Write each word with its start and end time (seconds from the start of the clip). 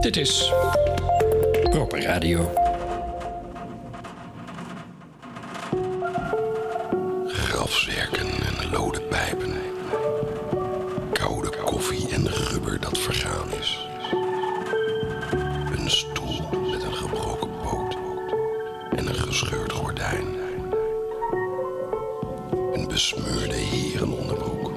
Dit 0.00 0.16
is 0.16 0.52
Proper 1.62 2.02
Radio. 2.02 2.50
Grafzerken 7.26 8.26
en 8.26 8.70
lode 8.70 9.00
pijpen. 9.00 9.52
Koude 11.12 11.50
koffie 11.64 12.08
en 12.08 12.28
rubber 12.28 12.80
dat 12.80 12.98
vergaan 12.98 13.52
is. 13.60 13.88
Een 15.76 15.90
stoel 15.90 16.48
met 16.70 16.82
een 16.82 16.94
gebroken 16.94 17.50
poot 17.62 17.96
en 18.96 19.06
een 19.06 19.14
gescheurd 19.14 19.72
gordijn. 19.72 20.26
Een 22.72 22.88
besmeurde 22.88 23.54
herenonderbroek. 23.54 24.72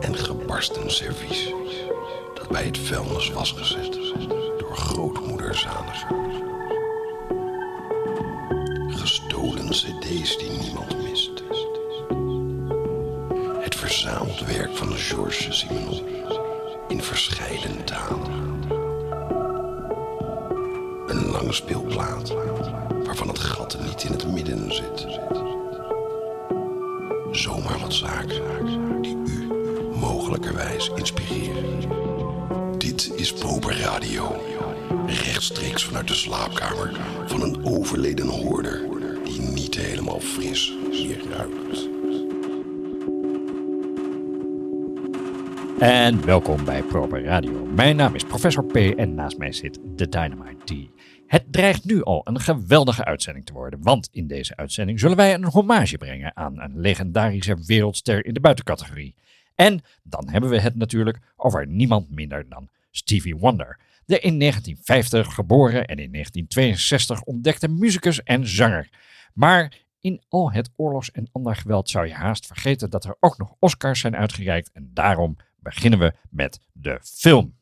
En 0.00 0.16
gebarsten 0.16 0.90
servies 0.90 1.52
bij 2.48 2.64
het 2.64 2.78
vuilnis 2.78 3.30
was 3.30 3.52
gezet 3.52 3.98
door 4.58 4.76
grootmoeder 4.76 5.54
Zaniger. 5.54 6.08
Gestolen 8.88 9.68
cd's 9.68 10.38
die 10.38 10.50
niemand 10.50 11.02
mist. 11.02 11.42
Het 13.60 13.74
verzameld 13.74 14.40
werk 14.40 14.76
van 14.76 14.92
Georges 14.92 15.58
Simenon 15.58 16.02
in 16.88 17.02
verscheiden 17.02 17.84
talen. 17.84 18.64
Een 21.06 21.30
langspeelplaat 21.30 22.34
waarvan 23.04 23.28
het 23.28 23.38
gat 23.38 23.78
niet 23.84 24.04
in 24.04 24.12
het 24.12 24.32
midden 24.32 24.74
zit. 24.74 25.06
Zomaar 27.30 27.78
wat 27.78 27.94
zaken 27.94 29.02
die 29.02 29.16
u 29.26 29.48
mogelijkerwijs 30.00 30.90
inspireren. 30.94 32.05
Dit 32.96 33.12
is 33.16 33.32
Proper 33.32 33.78
Radio. 33.78 34.36
Rechtstreeks 35.06 35.84
vanuit 35.84 36.08
de 36.08 36.14
slaapkamer 36.14 37.00
van 37.26 37.42
een 37.42 37.64
overleden 37.64 38.26
hoorder 38.26 38.88
die 39.24 39.40
niet 39.40 39.74
helemaal 39.74 40.20
fris 40.20 40.72
meer 40.90 41.28
ruikt. 41.28 41.88
En 45.78 46.24
welkom 46.24 46.64
bij 46.64 46.82
Proper 46.82 47.24
Radio. 47.24 47.64
Mijn 47.64 47.96
naam 47.96 48.14
is 48.14 48.24
Professor 48.24 48.64
P 48.64 48.76
en 48.76 49.14
naast 49.14 49.38
mij 49.38 49.52
zit 49.52 49.78
de 49.84 50.08
Dynamite 50.08 50.74
D. 50.74 50.88
Het 51.26 51.52
dreigt 51.52 51.84
nu 51.84 52.02
al 52.02 52.20
een 52.24 52.40
geweldige 52.40 53.04
uitzending 53.04 53.46
te 53.46 53.52
worden, 53.52 53.82
want 53.82 54.08
in 54.12 54.26
deze 54.26 54.56
uitzending 54.56 55.00
zullen 55.00 55.16
wij 55.16 55.34
een 55.34 55.44
hommage 55.44 55.96
brengen 55.96 56.36
aan 56.36 56.60
een 56.60 56.80
legendarische 56.80 57.56
wereldster 57.66 58.26
in 58.26 58.34
de 58.34 58.40
buitencategorie. 58.40 59.14
En 59.54 59.80
dan 60.02 60.28
hebben 60.28 60.50
we 60.50 60.60
het 60.60 60.76
natuurlijk 60.76 61.18
over 61.36 61.66
niemand 61.66 62.10
minder 62.10 62.48
dan 62.48 62.68
Stevie 62.96 63.36
Wonder, 63.36 63.80
de 64.04 64.18
in 64.20 64.38
1950 64.38 65.34
geboren 65.34 65.86
en 65.86 65.98
in 65.98 66.12
1962 66.12 67.22
ontdekte 67.22 67.68
muzikus 67.68 68.22
en 68.22 68.46
zanger. 68.46 68.88
Maar 69.34 69.84
in 70.00 70.22
al 70.28 70.52
het 70.52 70.70
oorlogs- 70.76 71.10
en 71.10 71.28
ander 71.32 71.56
geweld 71.56 71.90
zou 71.90 72.06
je 72.06 72.14
haast 72.14 72.46
vergeten 72.46 72.90
dat 72.90 73.04
er 73.04 73.16
ook 73.20 73.38
nog 73.38 73.54
Oscars 73.58 74.00
zijn 74.00 74.16
uitgereikt 74.16 74.72
en 74.72 74.90
daarom 74.94 75.36
beginnen 75.58 75.98
we 75.98 76.12
met 76.30 76.60
de 76.72 76.98
film. 77.02 77.54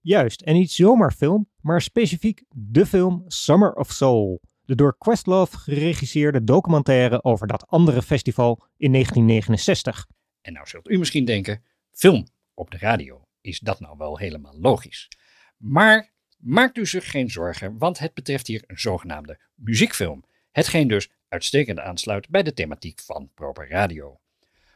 Juist, 0.00 0.40
en 0.40 0.54
niet 0.54 0.72
zomaar 0.72 1.12
film, 1.12 1.48
maar 1.60 1.82
specifiek 1.82 2.44
de 2.54 2.86
film 2.86 3.24
Summer 3.26 3.74
of 3.74 3.92
Soul. 3.92 4.40
De 4.64 4.74
door 4.74 4.98
Questlove 4.98 5.58
geregisseerde 5.58 6.44
documentaire 6.44 7.24
over 7.24 7.46
dat 7.46 7.66
andere 7.66 8.02
festival 8.02 8.64
in 8.76 8.92
1969. 8.92 10.06
En 10.40 10.52
nou 10.52 10.66
zult 10.66 10.88
u 10.88 10.98
misschien 10.98 11.24
denken, 11.24 11.62
film 11.90 12.26
op 12.54 12.70
de 12.70 12.78
radio, 12.78 13.23
is 13.44 13.58
dat 13.58 13.80
nou 13.80 13.96
wel 13.96 14.18
helemaal 14.18 14.58
logisch? 14.60 15.08
Maar 15.56 16.12
maakt 16.36 16.76
u 16.76 16.86
zich 16.86 17.10
geen 17.10 17.30
zorgen, 17.30 17.78
want 17.78 17.98
het 17.98 18.14
betreft 18.14 18.46
hier 18.46 18.64
een 18.66 18.78
zogenaamde 18.78 19.40
muziekfilm. 19.54 20.24
Hetgeen 20.50 20.88
dus 20.88 21.10
uitstekend 21.28 21.78
aansluit 21.78 22.28
bij 22.28 22.42
de 22.42 22.52
thematiek 22.52 23.00
van 23.00 23.30
Proper 23.34 23.68
Radio. 23.68 24.20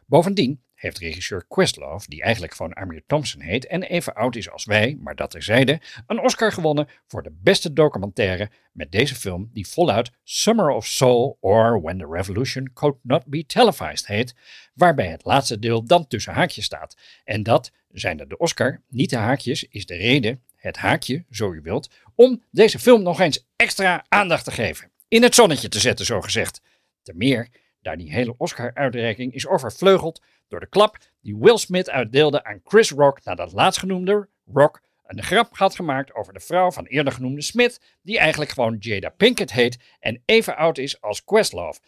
Bovendien 0.06 0.64
heeft 0.78 0.98
regisseur 0.98 1.44
Questlove, 1.48 2.08
die 2.08 2.22
eigenlijk 2.22 2.54
gewoon 2.54 2.76
Amir 2.76 3.02
Thompson 3.06 3.40
heet 3.40 3.66
en 3.66 3.82
even 3.82 4.14
oud 4.14 4.36
is 4.36 4.50
als 4.50 4.64
wij, 4.64 4.98
maar 5.00 5.14
dat 5.14 5.30
terzijde, 5.30 5.80
een 6.06 6.20
Oscar 6.20 6.52
gewonnen 6.52 6.88
voor 7.06 7.22
de 7.22 7.32
beste 7.42 7.72
documentaire 7.72 8.50
met 8.72 8.92
deze 8.92 9.14
film 9.14 9.50
die 9.52 9.68
voluit 9.68 10.10
Summer 10.24 10.70
of 10.70 10.86
Soul 10.86 11.36
or 11.40 11.82
When 11.82 11.98
the 11.98 12.08
Revolution 12.10 12.70
Could 12.72 12.96
Not 13.02 13.24
Be 13.26 13.46
Televised 13.46 14.06
heet, 14.06 14.34
waarbij 14.74 15.06
het 15.06 15.24
laatste 15.24 15.58
deel 15.58 15.84
dan 15.84 16.06
tussen 16.06 16.32
haakjes 16.32 16.64
staat. 16.64 16.96
En 17.24 17.42
dat, 17.42 17.72
zijnde 17.92 18.26
de 18.26 18.36
Oscar, 18.36 18.82
niet 18.88 19.10
de 19.10 19.16
haakjes, 19.16 19.64
is 19.64 19.86
de 19.86 19.96
reden, 19.96 20.42
het 20.56 20.76
haakje, 20.76 21.24
zo 21.30 21.52
u 21.52 21.60
wilt, 21.62 21.90
om 22.14 22.42
deze 22.50 22.78
film 22.78 23.02
nog 23.02 23.20
eens 23.20 23.46
extra 23.56 24.04
aandacht 24.08 24.44
te 24.44 24.50
geven. 24.50 24.90
In 25.08 25.22
het 25.22 25.34
zonnetje 25.34 25.68
te 25.68 25.80
zetten, 25.80 26.06
zo 26.06 26.20
gezegd. 26.20 26.60
Te 27.02 27.12
meer, 27.14 27.48
daar 27.88 27.97
die 27.97 28.12
hele 28.12 28.34
Oscar-uitreiking 28.37 29.34
is 29.34 29.47
overvleugeld 29.47 30.22
door 30.49 30.60
de 30.60 30.66
klap 30.66 30.99
die 31.21 31.37
Will 31.37 31.56
Smith 31.56 31.91
uitdeelde 31.91 32.44
aan 32.44 32.60
Chris 32.65 32.91
Rock 32.91 33.25
nadat 33.25 33.53
laatstgenoemde 33.53 34.28
Rock 34.53 34.81
een 35.06 35.22
grap 35.22 35.56
had 35.56 35.75
gemaakt 35.75 36.15
over 36.15 36.32
de 36.32 36.41
vrouw 36.41 36.71
van 36.71 36.84
eerder 36.84 37.12
genoemde 37.12 37.43
Smith, 37.43 37.81
die 38.03 38.19
eigenlijk 38.19 38.50
gewoon 38.50 38.76
Jada 38.78 39.09
Pinkett 39.09 39.53
heet 39.53 39.78
en 40.00 40.22
even 40.25 40.56
oud 40.56 40.78
is 40.78 41.00
als 41.00 41.25
Questlove. 41.25 41.81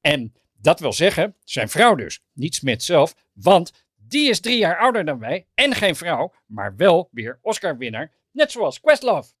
En 0.00 0.34
dat 0.60 0.80
wil 0.80 0.92
zeggen, 0.92 1.36
zijn 1.44 1.68
vrouw 1.68 1.94
dus, 1.94 2.22
niet 2.32 2.54
Smith 2.54 2.82
zelf, 2.82 3.14
want 3.32 3.72
die 3.94 4.28
is 4.28 4.40
drie 4.40 4.58
jaar 4.58 4.78
ouder 4.78 5.04
dan 5.04 5.18
wij 5.18 5.46
en 5.54 5.74
geen 5.74 5.96
vrouw, 5.96 6.32
maar 6.46 6.76
wel 6.76 7.08
weer 7.12 7.38
Oscar-winnaar, 7.42 8.12
net 8.30 8.50
zoals 8.50 8.80
Questlove. 8.80 9.32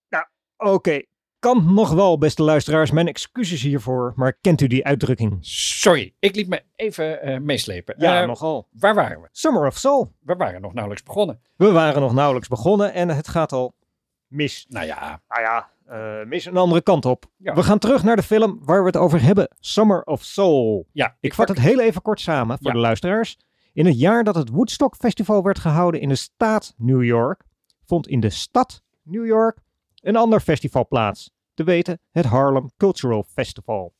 Oké, 0.56 1.02
kan 1.44 1.74
nog 1.74 1.92
wel, 1.92 2.18
beste 2.18 2.42
luisteraars, 2.42 2.90
mijn 2.90 3.08
excuses 3.08 3.62
hiervoor, 3.62 4.12
maar 4.16 4.32
kent 4.40 4.60
u 4.60 4.66
die 4.66 4.84
uitdrukking? 4.84 5.36
Sorry, 5.40 6.14
ik 6.18 6.34
liet 6.36 6.48
me 6.48 6.62
even 6.76 7.22
eh, 7.22 7.38
meeslepen. 7.40 7.94
Ja, 7.98 8.20
Eh, 8.20 8.26
nogal. 8.26 8.68
Waar 8.72 8.94
waren 8.94 9.20
we? 9.20 9.28
Summer 9.32 9.66
of 9.66 9.76
Soul. 9.76 10.12
We 10.20 10.34
waren 10.34 10.60
nog 10.60 10.72
nauwelijks 10.72 11.04
begonnen. 11.06 11.40
We 11.56 11.70
waren 11.72 12.00
nog 12.00 12.12
nauwelijks 12.14 12.48
begonnen 12.48 12.92
en 12.92 13.08
het 13.08 13.28
gaat 13.28 13.52
al 13.52 13.74
mis. 14.26 14.66
Nou 14.68 14.86
ja, 14.86 15.20
Nou 15.28 15.42
ja, 15.42 15.70
eh, 15.86 16.26
mis 16.26 16.44
een 16.44 16.56
andere 16.56 16.82
kant 16.82 17.04
op. 17.04 17.24
Ja. 17.36 17.54
We 17.54 17.62
gaan 17.62 17.78
terug 17.78 18.02
naar 18.02 18.16
de 18.16 18.22
film 18.22 18.60
waar 18.64 18.80
we 18.80 18.86
het 18.86 18.96
over 18.96 19.22
hebben. 19.22 19.48
Summer 19.60 20.02
of 20.04 20.22
Soul. 20.22 20.86
ja 20.92 21.16
Ik 21.20 21.34
vat 21.34 21.48
het 21.48 21.60
heel 21.60 21.80
even 21.80 22.02
kort 22.02 22.20
samen 22.20 22.56
voor 22.58 22.66
Ja. 22.66 22.72
de 22.72 22.78
luisteraars. 22.78 23.38
In 23.72 23.86
het 23.86 23.98
jaar 23.98 24.24
dat 24.24 24.34
het 24.34 24.48
Woodstock 24.48 24.94
Festival 24.96 25.42
werd 25.42 25.58
gehouden 25.58 26.00
in 26.00 26.08
de 26.08 26.14
staat 26.14 26.74
New 26.76 27.04
York, 27.04 27.42
vond 27.86 28.08
in 28.08 28.20
de 28.20 28.30
stad 28.30 28.82
New 29.02 29.26
York 29.26 29.58
een 30.04 30.16
ander 30.16 30.40
festival 30.40 30.86
plaats. 30.86 31.30
Te 31.54 31.64
weten 31.64 32.00
het 32.10 32.24
Harlem 32.24 32.70
Cultural 32.76 33.24
Festival. 33.32 33.94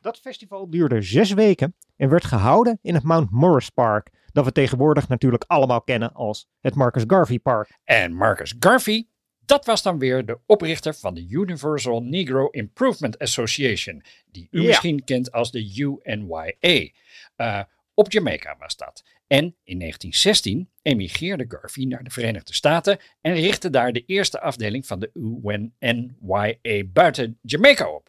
Dat 0.00 0.18
festival 0.18 0.70
duurde 0.70 1.02
zes 1.02 1.32
weken 1.32 1.76
en 1.96 2.08
werd 2.08 2.24
gehouden 2.24 2.78
in 2.82 2.94
het 2.94 3.02
Mount 3.02 3.30
Morris 3.30 3.70
Park, 3.70 4.10
dat 4.32 4.44
we 4.44 4.52
tegenwoordig 4.52 5.08
natuurlijk 5.08 5.44
allemaal 5.46 5.82
kennen 5.82 6.12
als 6.12 6.46
het 6.60 6.74
Marcus 6.74 7.04
Garvey 7.06 7.38
Park. 7.38 7.78
En 7.84 8.12
Marcus 8.12 8.54
Garvey, 8.58 9.06
dat 9.44 9.64
was 9.66 9.82
dan 9.82 9.98
weer 9.98 10.26
de 10.26 10.38
oprichter 10.46 10.94
van 10.94 11.14
de 11.14 11.26
Universal 11.28 12.02
Negro 12.02 12.46
Improvement 12.46 13.18
Association, 13.18 14.02
die 14.30 14.48
u 14.50 14.60
Ja. 14.60 14.66
misschien 14.66 15.04
kent 15.04 15.32
als 15.32 15.50
de 15.50 15.74
UNYA. 16.04 16.88
Eh, 17.36 17.60
op 17.94 18.12
Jamaica 18.12 18.56
was 18.58 18.76
dat. 18.76 19.04
En 19.32 19.44
in 19.64 19.78
1916 19.78 20.70
emigreerde 20.82 21.44
Garvey 21.48 21.84
naar 21.84 22.04
de 22.04 22.10
Verenigde 22.10 22.54
Staten 22.54 22.98
en 23.20 23.34
richtte 23.34 23.70
daar 23.70 23.92
de 23.92 24.04
eerste 24.04 24.40
afdeling 24.40 24.86
van 24.86 25.00
de 25.00 25.10
UNNYA 25.14 26.84
buiten 26.86 27.38
Jamaica 27.42 27.88
op. 27.88 28.08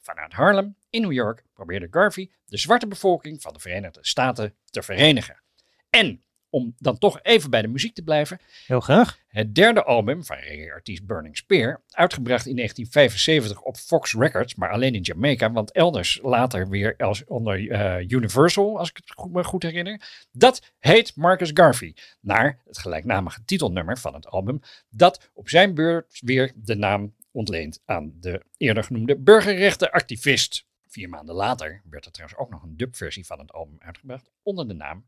Vanuit 0.00 0.32
Harlem 0.32 0.76
in 0.90 1.02
New 1.02 1.12
York 1.12 1.44
probeerde 1.52 1.86
Garvey 1.90 2.30
de 2.46 2.58
zwarte 2.58 2.86
bevolking 2.86 3.42
van 3.42 3.52
de 3.52 3.60
Verenigde 3.60 3.98
Staten 4.02 4.54
te 4.64 4.82
verenigen. 4.82 5.42
En 5.90 6.24
om 6.50 6.74
dan 6.78 6.98
toch 6.98 7.18
even 7.22 7.50
bij 7.50 7.62
de 7.62 7.68
muziek 7.68 7.94
te 7.94 8.02
blijven, 8.02 8.40
Heel 8.66 8.80
graag. 8.80 9.18
het 9.28 9.54
derde 9.54 9.84
album 9.84 10.24
van 10.24 10.36
reggae-artiest 10.36 11.06
Burning 11.06 11.36
Spear, 11.36 11.80
uitgebracht 11.90 12.46
in 12.46 12.56
1975 12.56 13.60
op 13.60 13.76
Fox 13.76 14.14
Records, 14.14 14.54
maar 14.54 14.70
alleen 14.70 14.94
in 14.94 15.02
Jamaica, 15.02 15.52
want 15.52 15.72
elders 15.72 16.18
later 16.22 16.68
weer 16.68 16.94
als 16.96 17.24
onder 17.24 17.70
eh, 17.70 18.10
Universal, 18.10 18.78
als 18.78 18.88
ik 18.90 18.96
het 18.96 19.12
goed, 19.16 19.32
me 19.32 19.44
goed 19.44 19.62
herinner. 19.62 20.26
Dat 20.32 20.72
heet 20.78 21.16
Marcus 21.16 21.50
Garvey, 21.54 21.96
naar 22.20 22.58
het 22.66 22.78
gelijknamige 22.78 23.44
titelnummer 23.44 23.98
van 23.98 24.14
het 24.14 24.26
album, 24.26 24.60
dat 24.90 25.30
op 25.34 25.48
zijn 25.48 25.74
beurt 25.74 26.20
weer 26.24 26.52
de 26.54 26.74
naam 26.74 27.14
ontleent 27.30 27.80
aan 27.84 28.12
de 28.20 28.42
eerder 28.56 28.84
genoemde 28.84 29.16
burgerrechtenactivist. 29.16 30.64
Vier 30.86 31.08
maanden 31.08 31.34
later 31.34 31.82
werd 31.90 32.04
er 32.04 32.12
trouwens 32.12 32.40
ook 32.40 32.50
nog 32.50 32.62
een 32.62 32.76
dubversie 32.76 33.26
van 33.26 33.38
het 33.38 33.52
album 33.52 33.76
uitgebracht 33.78 34.30
onder 34.42 34.68
de 34.68 34.74
naam 34.74 35.04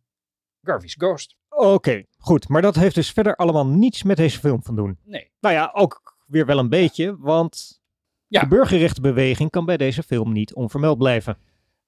Garvey's 0.63 0.95
Ghost. 0.99 1.37
Oké, 1.49 2.05
goed. 2.19 2.49
Maar 2.49 2.63
dat 2.63 2.75
heeft 2.75 2.95
dus 2.95 3.11
verder 3.11 3.37
allemaal 3.37 3.67
niets 3.67 4.03
met 4.03 4.17
deze 4.17 4.39
film 4.39 4.63
van 4.63 4.77
doen. 4.77 4.99
Nee, 5.05 5.31
Nou 5.41 5.55
ja, 5.55 5.71
ook 5.75 6.17
weer 6.27 6.47
wel 6.47 6.59
een 6.59 6.69
beetje, 6.69 7.17
want 7.19 7.81
Ja. 8.27 8.41
de 8.41 8.47
burgerrechtenbeweging 8.49 9.51
kan 9.51 9.65
bij 9.65 9.77
deze 9.77 10.03
film 10.03 10.33
niet 10.33 10.55
onvermeld 10.55 10.99
blijven. 10.99 11.39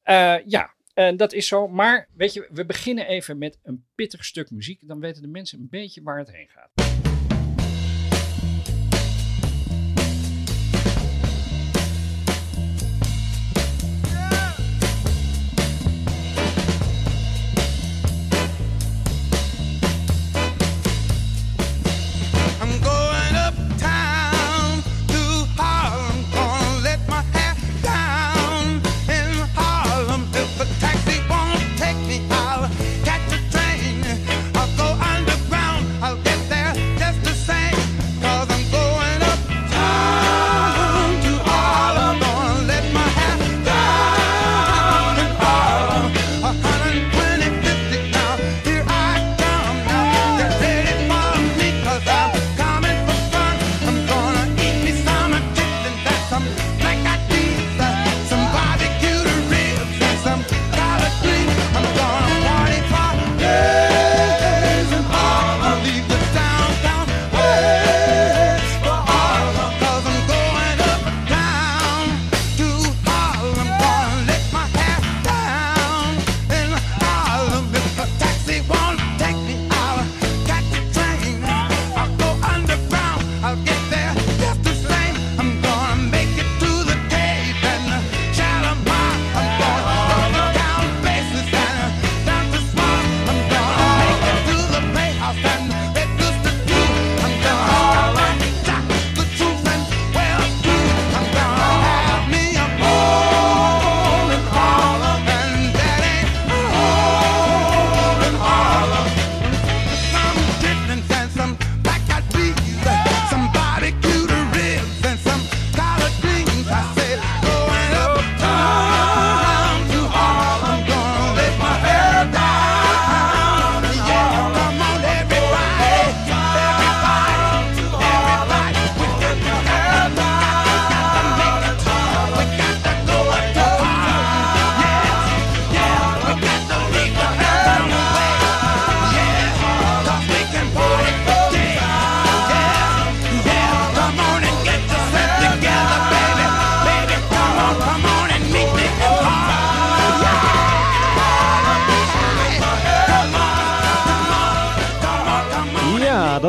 Eh, 0.02 0.34
ja, 0.44 0.74
en 0.94 1.16
dat 1.16 1.32
is 1.32 1.46
zo. 1.48 1.68
Maar 1.68 2.08
weet 2.14 2.32
je, 2.32 2.48
we 2.52 2.66
beginnen 2.66 3.06
even 3.06 3.38
met 3.38 3.58
een 3.62 3.86
pittig 3.94 4.24
stuk 4.24 4.50
muziek. 4.50 4.86
Dan 4.88 5.00
weten 5.00 5.22
de 5.22 5.28
mensen 5.28 5.58
een 5.60 5.68
beetje 5.70 6.02
waar 6.02 6.18
het 6.18 6.30
heen 6.32 6.48
gaat. 6.48 7.03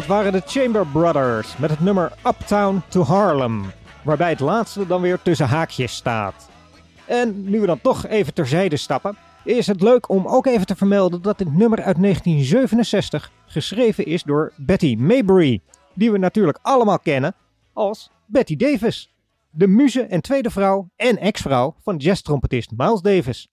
Waren 0.06 0.32
de 0.32 0.42
Chamber 0.46 0.88
Brothers 0.88 1.58
met 1.58 1.70
het 1.70 1.80
nummer 1.80 2.14
Uptown 2.28 2.82
to 2.88 3.02
Harlem. 3.02 3.64
Waarbij 4.04 4.30
het 4.30 4.40
laatste 4.40 4.88
dan 4.88 5.02
weer 5.02 5.22
tussen 5.22 5.48
haakjes 5.48 5.96
staat. 5.96 6.50
En 7.06 7.50
nu 7.50 7.60
we 7.60 7.66
dan 7.66 7.82
toch 7.82 8.08
even 8.08 8.34
terzijde 8.34 8.78
stappen, 8.78 9.18
is 9.44 9.68
het 9.68 9.82
leuk 9.82 10.10
om 10.10 10.28
ook 10.28 10.46
even 10.46 10.66
te 10.66 10.76
vermelden 10.76 11.22
dat 11.22 11.38
dit 11.38 11.54
nummer 11.54 11.84
uit 11.84 12.02
1967 12.02 13.32
geschreven 13.46 14.06
is 14.06 14.24
door 14.24 14.54
Betty 14.56 14.96
Maybury. 15.00 15.62
Die 15.94 16.12
we 16.12 16.18
natuurlijk 16.18 16.60
allemaal 16.62 17.00
kennen 17.00 17.36
als 17.74 18.10
Betty 18.26 18.56
Davis. 18.56 19.14
De 19.50 19.68
muze 19.68 20.02
en 20.02 20.22
tweede 20.22 20.50
vrouw 20.50 20.90
en 20.96 21.18
ex-vrouw 21.18 21.76
van 21.84 21.98
jazztrompetist 21.98 22.72
Miles 22.78 23.02
Davis. 23.02 23.48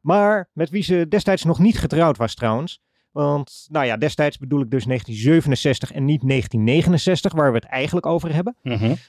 Maar 0.00 0.48
met 0.52 0.70
wie 0.70 0.82
ze 0.82 1.06
destijds 1.08 1.44
nog 1.44 1.58
niet 1.58 1.78
getrouwd 1.78 2.16
was 2.16 2.34
trouwens. 2.34 2.82
Want, 3.14 3.66
nou 3.70 3.86
ja, 3.86 3.96
destijds 3.96 4.38
bedoel 4.38 4.60
ik 4.60 4.70
dus 4.70 4.84
1967 4.84 5.92
en 5.92 6.04
niet 6.04 6.20
1969, 6.28 7.32
waar 7.32 7.50
we 7.52 7.56
het 7.58 7.66
eigenlijk 7.66 8.06
over 8.06 8.34
hebben. 8.34 8.56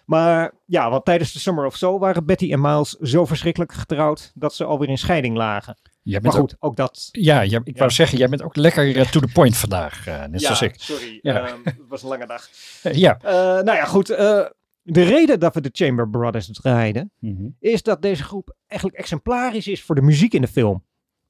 Maar 0.06 0.52
ja, 0.66 0.90
want 0.90 1.06
tijdens 1.06 1.31
de 1.34 1.40
Summer 1.40 1.66
of 1.66 1.75
Soul 1.75 2.00
waren 2.00 2.25
Betty 2.25 2.52
en 2.52 2.62
Miles 2.62 2.90
zo 2.92 3.25
verschrikkelijk 3.25 3.72
getrouwd 3.74 4.31
dat 4.36 4.54
ze 4.56 4.63
alweer 4.63 4.90
in 4.90 4.98
scheiding 4.98 5.38
lagen. 5.38 5.78
Jij 6.02 6.13
Maar 6.22 6.22
bent 6.31 6.34
goed, 6.44 6.56
ook 6.60 6.75
dat. 6.75 7.10
ja, 7.12 7.46
jij- 7.46 7.62
ik 7.63 7.78
wou 7.78 7.92
zeggen, 7.92 8.18
jij 8.18 8.30
bent 8.30 8.42
ook 8.44 8.56
lekker 8.56 8.98
eh, 8.98 9.06
to 9.06 9.19
the 9.19 9.28
point 9.34 9.57
vandaag, 9.57 10.07
eh, 10.07 10.25
net 10.25 10.42
zoals 10.42 10.62
ik. 10.62 10.74
sorry. 10.78 11.19
Ja. 11.22 11.48
ehm, 11.48 11.57
het 11.63 11.78
was 11.88 12.04
een 12.04 12.10
lange 12.10 12.25
dag. 12.28 12.48
Eh, 12.84 12.94
ja. 12.94 13.18
Nou 13.24 13.66
ja, 13.66 13.86
goed. 13.86 14.07
de 14.07 15.02
reden 15.04 15.40
dat 15.40 15.54
we 15.54 15.62
de 15.62 15.69
Chamber 15.72 16.10
Brothers 16.10 16.48
draaiden, 16.52 17.12
Mhm. 17.19 17.48
is 17.60 17.84
dat 17.84 18.02
deze 18.02 18.24
groep 18.24 18.56
eigenlijk 18.68 19.00
exemplarisch 19.02 19.68
is 19.68 19.84
voor 19.84 19.96
de 19.96 20.02
muziek 20.02 20.34
in 20.34 20.42
de 20.42 20.48
film. 20.48 20.84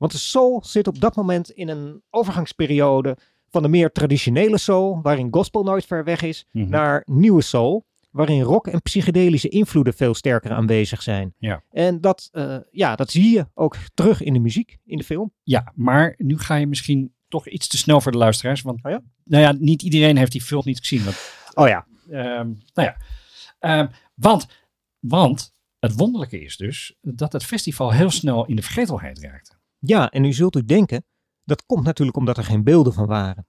Want 0.06 0.18
de 0.18 0.24
soul 0.24 0.62
zit 0.66 0.88
op 0.88 1.00
dat 1.00 1.16
moment 1.16 1.50
in 1.52 1.68
een 1.70 2.02
overgangsperiode 2.10 3.18
van 3.50 3.62
de 3.62 3.68
meer 3.68 3.92
traditionele 3.92 4.58
soul, 4.58 5.00
waarin 5.02 5.28
gospel 5.32 5.64
nooit 5.64 5.86
ver 5.86 6.04
weg 6.04 6.22
is, 6.22 6.46
Mhm. 6.52 6.70
naar 6.70 7.04
nieuwe 7.06 7.42
soul, 7.42 7.86
waarin 8.12 8.42
rock 8.42 8.68
en 8.68 8.82
psychedelische 8.82 9.50
invloeden 9.50 9.94
veel 9.94 10.14
sterker 10.14 10.52
aanwezig 10.52 11.02
zijn. 11.02 11.34
Ja. 11.38 11.64
En 11.72 12.02
dat, 12.02 12.30
eh, 12.32 12.58
ja, 12.72 12.96
dat 12.96 13.12
zie 13.12 13.30
je 13.34 13.48
ook 13.54 13.76
terug 13.94 14.22
in 14.22 14.34
de 14.34 14.40
muziek, 14.40 14.78
in 14.86 14.98
de 14.98 15.04
film. 15.04 15.34
Ja, 15.44 15.72
maar 15.76 16.14
nu 16.18 16.38
ga 16.40 16.56
je 16.56 16.68
misschien 16.68 17.14
toch 17.28 17.48
iets 17.48 17.68
te 17.68 17.78
snel 17.78 18.02
voor 18.02 18.12
de 18.12 18.18
luisteraars. 18.18 18.62
Want 18.62 18.84
Oh 18.86 18.92
ja? 18.92 19.02
nou 19.24 19.44
ja, 19.44 19.52
niet 19.60 19.82
iedereen 19.82 20.18
heeft 20.18 20.32
die 20.32 20.42
film 20.42 20.62
niet 20.66 20.80
gezien. 20.80 21.04
Want, 21.04 21.32
Oh 21.54 21.68
ja. 21.68 21.86
ehm, 22.10 22.48
nou 22.74 22.88
ja, 22.88 22.98
Ehm, 23.60 23.88
want, 24.16 24.46
want 25.00 25.54
het 25.80 25.96
wonderlijke 25.96 26.42
is 26.42 26.58
dus 26.58 26.96
dat 27.02 27.34
het 27.34 27.44
festival 27.44 27.92
heel 27.92 28.10
snel 28.10 28.46
in 28.46 28.56
de 28.56 28.62
vergetelheid 28.62 29.20
raakte. 29.20 29.52
Ja, 29.80 30.10
en 30.10 30.22
nu 30.22 30.34
zult 30.34 30.56
u 30.56 30.66
denken, 30.66 31.06
dat 31.44 31.66
komt 31.66 31.84
natuurlijk 31.86 32.18
omdat 32.18 32.38
er 32.38 32.44
geen 32.44 32.64
beelden 32.64 32.94
van 32.94 33.06
waren. 33.06 33.48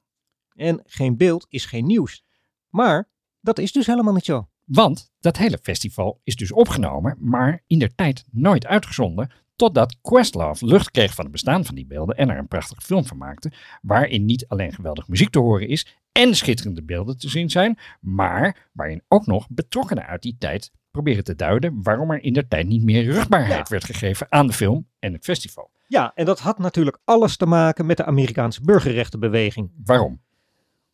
En 0.54 0.80
geen 0.84 1.16
beeld 1.16 1.46
is 1.48 1.64
geen 1.64 1.86
nieuws. 1.86 2.24
Maar 2.68 3.08
dat 3.40 3.58
is 3.58 3.72
dus 3.72 3.86
helemaal 3.86 4.14
niet 4.14 4.24
zo. 4.24 4.48
Want 4.64 5.10
dat 5.18 5.36
hele 5.36 5.58
festival 5.62 6.20
is 6.22 6.36
dus 6.36 6.52
opgenomen, 6.52 7.16
maar 7.20 7.62
in 7.66 7.78
der 7.78 7.94
tijd 7.94 8.24
nooit 8.30 8.66
uitgezonden. 8.66 9.30
Totdat 9.56 10.00
Questlove 10.00 10.66
lucht 10.66 10.90
kreeg 10.90 11.14
van 11.14 11.24
het 11.24 11.32
bestaan 11.32 11.64
van 11.64 11.74
die 11.74 11.86
beelden 11.86 12.16
en 12.16 12.30
er 12.30 12.38
een 12.38 12.48
prachtige 12.48 12.80
film 12.80 13.04
van 13.04 13.16
maakte. 13.16 13.52
Waarin 13.82 14.24
niet 14.24 14.48
alleen 14.48 14.72
geweldig 14.72 15.08
muziek 15.08 15.30
te 15.30 15.38
horen 15.38 15.68
is 15.68 15.86
en 16.12 16.34
schitterende 16.34 16.82
beelden 16.82 17.18
te 17.18 17.28
zien 17.28 17.50
zijn. 17.50 17.78
Maar 18.00 18.68
waarin 18.72 19.02
ook 19.08 19.26
nog 19.26 19.46
betrokkenen 19.50 20.06
uit 20.06 20.22
die 20.22 20.36
tijd 20.38 20.72
proberen 20.90 21.24
te 21.24 21.34
duiden 21.34 21.82
waarom 21.82 22.10
er 22.10 22.22
in 22.22 22.32
der 22.32 22.48
tijd 22.48 22.66
niet 22.66 22.82
meer 22.82 23.04
rugbaarheid 23.04 23.58
Ja. 23.58 23.64
werd 23.68 23.84
gegeven 23.84 24.26
aan 24.30 24.46
de 24.46 24.52
film 24.52 24.88
en 24.98 25.12
het 25.12 25.24
festival. 25.24 25.70
Ja, 25.88 26.12
en 26.14 26.24
dat 26.24 26.38
had 26.40 26.58
natuurlijk 26.58 26.98
alles 27.04 27.36
te 27.36 27.46
maken 27.46 27.86
met 27.86 27.96
de 27.96 28.04
Amerikaanse 28.04 28.60
burgerrechtenbeweging. 28.62 29.70
Waarom? 29.84 30.20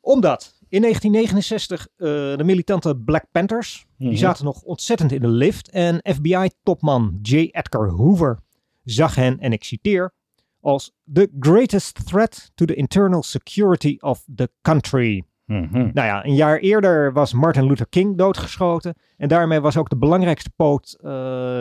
Omdat 0.01 0.55
in 0.69 0.81
1969 0.81 1.87
eh, 1.97 2.07
de 2.37 2.45
militante 2.45 2.97
Black 2.97 3.25
Panthers, 3.33 3.87
Mhm. 3.97 4.09
die 4.09 4.19
zaten 4.19 4.45
nog 4.45 4.63
ontzettend 4.63 5.13
in 5.13 5.21
de 5.21 5.29
lift. 5.29 5.69
En 5.71 6.01
FBI-topman 6.15 7.19
J. 7.23 7.35
Edgar 7.51 7.89
Hoover 7.89 8.39
zag 8.85 9.15
hen, 9.15 9.39
en 9.39 9.53
ik 9.53 9.65
citeer, 9.65 10.13
als 10.61 10.93
the 11.13 11.31
greatest 11.41 12.07
threat 12.07 12.51
to 12.55 12.65
the 12.65 12.75
internal 12.75 13.23
security 13.23 13.97
of 14.01 14.25
the 14.35 14.51
country. 14.63 15.25
Mhm. 15.61 15.79
Nou 15.93 16.07
ja, 16.07 16.25
een 16.25 16.35
jaar 16.35 16.59
eerder 16.59 17.13
was 17.13 17.33
Martin 17.33 17.65
Luther 17.67 17.87
King 17.89 18.17
doodgeschoten. 18.19 18.95
En 19.17 19.29
daarmee 19.29 19.61
was 19.61 19.77
ook 19.77 19.89
de 19.89 19.97
belangrijkste 19.97 20.51
poot 20.57 20.97
eh, 21.01 21.11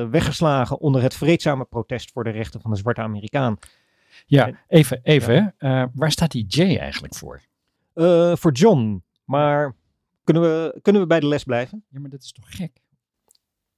weggeslagen 0.10 0.80
onder 0.80 1.02
het 1.02 1.14
vreedzame 1.14 1.66
protest 1.66 2.12
voor 2.12 2.24
de 2.24 2.30
rechten 2.30 2.62
van 2.62 2.72
de 2.72 2.78
zwarte 2.78 3.02
Amerikaan. 3.02 3.58
Ja, 4.26 4.52
even, 4.68 5.00
even. 5.04 5.54
eh, 5.58 5.84
waar 5.94 6.12
staat 6.12 6.32
die 6.32 6.46
J 6.48 6.78
eigenlijk 6.78 7.16
voor? 7.16 7.42
Eh, 7.94 8.36
voor 8.36 8.52
John. 8.52 9.04
Maar 9.26 9.76
kunnen 10.24 10.44
we, 10.44 10.80
kunnen 10.82 11.02
we 11.02 11.08
bij 11.08 11.20
de 11.20 11.28
les 11.28 11.44
blijven? 11.44 11.84
Ja, 11.90 12.00
maar 12.00 12.10
dat 12.10 12.22
is 12.24 12.32
toch 12.32 12.46
gek? 12.56 12.72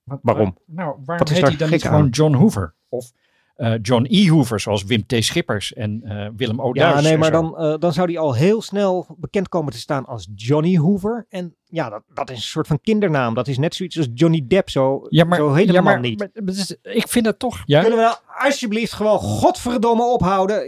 Wat- 0.04 0.20
Waarom? 0.22 0.44
waar- 0.66 0.76
nou, 0.86 0.98
waarom 1.06 1.28
heet 1.28 1.42
hij 1.48 1.56
dan 1.58 1.70
niet 1.70 1.84
gewoon 1.84 2.02
aan? 2.02 2.10
John 2.10 2.34
Hoover? 2.36 2.74
Of 2.90 3.12
eh, 3.54 3.74
John 3.82 4.06
E. 4.10 4.30
Hoover, 4.30 4.60
zoals 4.60 4.84
Wim 4.84 5.06
T. 5.06 5.16
Schippers 5.24 5.74
en 5.74 6.02
eh, 6.04 6.28
Willem 6.36 6.62
O. 6.62 6.70
Ja, 6.74 7.02
nee, 7.02 7.18
maar 7.18 7.32
dan, 7.32 7.58
eh, 7.58 7.76
dan 7.80 7.94
zou 7.94 8.08
hij 8.12 8.20
al 8.20 8.34
heel 8.34 8.62
snel 8.62 9.16
bekend 9.18 9.50
komen 9.50 9.72
te 9.74 9.80
staan 9.80 10.06
als 10.06 10.28
Johnny 10.36 10.78
Hoover. 10.78 11.26
En 11.30 11.56
ja, 11.64 11.90
dat, 11.90 12.04
dat 12.14 12.30
is 12.30 12.36
een 12.36 12.42
soort 12.42 12.68
van 12.68 12.80
kindernaam. 12.82 13.34
Dat 13.34 13.48
is 13.48 13.58
net 13.58 13.76
zoiets 13.76 13.98
als 13.98 14.08
Johnny 14.14 14.46
Depp. 14.48 14.70
Zo, 14.70 15.06
Ja, 15.10 15.24
maar, 15.24 15.38
zo 15.38 15.54
heet 15.54 15.68
de 15.68 15.74
ja, 15.74 15.82
maar, 15.82 16.00
niet. 16.00 16.20
maar- 16.20 16.94
ik 16.94 17.08
vind 17.08 17.26
dat 17.26 17.40
toch... 17.40 17.62
Ja? 17.66 17.82
Kunnen 17.82 18.00
we 18.00 18.06
nou 18.06 18.18
alsjeblieft 18.46 18.94
gewoon 18.94 19.20
godverdomme 19.20 20.04
ophouden? 20.04 20.68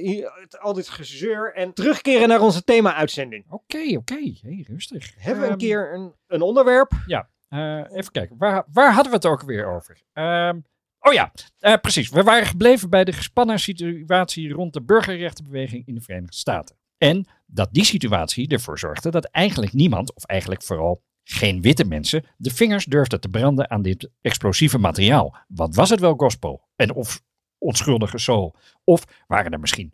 Al 0.59 0.73
dit 0.73 0.89
gezeur 0.89 1.53
en 1.53 1.73
terugkeren 1.73 2.27
naar 2.27 2.41
onze 2.41 2.63
thema-uitzending. 2.63 3.45
Oké, 3.49 3.97
oké. 3.97 4.33
Hey, 4.41 4.65
rustig. 4.69 5.13
Hebben 5.17 5.39
we 5.43 5.45
een 5.49 5.53
Ehm, 5.55 5.59
keer 5.61 5.93
een, 5.93 6.13
een 6.27 6.41
onderwerp? 6.41 6.91
Ja, 7.07 7.29
eh, 7.47 7.77
even 7.97 8.11
kijken. 8.11 8.35
Waar, 8.37 8.65
waar 8.73 8.93
hadden 8.93 9.11
we 9.11 9.17
het 9.17 9.25
ook 9.25 9.41
weer 9.41 9.65
over? 9.75 10.01
Ehm, 10.13 10.59
oh 11.05 11.13
ja, 11.13 11.31
eh, 11.59 11.73
precies. 11.81 12.09
We 12.09 12.23
waren 12.23 12.47
gebleven 12.47 12.89
bij 12.89 13.03
de 13.03 13.11
gespannen 13.11 13.59
situatie 13.59 14.49
rond 14.49 14.73
de 14.73 14.81
burgerrechtenbeweging 14.81 15.87
in 15.87 15.95
de 15.95 16.01
Verenigde 16.01 16.35
Staten. 16.35 16.75
En 16.97 17.27
dat 17.45 17.69
die 17.71 17.83
situatie 17.83 18.47
ervoor 18.47 18.79
zorgde 18.79 19.11
dat 19.11 19.25
eigenlijk 19.25 19.73
niemand, 19.73 20.15
of 20.15 20.23
eigenlijk 20.23 20.63
vooral 20.63 21.03
geen 21.23 21.61
witte 21.61 21.85
mensen, 21.85 22.25
de 22.37 22.51
vingers 22.51 22.85
durfden 22.85 23.21
te 23.21 23.29
branden 23.29 23.69
aan 23.69 23.81
dit 23.81 24.09
explosieve 24.21 24.77
materiaal. 24.77 25.35
Wat 25.47 25.75
was 25.75 25.89
het 25.89 25.99
wel 25.99 26.15
gospel? 26.15 26.67
En 26.75 26.93
of 26.93 27.21
onschuldige 27.57 28.17
soul? 28.17 28.55
Of 28.83 29.03
waren 29.27 29.51
er 29.51 29.59
misschien 29.59 29.93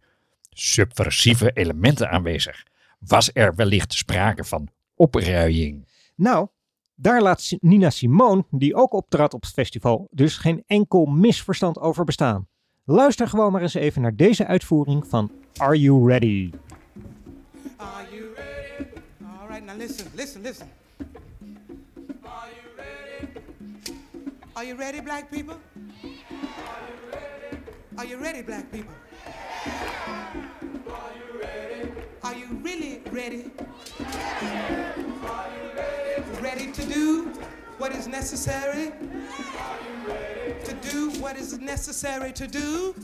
subversieve 0.50 1.52
elementen 1.54 2.10
aanwezig? 2.10 2.64
Was 3.00 3.30
er 3.34 3.56
wellicht 3.56 3.94
sprake 3.94 4.44
van 4.44 4.70
opruiing? 4.96 5.88
Nou, 6.16 6.48
daar 7.02 7.22
laat 7.22 7.56
Nina 7.60 7.90
Simone, 7.90 8.46
die 8.50 8.76
ook 8.76 8.94
optrad 8.94 9.34
op 9.34 9.42
het 9.42 9.52
festival, 9.52 10.08
dus 10.12 10.38
geen 10.38 10.64
enkel 10.68 11.06
misverstand 11.06 11.80
over 11.80 12.04
bestaan. 12.04 12.48
Luister 12.84 13.28
gewoon 13.28 13.52
maar 13.52 13.62
eens 13.62 13.74
even 13.74 14.02
naar 14.02 14.16
deze 14.16 14.46
uitvoering 14.46 15.08
van 15.08 15.32
Are 15.58 15.80
You 15.80 16.08
Ready? 16.08 16.52
Are 17.76 18.06
you 18.12 18.34
ready? 18.36 18.86
All 19.40 19.48
right, 19.48 19.66
now 19.66 19.78
listen, 19.78 20.06
listen, 20.16 20.42
listen. 20.42 20.68
Are 22.24 22.50
you 22.50 22.76
ready? 22.76 23.42
Are 24.54 24.66
you 24.66 24.78
ready, 24.78 25.02
black 25.02 25.30
people? 25.30 25.56
Are 27.96 28.08
you 28.08 28.22
ready, 28.22 28.44
black 28.44 28.70
people? 28.70 28.94
Are 30.88 31.14
you 31.18 31.40
ready? 31.42 31.90
Are 32.22 32.38
you 32.38 32.60
really 32.64 33.02
ready? 33.12 33.52
Are 35.24 35.50
you 35.56 35.76
ready? 35.76 36.01
Ready 36.42 36.72
to 36.72 36.84
do 36.86 37.32
what 37.78 37.94
is 37.94 38.08
necessary? 38.08 38.88
Are 38.88 39.78
you 39.86 40.12
ready? 40.12 40.56
To 40.66 40.74
do 40.90 41.12
what 41.22 41.38
is 41.38 41.60
necessary 41.60 42.34
to 42.34 42.48
do? 42.48 42.96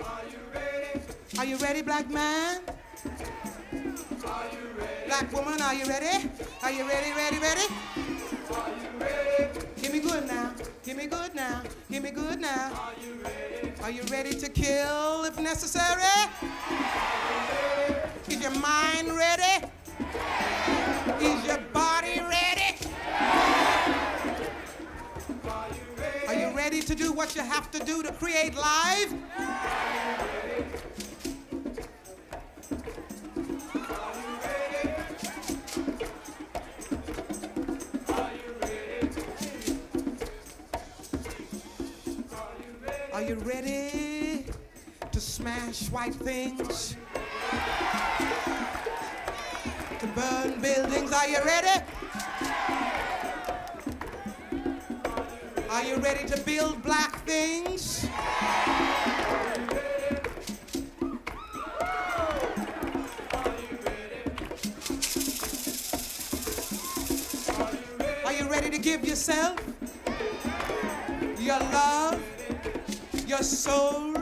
Are 0.00 0.22
you 0.30 0.38
ready? 0.54 1.00
Are 1.38 1.44
you 1.44 1.56
ready, 1.58 1.82
black 1.82 2.08
man? 2.08 2.62
Are 3.04 4.44
you 4.50 4.66
ready? 4.78 5.06
Black 5.06 5.30
woman, 5.30 5.60
are 5.60 5.74
you 5.74 5.84
ready? 5.84 6.30
Are 6.62 6.70
you 6.70 6.88
ready, 6.88 7.12
ready, 7.12 7.38
ready? 7.38 7.66
Are 8.50 8.70
you 8.70 8.98
ready? 8.98 9.60
Give 9.82 9.92
me 9.92 10.00
good 10.00 10.26
now. 10.26 10.54
Give 10.84 10.96
me 10.96 11.06
good 11.06 11.34
now. 11.34 11.62
Give 11.90 12.02
me 12.02 12.12
good 12.12 12.40
now. 12.40 12.72
Are 12.72 12.94
you 13.04 13.22
ready? 13.22 13.72
Are 13.82 13.90
you 13.90 14.02
ready 14.10 14.32
to 14.40 14.48
kill 14.48 15.24
if 15.24 15.38
necessary? 15.38 16.02
Is 18.26 18.40
your 18.40 18.52
mind 18.52 19.14
ready? 19.14 19.66
Is 21.20 21.46
your 21.46 21.58
body 21.72 22.20
ready? 22.20 22.76
Are 26.28 26.34
you 26.34 26.48
ready 26.56 26.80
to 26.82 26.94
do 26.94 27.12
what 27.12 27.34
you 27.34 27.42
have 27.42 27.70
to 27.72 27.78
do 27.78 28.02
to 28.02 28.12
create 28.12 28.54
life? 28.54 29.12
Are 43.12 43.22
you 43.22 43.36
ready 43.36 44.46
to 45.12 45.20
smash 45.20 45.88
white 45.90 46.14
things? 46.14 46.96
To 50.04 50.10
burn 50.10 50.60
buildings. 50.60 51.12
Are 51.12 51.26
you 51.26 51.38
ready? 51.46 51.82
Are 55.70 55.82
you 55.82 55.96
ready 55.96 56.28
to 56.28 56.38
build 56.42 56.82
black 56.82 57.24
things? 57.24 58.06
Are 68.26 68.32
you 68.34 68.46
ready 68.50 68.68
to 68.68 68.78
give 68.78 69.06
yourself, 69.06 69.58
your 71.38 71.58
love, 71.58 72.22
your 73.26 73.42
soul, 73.42 74.12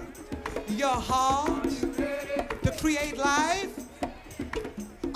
your 0.68 0.90
heart 0.90 1.68
to 2.62 2.72
create 2.78 3.18
life? 3.18 3.71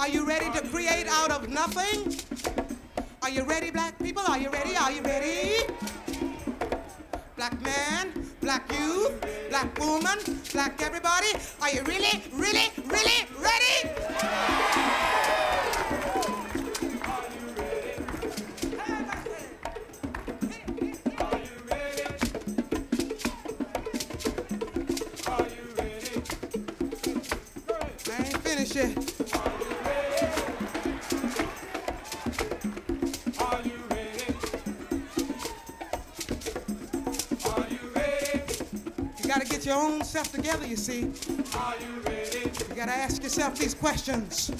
Are 0.07 0.09
you 0.09 0.25
ready 0.25 0.49
to 0.53 0.61
create 0.69 1.09
out 1.09 1.33
of 1.33 1.49
nothing? 1.49 2.15
Are 3.23 3.29
you 3.29 3.43
ready, 3.43 3.73
black 3.73 3.99
people? 3.99 4.23
Are 4.23 4.39
you 4.39 4.51
ready? 4.51 4.77
Are 4.77 4.93
you 4.93 5.03
ready? 5.03 5.65
Black 7.35 7.61
man, 7.61 8.13
black 8.41 8.71
youth, 8.73 9.13
black 9.51 9.77
woman, 9.81 10.17
black 10.53 10.81
everybody. 10.81 11.33
Are 11.61 11.71
you 11.71 11.83
really, 11.83 12.23
really, 12.35 12.71
really 12.87 13.27
ready? 13.41 13.96
Get 40.17 40.33
your 40.33 40.47
own 40.47 40.57
self 40.57 40.61
together, 40.61 40.67
you 40.67 40.77
see. 40.77 41.01
You 42.69 42.75
gotta 42.75 42.93
ask 42.93 43.23
yourself 43.23 43.59
these 43.59 43.75
questions. 43.75 44.51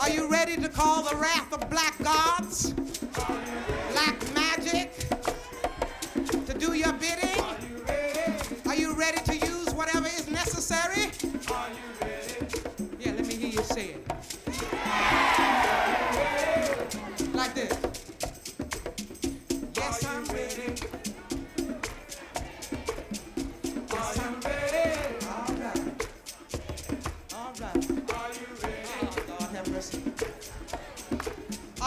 Are 0.00 0.10
you 0.10 0.28
ready 0.30 0.56
to 0.56 0.68
call 0.68 1.02
the 1.02 1.16
wrath 1.16 1.52
of 1.52 1.68
black 1.70 1.98
gods? 2.02 2.75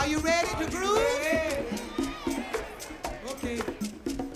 You 0.10 0.18
ready 0.22 0.50
to 0.50 0.72
groove? 0.72 0.98
Okay. 3.30 3.62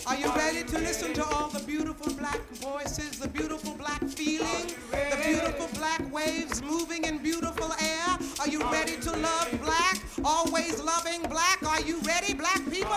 Are 0.06 0.14
you 0.14 0.32
ready 0.36 0.62
to 0.62 0.78
listen 0.78 1.12
to 1.14 1.24
all 1.24 1.48
the 1.48 1.64
beautiful 1.66 2.14
black 2.14 2.40
voices, 2.52 3.18
the 3.18 3.26
beautiful 3.26 3.74
black 3.74 4.00
feeling, 4.04 4.68
the 4.92 5.20
beautiful 5.24 5.66
black 5.76 6.00
waves 6.12 6.62
moving 6.62 7.02
in 7.02 7.18
beautiful 7.18 7.72
air? 7.82 8.18
Are 8.38 8.48
you 8.48 8.60
ready 8.70 8.96
to 8.98 9.10
love 9.16 9.60
black? 9.62 9.98
Always 10.24 10.80
loving 10.80 11.22
black? 11.22 11.60
Are 11.66 11.80
you 11.80 11.98
ready, 12.02 12.34
black 12.34 12.62
people? 12.70 12.92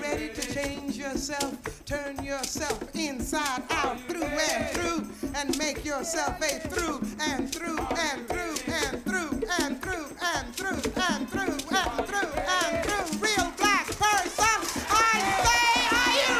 Ready 0.00 0.28
to 0.28 0.54
change 0.54 0.96
yourself? 0.96 1.54
Turn 1.84 2.22
yourself 2.24 2.82
inside 2.94 3.62
out, 3.70 4.00
through 4.08 4.24
and 4.24 4.68
through, 4.74 5.30
and 5.34 5.56
make 5.58 5.84
yourself 5.84 6.40
a 6.40 6.58
through 6.68 7.00
and 7.20 7.52
through 7.52 7.78
and 7.78 8.28
through 8.28 8.54
and 8.82 9.04
through 9.04 9.42
and 9.60 9.82
through 9.82 10.06
and 10.34 10.56
through 10.56 10.68
and 10.70 11.28
through 11.30 11.56
and 11.76 12.06
through 12.06 12.30
and 12.36 12.84
through. 12.84 13.20
Real 13.20 13.52
black 13.56 13.86
person. 13.86 14.58
I 14.90 15.18
say, 15.44 15.76
are 15.96 16.14
you 16.20 16.32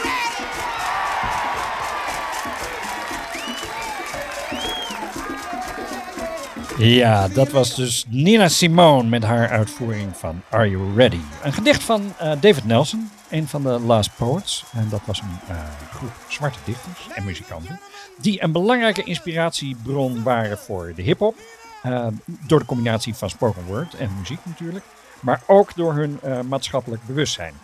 ready? 6.79 6.95
Ja, 6.97 7.29
dat 7.29 7.51
was 7.51 7.75
dus 7.75 8.05
Nina 8.09 8.49
Simone 8.49 9.09
met 9.09 9.23
haar 9.25 9.49
uitvoering 9.49 10.17
van 10.17 10.43
Are 10.51 10.71
You 10.71 10.95
Ready? 10.95 11.21
Een 11.43 11.53
gedicht 11.53 11.83
van 11.83 12.15
eh, 12.19 12.33
David 12.41 12.65
Nelson, 12.65 13.11
een 13.31 13.49
van 13.49 13.63
de 13.63 13.81
Last 13.81 14.17
Poets. 14.17 14.65
En 14.73 14.89
dat 14.89 15.01
was 15.05 15.21
een 15.21 15.39
eh, 15.49 15.57
groep 15.95 16.13
zwarte 16.29 16.59
dichters 16.65 17.09
en 17.15 17.25
muzikanten. 17.25 17.81
Die 18.21 18.43
een 18.43 18.53
belangrijke 18.53 19.03
inspiratiebron 19.03 20.23
waren 20.23 20.59
voor 20.59 20.93
de 20.95 21.03
hip-hop. 21.03 21.37
eh, 21.83 22.07
door 22.47 22.59
de 22.59 22.65
combinatie 22.65 23.15
van 23.15 23.31
spoken 23.31 23.65
word 23.65 23.95
en 23.95 24.11
muziek 24.19 24.39
natuurlijk. 24.45 24.85
Maar 25.21 25.43
ook 25.47 25.75
door 25.75 25.95
hun 25.95 26.19
eh, 26.23 26.41
maatschappelijk 26.41 27.03
bewustzijn. 27.07 27.55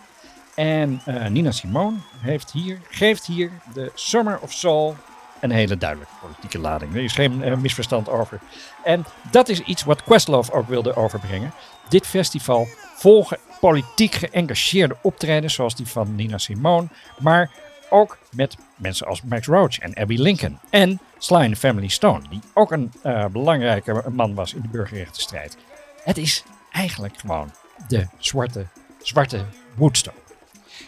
En 0.55 1.01
Nina 1.29 1.51
Simone 1.51 1.97
heeft 2.17 2.51
hier, 2.51 2.79
geeft 2.89 3.25
hier 3.25 3.51
de 3.73 3.91
Summer 3.93 4.39
of 4.39 4.51
Soul 4.51 4.95
een 5.39 5.51
hele 5.51 5.77
duidelijke 5.77 6.13
politieke 6.21 6.59
lading. 6.59 6.95
Er 6.95 7.03
is 7.03 7.13
geen 7.13 7.61
misverstand 7.61 8.09
over. 8.09 8.39
En 8.83 9.05
dat 9.31 9.49
is 9.49 9.59
iets 9.59 9.83
wat 9.83 10.03
Questlove 10.03 10.51
ook 10.51 10.67
wilde 10.67 10.95
overbrengen. 10.95 11.53
Dit 11.89 12.07
festival 12.07 12.67
volgen 12.95 13.37
politiek 13.69 14.13
geëngageerde 14.13 14.97
optredens 15.01 15.53
zoals 15.53 15.75
die 15.75 15.87
van 15.87 16.15
Nina 16.15 16.37
Simone, 16.37 16.87
maar 17.19 17.51
ook 17.89 18.17
met 18.35 18.57
mensen 18.75 19.07
als 19.07 19.21
Max 19.21 19.47
Roach 19.47 19.79
en 19.79 19.93
Abby 19.93 20.15
Lincoln. 20.17 20.59
En 20.69 20.99
Sly 21.17 21.37
and 21.37 21.49
the 21.49 21.55
Family 21.55 21.87
Stone, 21.87 22.21
die 22.29 22.39
ook 22.53 22.71
een 22.71 22.91
eh, 23.03 23.25
belangrijke 23.25 24.03
man 24.09 24.33
was 24.33 24.53
in 24.53 24.61
de 24.61 24.67
burgerrechtenstrijd. 24.67 25.57
Het 26.03 26.17
is 26.17 26.43
eigenlijk 26.71 27.17
gewoon 27.17 27.51
de 27.87 28.07
zwarte, 28.17 28.65
zwarte 29.01 29.45
Woodstock. 29.75 30.15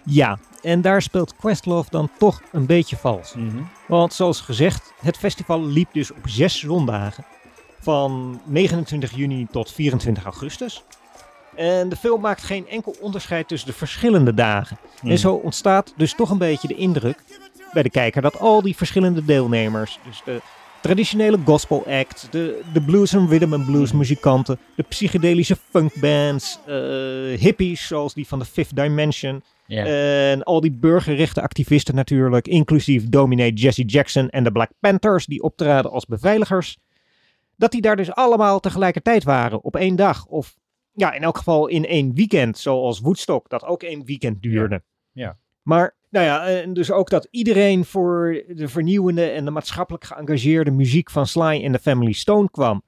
Ja, 0.03 0.39
en 0.61 0.81
daar 0.81 1.01
speelt 1.01 1.35
Questlove 1.35 1.89
dan 1.89 2.09
toch 2.17 2.41
een 2.51 2.65
beetje 2.65 2.97
vals. 2.97 3.35
Want 3.87 4.13
zoals 4.13 4.41
gezegd, 4.41 4.93
het 5.01 5.17
festival 5.17 5.65
liep 5.65 5.93
dus 5.93 6.11
op 6.11 6.27
zes 6.27 6.59
zondagen. 6.59 7.25
Van 7.79 8.41
29 8.45 9.15
juni 9.15 9.47
tot 9.51 9.71
24 9.71 10.23
augustus. 10.23 10.83
En 11.55 11.89
de 11.89 11.95
film 11.95 12.21
maakt 12.21 12.43
geen 12.43 12.67
enkel 12.67 12.95
onderscheid 12.99 13.47
tussen 13.47 13.67
de 13.67 13.75
verschillende 13.75 14.33
dagen. 14.33 14.77
En 15.03 15.17
zo 15.17 15.33
ontstaat 15.33 15.93
dus 15.97 16.13
toch 16.13 16.29
een 16.29 16.37
beetje 16.37 16.67
de 16.67 16.75
indruk 16.75 17.23
bij 17.73 17.83
de 17.83 17.89
kijker 17.89 18.21
dat 18.21 18.39
al 18.39 18.61
die 18.61 18.75
verschillende 18.75 19.25
deelnemers, 19.25 19.99
dus 20.05 20.21
de 20.25 20.41
traditionele 20.81 21.39
gospel 21.45 21.85
act, 21.87 22.27
de, 22.31 22.61
de 22.73 22.81
blues 22.81 23.13
en 23.13 23.27
rhythm 23.27 23.53
and 23.53 23.65
blues 23.65 23.91
muzikanten, 23.91 24.59
de 24.75 24.83
psychedelische 24.83 25.57
funkbands, 25.69 26.59
eh, 26.65 26.75
hippies 27.39 27.87
zoals 27.87 28.13
die 28.13 28.27
van 28.27 28.39
de 28.39 28.45
Fifth 28.45 28.75
Dimension 28.75 29.43
en 29.67 30.43
al 30.43 30.61
die 30.61 30.71
burgerrechten 30.71 31.43
activisten 31.43 31.95
natuurlijk, 31.95 32.47
inclusief 32.47 33.09
dominee 33.09 33.53
Jesse 33.53 33.83
Jackson 33.83 34.29
en 34.29 34.43
de 34.43 34.51
Black 34.51 34.71
Panthers 34.79 35.25
die 35.25 35.41
optraden 35.41 35.91
als 35.91 36.05
beveiligers, 36.05 36.77
dat 37.55 37.71
die 37.71 37.81
daar 37.81 37.95
dus 37.95 38.11
allemaal 38.11 38.59
tegelijkertijd 38.59 39.23
waren 39.23 39.63
op 39.63 39.75
één 39.75 39.95
dag 39.95 40.25
of 40.25 40.55
ja, 40.95 41.13
in 41.13 41.21
elk 41.21 41.37
geval 41.37 41.67
in 41.67 41.85
één 41.85 42.13
weekend, 42.13 42.57
zoals 42.57 42.99
Woodstock, 42.99 43.49
dat 43.49 43.63
ook 43.63 43.83
één 43.83 44.05
weekend 44.05 44.41
duurde. 44.41 44.83
Ja. 45.11 45.37
Maar, 45.61 45.95
nou 46.09 46.25
ja, 46.25 46.47
en 46.47 46.73
dus 46.73 46.91
ook 46.91 47.09
dat 47.09 47.27
iedereen 47.31 47.85
voor 47.85 48.43
de 48.47 48.67
vernieuwende 48.67 49.29
en 49.29 49.45
de 49.45 49.51
maatschappelijk 49.51 50.03
geëngageerde 50.03 50.71
muziek 50.71 51.09
van 51.11 51.27
Sly 51.27 51.61
en 51.63 51.71
de 51.71 51.79
Family 51.79 52.11
Stone 52.11 52.49
kwam. 52.51 52.83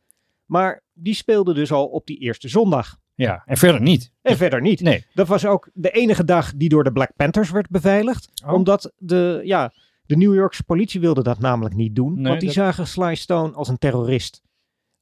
Maar 0.45 0.83
die 0.93 1.13
speelde 1.13 1.53
dus 1.53 1.71
al 1.71 1.85
op 1.85 2.05
die 2.05 2.17
eerste 2.17 2.47
zondag. 2.47 2.97
ja, 3.15 3.43
en 3.45 3.57
verder 3.57 3.81
niet. 3.81 4.11
En 4.21 4.37
verder 4.37 4.61
niet. 4.61 4.81
Nee. 4.81 5.05
Dat 5.13 5.27
was 5.27 5.45
ook 5.45 5.69
de 5.73 5.89
enige 5.91 6.23
dag 6.23 6.53
die 6.55 6.69
door 6.69 6.83
de 6.83 6.91
Black 6.91 7.11
Panthers 7.15 7.51
werd 7.51 7.69
beveiligd. 7.69 8.31
Oh. 8.45 8.53
Omdat 8.53 8.93
de, 8.97 9.41
ja, 9.43 9.73
de 10.05 10.17
New 10.17 10.33
Yorkse 10.35 10.63
politie 10.63 10.99
wilde 10.99 11.23
dat 11.23 11.39
namelijk 11.39 11.75
niet 11.75 11.95
doen. 11.95 12.13
Nee, 12.13 12.23
want 12.23 12.39
die 12.39 12.45
dat- 12.45 12.57
zagen 12.57 12.87
Sly 12.87 13.15
Stone 13.15 13.53
als 13.53 13.67
een 13.67 13.77
terrorist. 13.77 14.41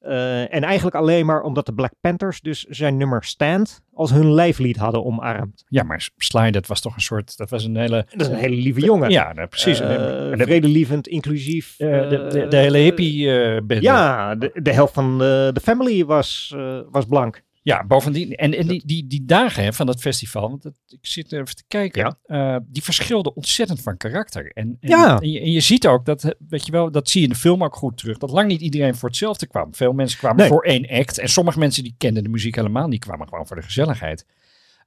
Eh, 0.06 0.54
en 0.54 0.62
eigenlijk 0.62 0.96
alleen 0.96 1.26
maar 1.26 1.42
omdat 1.42 1.66
de 1.66 1.72
Black 1.74 1.92
Panthers 2.00 2.40
dus 2.40 2.62
zijn 2.64 2.96
nummer 2.96 3.24
Stand 3.24 3.80
als 3.94 4.10
hun 4.10 4.32
lijflied 4.34 4.76
hadden 4.76 5.04
omarmd. 5.04 5.64
Ja, 5.68 5.82
maar 5.82 6.08
Sly, 6.16 6.50
dat 6.50 6.66
was 6.66 6.80
toch 6.80 6.94
een 6.94 7.00
soort, 7.00 7.36
dat 7.36 7.50
was 7.50 7.64
een 7.64 7.76
hele... 7.76 8.06
Dat 8.10 8.20
is 8.20 8.32
een 8.32 8.38
hele 8.38 8.56
lieve 8.56 8.80
jongen. 8.80 9.10
Ja, 9.10 9.32
nou, 9.32 9.48
precies. 9.48 9.80
Eh, 9.80 9.88
de, 9.88 10.34
vredelievend, 10.38 11.08
inclusief. 11.08 11.74
eh, 11.78 11.88
de, 12.08 12.08
de, 12.08 12.42
eh, 12.42 12.50
de 12.50 12.56
hele 12.56 12.78
hippie 12.78 13.30
eh 13.32 13.56
bende. 13.64 13.82
Ja, 13.82 14.34
de, 14.34 14.50
de 14.54 14.72
helft 14.72 14.92
van 14.94 15.18
de, 15.18 15.50
de 15.52 15.60
family 15.60 16.04
was, 16.04 16.52
eh, 16.56 16.78
was 16.90 17.04
blank. 17.04 17.42
Ja, 17.66 17.84
bovendien, 17.86 18.32
en, 18.34 18.54
en 18.54 18.66
die, 18.66 18.82
die, 18.86 19.06
die 19.06 19.24
dagen 19.24 19.62
hè, 19.64 19.72
van 19.72 19.86
dat 19.86 20.00
festival, 20.00 20.48
want 20.48 20.64
ik 20.86 20.98
zit 21.00 21.32
even 21.32 21.56
te 21.56 21.64
kijken, 21.68 22.18
eh, 22.24 22.56
die 22.66 22.82
verschilden 22.82 23.36
ontzettend 23.36 23.82
van 23.82 23.96
karakter. 23.96 24.52
En, 24.52 24.76
en, 24.80 24.88
Ja. 24.88 25.20
en, 25.20 25.30
je, 25.30 25.40
en 25.40 25.50
je 25.52 25.60
ziet 25.60 25.86
ook, 25.86 26.04
dat, 26.04 26.34
weet 26.48 26.66
je 26.66 26.72
wel, 26.72 26.90
dat 26.90 27.08
zie 27.10 27.20
je 27.20 27.26
in 27.26 27.32
de 27.32 27.38
film 27.38 27.64
ook 27.64 27.76
goed 27.76 27.96
terug, 27.96 28.18
dat 28.18 28.30
lang 28.30 28.48
niet 28.48 28.60
iedereen 28.60 28.94
voor 28.94 29.08
hetzelfde 29.08 29.46
kwam. 29.46 29.74
Veel 29.74 29.92
mensen 29.92 30.18
kwamen 30.18 30.36
Nee. 30.38 30.48
voor 30.48 30.62
één 30.64 30.88
act 30.88 31.18
en 31.18 31.28
sommige 31.28 31.58
mensen 31.58 31.82
die 31.82 31.94
kenden 31.98 32.22
de 32.22 32.28
muziek 32.28 32.54
helemaal 32.54 32.88
niet, 32.88 33.00
kwamen 33.04 33.28
gewoon 33.28 33.46
voor 33.46 33.56
de 33.56 33.62
gezelligheid. 33.62 34.26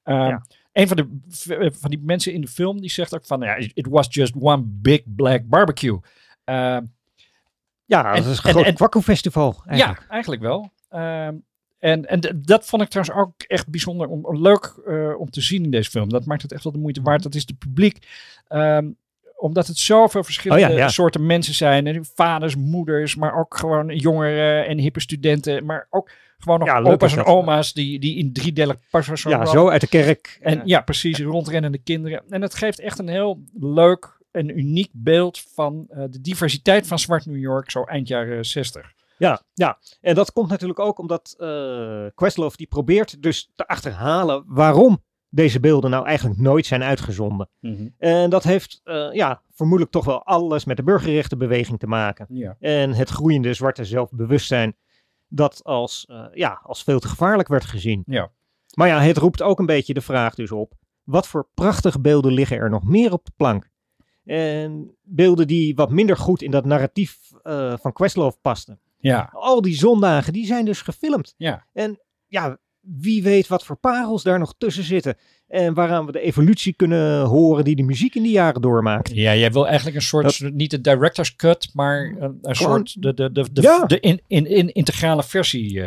Ja. 0.04 0.46
Een 0.72 0.88
van, 0.88 0.98
de, 0.98 1.72
van 1.80 1.90
die 1.90 2.00
mensen 2.02 2.34
in 2.34 2.42
de 2.42 2.48
film, 2.48 2.82
die 2.82 2.90
zegt 2.90 3.16
ook 3.16 3.26
van, 3.26 3.42
ja, 3.42 3.56
it 3.56 3.88
was 3.90 4.08
just 4.10 4.34
one 4.40 4.64
big 4.66 5.02
black 5.06 5.48
barbecue. 5.48 6.00
Eh, 6.44 6.78
Ja, 7.86 8.14
En- 8.14 8.24
dat 8.24 8.32
is 8.32 8.38
een 8.44 8.44
en- 8.44 8.52
groot 8.52 8.66
eigenlijk. 9.68 10.00
ja, 10.02 10.10
eigenlijk 10.10 10.42
wel. 10.42 10.72
Ehm, 10.90 11.36
en 11.80 12.06
en 12.06 12.42
dat 12.46 12.66
vond 12.66 12.82
ik 12.82 12.90
trouwens 12.90 13.18
ook 13.18 13.44
echt 13.48 13.68
bijzonder 13.70 14.08
om, 14.08 14.42
leuk 14.42 14.74
eh, 14.88 15.20
om 15.20 15.30
te 15.30 15.42
zien 15.42 15.64
in 15.64 15.72
deze 15.72 15.90
film. 15.90 16.10
Dat 16.10 16.26
maakt 16.26 16.42
het 16.42 16.52
echt 16.52 16.64
wel 16.64 16.74
de 16.74 16.80
moeite 16.80 17.02
waard. 17.02 17.24
Dat 17.24 17.36
is 17.36 17.46
het 17.46 17.58
publiek. 17.60 17.98
Ehm, 18.48 18.88
omdat 19.38 19.68
het 19.68 19.78
zoveel 19.78 20.24
verschillende 20.24 20.66
Oh 20.66 20.72
ja, 20.72 20.78
ja. 20.78 20.88
soorten 20.88 21.26
mensen 21.26 21.54
zijn. 21.54 21.88
En 21.88 22.06
vaders, 22.16 22.56
moeders, 22.56 23.16
maar 23.16 23.40
ook 23.40 23.58
gewoon 23.58 23.96
jongeren 23.96 24.68
en 24.68 24.78
hippe 24.78 25.00
studenten. 25.00 25.66
Maar 25.66 25.88
ook 25.90 26.12
gewoon 26.38 26.60
nog 26.60 26.68
Ja, 26.68 26.82
opa's 26.82 27.12
en 27.12 27.18
dat. 27.18 27.26
oma's 27.28 27.74
die, 27.74 28.00
die 28.00 28.18
in 28.18 28.34
driedelig 28.34 28.76
pas 28.90 29.24
Ja, 29.24 29.46
zo 29.46 29.70
uit 29.70 29.82
de 29.82 29.88
kerk. 29.88 30.38
en 30.42 30.62
ja, 30.66 30.82
precies, 30.82 31.20
rondrennende 31.20 31.78
kinderen. 31.78 32.24
En 32.30 32.42
het 32.42 32.56
geeft 32.56 32.80
echt 32.80 33.00
een 33.00 33.08
heel 33.08 33.44
leuk 33.60 34.18
en 34.32 34.58
uniek 34.60 34.90
beeld 34.92 35.40
van 35.54 35.86
eh, 35.90 36.04
de 36.10 36.22
diversiteit 36.22 36.88
van 36.88 37.00
zwart 37.00 37.26
New 37.26 37.38
York, 37.40 37.72
zo 37.72 37.84
eind 37.84 38.08
jaren 38.08 38.46
60. 38.46 38.94
Ja, 39.20 39.42
ja, 39.54 39.80
en 40.02 40.16
dat 40.16 40.32
komt 40.32 40.50
natuurlijk 40.50 40.80
ook 40.80 41.00
omdat 41.00 41.36
eh 41.38 42.06
Questlove 42.16 42.58
die 42.58 42.68
probeert 42.68 43.22
dus 43.22 43.52
te 43.56 43.68
achterhalen 43.68 44.44
waarom 44.48 45.04
deze 45.30 45.60
beelden 45.60 45.90
nou 45.90 46.06
eigenlijk 46.06 46.40
nooit 46.40 46.66
zijn 46.66 46.84
uitgezonden. 46.84 47.50
En 47.98 48.30
dat 48.30 48.44
heeft 48.44 48.82
eh, 48.84 49.10
ja, 49.12 49.42
vermoedelijk 49.52 49.92
toch 49.92 50.06
wel 50.06 50.24
alles 50.26 50.66
met 50.66 50.78
de 50.78 50.84
burgerrechtenbeweging 50.84 51.80
te 51.80 51.88
maken. 51.88 52.26
Ja. 52.30 52.56
En 52.60 52.94
het 52.94 53.10
groeiende 53.10 53.54
zwarte 53.54 53.86
zelfbewustzijn 53.86 54.76
dat 55.28 55.64
als, 55.64 56.06
eh, 56.06 56.26
ja, 56.34 56.62
als 56.64 56.84
veel 56.84 57.00
te 57.00 57.08
gevaarlijk 57.08 57.48
werd 57.48 57.66
gezien. 57.66 58.04
Ja. 58.06 58.32
Maar 58.74 58.88
ja, 58.88 59.02
het 59.02 59.18
roept 59.18 59.42
ook 59.42 59.60
een 59.60 59.66
beetje 59.66 59.94
de 59.94 60.02
vraag 60.02 60.36
dus 60.36 60.52
op, 60.52 60.74
wat 61.04 61.28
voor 61.28 61.50
prachtige 61.54 62.00
beelden 62.00 62.32
liggen 62.32 62.58
er 62.58 62.70
nog 62.70 62.84
meer 62.84 63.12
op 63.14 63.26
de 63.26 63.32
plank? 63.36 63.70
En 64.24 64.98
beelden 65.02 65.48
die 65.48 65.76
wat 65.76 65.90
minder 65.90 66.18
goed 66.18 66.42
in 66.42 66.52
dat 66.52 66.66
narratief 66.66 67.18
van 67.82 67.94
Questlove 67.94 68.38
pasten. 68.42 68.80
Ja, 69.00 69.30
Al 69.34 69.62
die 69.62 69.76
zondagen, 69.76 70.34
die 70.34 70.46
zijn 70.46 70.66
dus 70.66 70.82
gefilmd. 70.82 71.34
ja. 71.38 71.66
En 71.74 72.00
ja, 72.28 72.58
wie 72.80 73.24
weet 73.24 73.48
wat 73.48 73.66
voor 73.66 73.76
parels 73.76 74.24
daar 74.24 74.40
nog 74.40 74.54
tussen 74.58 74.84
zitten. 74.84 75.16
En 75.48 75.74
waaraan 75.74 76.06
we 76.06 76.12
de 76.12 76.20
evolutie 76.20 76.74
kunnen 76.74 77.22
horen 77.26 77.64
die 77.64 77.76
de 77.76 77.84
muziek 77.84 78.16
in 78.16 78.24
die 78.24 78.32
jaren 78.32 78.62
doormaakt. 78.62 79.10
Ja, 79.14 79.36
jij 79.36 79.52
wil 79.52 79.66
eigenlijk 79.68 79.96
een 79.96 80.02
soort, 80.02 80.54
niet 80.54 80.72
de 80.72 80.82
director's 80.82 81.36
cut, 81.36 81.70
maar 81.74 82.16
een, 82.20 82.40
een 82.42 82.56
Gewoon- 82.56 82.88
soort 82.88 83.02
de, 83.02 83.14
de, 83.14 83.32
de, 83.32 83.52
de, 83.52 83.62
Ja. 83.62 83.86
de 83.86 84.00
in, 84.00 84.22
in, 84.28 84.46
in 84.46 84.72
integrale 84.74 85.24
versie. 85.24 85.84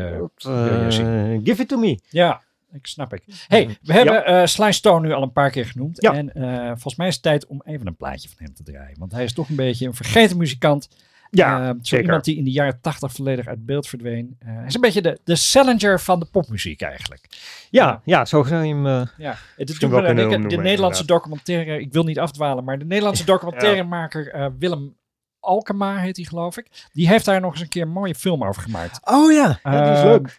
zien. 0.88 1.40
give 1.44 1.62
it 1.62 1.68
to 1.68 1.78
me. 1.78 1.98
ja, 2.08 2.42
ik 2.72 2.86
snap 2.86 3.12
ik. 3.14 3.22
hey, 3.48 3.78
we 3.82 3.92
hebben 3.92 4.24
eh 4.26 4.46
Sly 4.46 4.72
Stone 4.72 5.06
nu 5.06 5.12
al 5.14 5.22
een 5.22 5.32
paar 5.32 5.50
keer 5.50 5.66
genoemd. 5.66 6.00
Ja. 6.02 6.12
En 6.14 6.30
volgens 6.66 6.96
mij 6.96 7.06
is 7.08 7.14
het 7.14 7.22
tijd 7.22 7.46
om 7.46 7.62
even 7.64 7.86
een 7.86 7.96
plaatje 7.96 8.28
van 8.28 8.38
hem 8.44 8.54
te 8.54 8.62
draaien. 8.62 8.98
Want 8.98 9.12
hij 9.12 9.24
is 9.24 9.32
toch 9.32 9.48
een 9.48 9.56
beetje 9.56 9.86
een 9.86 9.94
vergeten 9.94 10.36
muzikant. 10.36 10.88
Ja, 11.34 11.60
Eh, 11.60 11.68
zo 11.68 11.74
zeker. 11.82 12.04
iemand 12.04 12.24
die 12.24 12.36
in 12.36 12.44
de 12.44 12.50
jaren 12.50 12.78
tachtig 12.80 13.12
volledig 13.12 13.46
uit 13.46 13.66
beeld 13.66 13.88
verdween. 13.88 14.36
Eh, 14.38 14.48
hij 14.54 14.66
is 14.66 14.74
een 14.74 14.80
beetje 14.80 15.02
de, 15.02 15.18
de 15.24 15.36
Salinger 15.36 16.00
van 16.00 16.20
de 16.20 16.26
popmuziek 16.26 16.80
eigenlijk. 16.82 17.26
Ja, 17.70 18.00
ja, 18.04 18.24
zo 18.24 18.42
zou 18.42 18.64
je 18.64 18.74
hem... 18.74 18.86
eh, 18.86 19.02
Ja, 19.16 19.36
het 19.56 19.78
wel 19.78 19.90
kunnen 20.02 20.16
denken, 20.28 20.48
de 20.48 20.56
Nederlandse 20.56 21.06
documentaire, 21.06 21.80
ik 21.80 21.92
wil 21.92 22.04
niet 22.04 22.18
afdwalen, 22.18 22.64
maar 22.64 22.78
de 22.78 22.84
Nederlandse 22.84 23.24
documentairemaker 23.34 24.28
eh, 24.32 24.46
Willem 24.58 24.96
Alkema 25.40 25.96
heet 25.96 26.16
hij 26.16 26.24
geloof 26.24 26.56
ik. 26.58 26.66
Die 26.92 27.08
heeft 27.08 27.24
daar 27.24 27.40
nog 27.40 27.52
eens 27.52 27.60
een 27.60 27.68
keer 27.68 27.82
een 27.82 27.88
mooie 27.88 28.14
film 28.14 28.44
over 28.44 28.62
gemaakt. 28.62 29.00
Oh 29.04 29.32
ja, 29.32 29.58
ja, 29.62 29.82
die 29.84 29.92
is 29.92 30.02
leuk. 30.02 30.36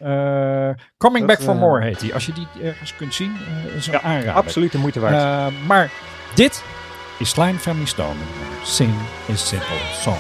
Coming 0.98 1.28
Dat, 1.28 1.38
Back 1.38 1.42
for 1.42 1.56
More 1.56 1.84
heet 1.84 2.02
hij. 2.02 2.14
Als 2.14 2.26
je 2.26 2.34
die 2.34 2.48
ergens 2.64 2.96
kunt 2.96 3.14
zien, 3.14 3.32
is 3.76 3.88
een 3.88 3.94
Ja, 3.94 4.02
aanrader. 4.02 4.32
Absoluut 4.34 4.72
de 4.72 4.78
moeite 4.78 5.00
waard. 5.00 5.52
Eh, 5.54 5.60
maar 5.68 5.92
dit 6.36 6.64
is 7.20 7.30
Slime 7.30 7.60
Family 7.60 7.86
Stone. 7.86 8.20
Sing 8.64 8.94
is 9.28 9.48
simple 9.48 9.78
song. 9.94 10.18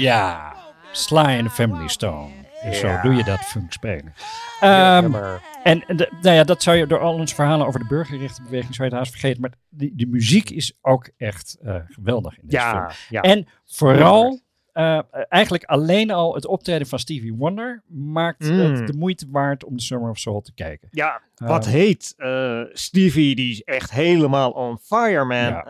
Ja, 0.00 0.54
Sly 0.92 1.16
and 1.18 1.44
the 1.44 1.50
Family 1.50 1.88
Stone. 1.88 2.30
Dus 2.64 2.80
Ja. 2.80 2.96
zo 3.02 3.08
doe 3.08 3.16
je 3.16 3.24
dat 3.24 3.38
funk 3.40 3.72
spelen. 3.72 4.12
Ja, 4.60 4.98
Ehm, 5.02 5.10
maar- 5.10 5.42
en 5.62 5.82
de, 5.86 6.12
nou 6.22 6.36
ja, 6.36 6.44
dat 6.44 6.62
zou 6.62 6.76
je 6.76 6.86
door 6.86 6.98
al 7.00 7.14
onze 7.14 7.34
verhalen 7.34 7.66
over 7.66 7.80
de 7.80 7.86
burgerrechtenbeweging 7.86 8.74
zou 8.74 8.88
je 8.88 8.94
het 8.94 9.02
haast 9.04 9.18
vergeten. 9.18 9.40
Maar 9.40 9.52
die, 9.68 9.92
die 9.94 10.08
muziek 10.08 10.50
is 10.50 10.72
ook 10.82 11.08
echt 11.16 11.56
eh, 11.62 11.74
geweldig 11.88 12.38
in 12.38 12.48
deze 12.48 12.62
film. 12.62 12.74
ja, 12.82 12.90
ja. 13.08 13.20
En 13.20 13.46
vooral, 13.66 14.40
eh, 14.72 14.98
eigenlijk 15.28 15.64
alleen 15.64 16.10
al 16.10 16.34
het 16.34 16.46
optreden 16.46 16.86
van 16.86 16.98
Stevie 16.98 17.34
Wonder 17.34 17.82
maakt 17.88 18.48
Mm. 18.50 18.58
het 18.58 18.86
de 18.86 18.96
moeite 18.96 19.26
waard 19.30 19.64
om 19.64 19.76
de 19.76 19.82
Summer 19.82 20.10
of 20.10 20.18
Soul 20.18 20.40
te 20.40 20.52
kijken. 20.54 20.88
Ja, 20.90 21.20
wat 21.34 21.66
Eh, 21.66 21.72
heet 21.72 22.14
eh, 22.16 22.60
Stevie, 22.72 23.34
die 23.34 23.50
is 23.50 23.62
echt 23.62 23.90
helemaal 23.90 24.50
on 24.50 24.78
fire, 24.82 25.24
man. 25.24 25.64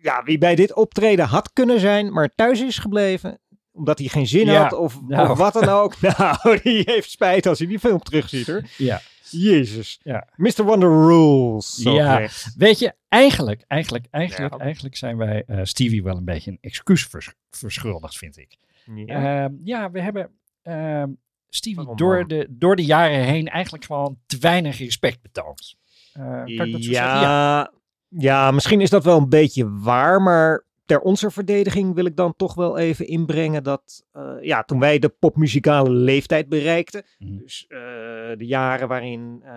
Ja, 0.00 0.22
wie 0.24 0.38
bij 0.38 0.54
dit 0.54 0.74
optreden 0.74 1.24
had 1.26 1.52
kunnen 1.52 1.80
zijn, 1.80 2.12
maar 2.12 2.28
thuis 2.34 2.60
is 2.62 2.78
gebleven, 2.78 3.38
omdat 3.74 3.98
hij 3.98 4.08
geen 4.08 4.26
zin 4.26 4.46
Ja, 4.46 4.62
had 4.62 4.72
of, 4.72 5.00
nou. 5.08 5.30
of 5.30 5.38
wat 5.38 5.52
dan 5.52 5.68
ook. 5.68 6.00
nou, 6.18 6.60
die 6.62 6.82
heeft 6.84 7.10
spijt 7.10 7.46
als 7.46 7.58
hij 7.58 7.68
die 7.68 7.78
film 7.78 7.98
terugziet, 7.98 8.46
hoor. 8.46 8.62
Ja. 8.76 9.00
Jezus. 9.30 10.00
Ja. 10.02 10.28
Mr. 10.36 10.62
Wonder 10.64 10.88
rules. 10.88 11.74
zo 11.74 11.94
Ja. 11.94 12.28
Weet 12.56 12.78
je, 12.78 12.92
eigenlijk, 13.08 13.64
eigenlijk, 13.68 14.06
eigenlijk, 14.10 14.52
Ja. 14.54 14.58
eigenlijk 14.60 14.96
zijn 14.96 15.16
wij 15.16 15.44
eh, 15.46 15.58
Stevie 15.62 16.02
wel 16.02 16.16
een 16.16 16.24
beetje 16.24 16.50
een 16.50 16.58
excuus 16.60 17.06
vers- 17.06 17.32
verschuldigd, 17.50 18.16
vind 18.16 18.38
ik. 18.38 18.56
Ja. 19.06 19.44
Ehm, 19.44 19.52
ja, 19.64 19.90
we 19.90 20.00
hebben 20.00 20.30
ehm, 20.62 21.08
Stevie 21.48 21.76
Waarom 21.76 21.96
door 21.96 22.26
de, 22.26 22.46
door 22.50 22.76
de 22.76 22.84
jaren 22.84 23.24
heen 23.24 23.48
eigenlijk 23.48 23.84
gewoon 23.84 24.18
te 24.26 24.36
weinig 24.38 24.78
respect 24.78 25.22
betoond. 25.22 25.74
Eh, 26.12 26.22
kan 26.24 26.46
ik 26.66 26.72
dat 26.72 26.82
zo 26.82 26.92
zeggen? 26.92 27.20
ja, 27.20 27.70
ja, 28.08 28.50
misschien 28.50 28.80
is 28.80 28.90
dat 28.90 29.04
wel 29.04 29.18
een 29.18 29.28
beetje 29.28 29.70
waar, 29.70 30.22
maar 30.22 30.64
ter 30.84 31.00
onze 31.00 31.30
verdediging 31.30 31.94
wil 31.94 32.04
ik 32.04 32.16
dan 32.16 32.36
toch 32.36 32.54
wel 32.54 32.78
even 32.78 33.06
inbrengen 33.06 33.62
dat 33.62 34.04
eh, 34.12 34.32
ja, 34.40 34.62
toen 34.62 34.78
wij 34.80 34.98
de 34.98 35.08
popmuzikale 35.08 35.90
leeftijd 35.90 36.48
bereikten, 36.48 37.04
Mhm. 37.18 37.38
dus 37.38 37.64
eh, 37.68 37.78
de 38.38 38.46
jaren 38.46 38.88
waarin 38.88 39.40
eh 39.44 39.52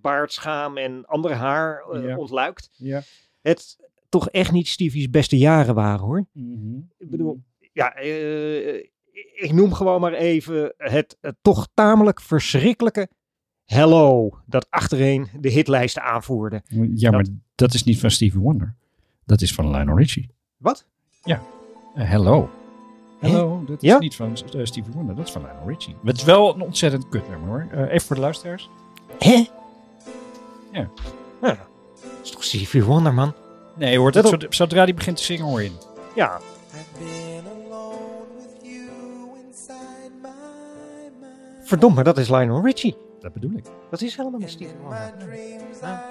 baardschaam 0.00 0.76
en 0.76 1.04
ander 1.06 1.32
haar 1.32 1.84
Ja. 2.02 2.16
ontluikt, 2.16 2.70
Ja. 2.72 3.02
het 3.42 3.76
toch 4.08 4.28
echt 4.30 4.52
niet 4.52 4.68
Stevie's 4.68 5.10
beste 5.10 5.38
jaren 5.38 5.74
waren 5.74 6.04
hoor. 6.04 6.26
Mhm. 6.32 6.76
Ik 6.98 7.10
bedoel, 7.10 7.42
ja, 7.72 7.94
eh, 7.94 8.74
ik 9.34 9.52
noem 9.52 9.72
gewoon 9.72 10.00
maar 10.00 10.12
even 10.12 10.74
het, 10.76 11.16
het 11.20 11.36
toch 11.42 11.68
tamelijk 11.74 12.20
verschrikkelijke 12.20 13.08
Hello, 13.64 14.38
dat 14.46 14.66
achtereen 14.70 15.28
de 15.40 15.48
hitlijsten 15.50 16.02
aanvoerde. 16.02 16.62
Ja, 16.94 17.10
maar 17.10 17.26
dat 17.54 17.74
is 17.74 17.84
niet 17.84 18.00
van 18.00 18.10
Stevie 18.10 18.40
Wonder. 18.40 18.74
Dat 19.26 19.40
is 19.40 19.54
van 19.54 19.70
Lionel 19.70 19.96
Richie. 19.96 20.30
Wat? 20.56 20.84
Eh, 21.24 21.38
hello. 22.10 22.50
Hello, 23.20 23.64
dat 23.66 23.82
is 23.82 23.88
Ja? 23.88 23.98
niet 23.98 24.16
van 24.16 24.36
eh, 24.54 24.64
Stevie 24.64 24.92
Wonder, 24.92 25.14
dat 25.14 25.26
is 25.26 25.32
van 25.32 25.42
Lionel 25.42 25.68
Richie. 25.68 25.96
Het 26.04 26.16
is 26.16 26.24
wel 26.24 26.54
een 26.54 26.60
ontzettend 26.60 27.08
kut 27.08 27.28
nummer 27.28 27.48
hoor. 27.48 27.66
Eh, 27.70 27.92
even 27.92 28.06
voor 28.06 28.16
de 28.16 28.22
luisteraars. 28.22 28.70
Hè? 29.18 29.44
Ja. 30.72 30.90
Dat 31.40 31.58
is 32.22 32.30
toch 32.30 32.44
Stevie 32.44 32.84
Wonder, 32.84 33.14
man? 33.14 33.34
Nee, 33.76 33.92
je 33.92 33.98
hoort 33.98 34.14
Let 34.14 34.24
het 34.24 34.34
op. 34.34 34.40
zod- 34.40 34.54
zodra 34.54 34.82
hij 34.84 34.94
begint 34.94 35.16
te 35.16 35.22
zingen 35.22 35.44
hoor 35.44 35.62
je 35.62 35.70
het. 35.70 35.88
Ja. 36.14 36.40
I've 36.74 36.84
been 36.98 37.44
alone 37.46 37.96
with 38.36 38.56
you 38.62 38.80
inside 39.46 40.10
my 40.22 40.28
mind. 41.20 41.68
Verdomme, 41.68 42.02
dat 42.02 42.18
is 42.18 42.28
Lionel 42.28 42.64
Richie. 42.64 42.96
Dat 43.20 43.32
bedoel 43.32 43.52
ik. 43.56 43.64
Dat 43.90 44.00
is 44.02 44.16
helemaal 44.16 44.40
And 44.40 44.50
Stevie 44.50 44.76
Wonder. 44.82 45.34
Ja. 45.82 46.04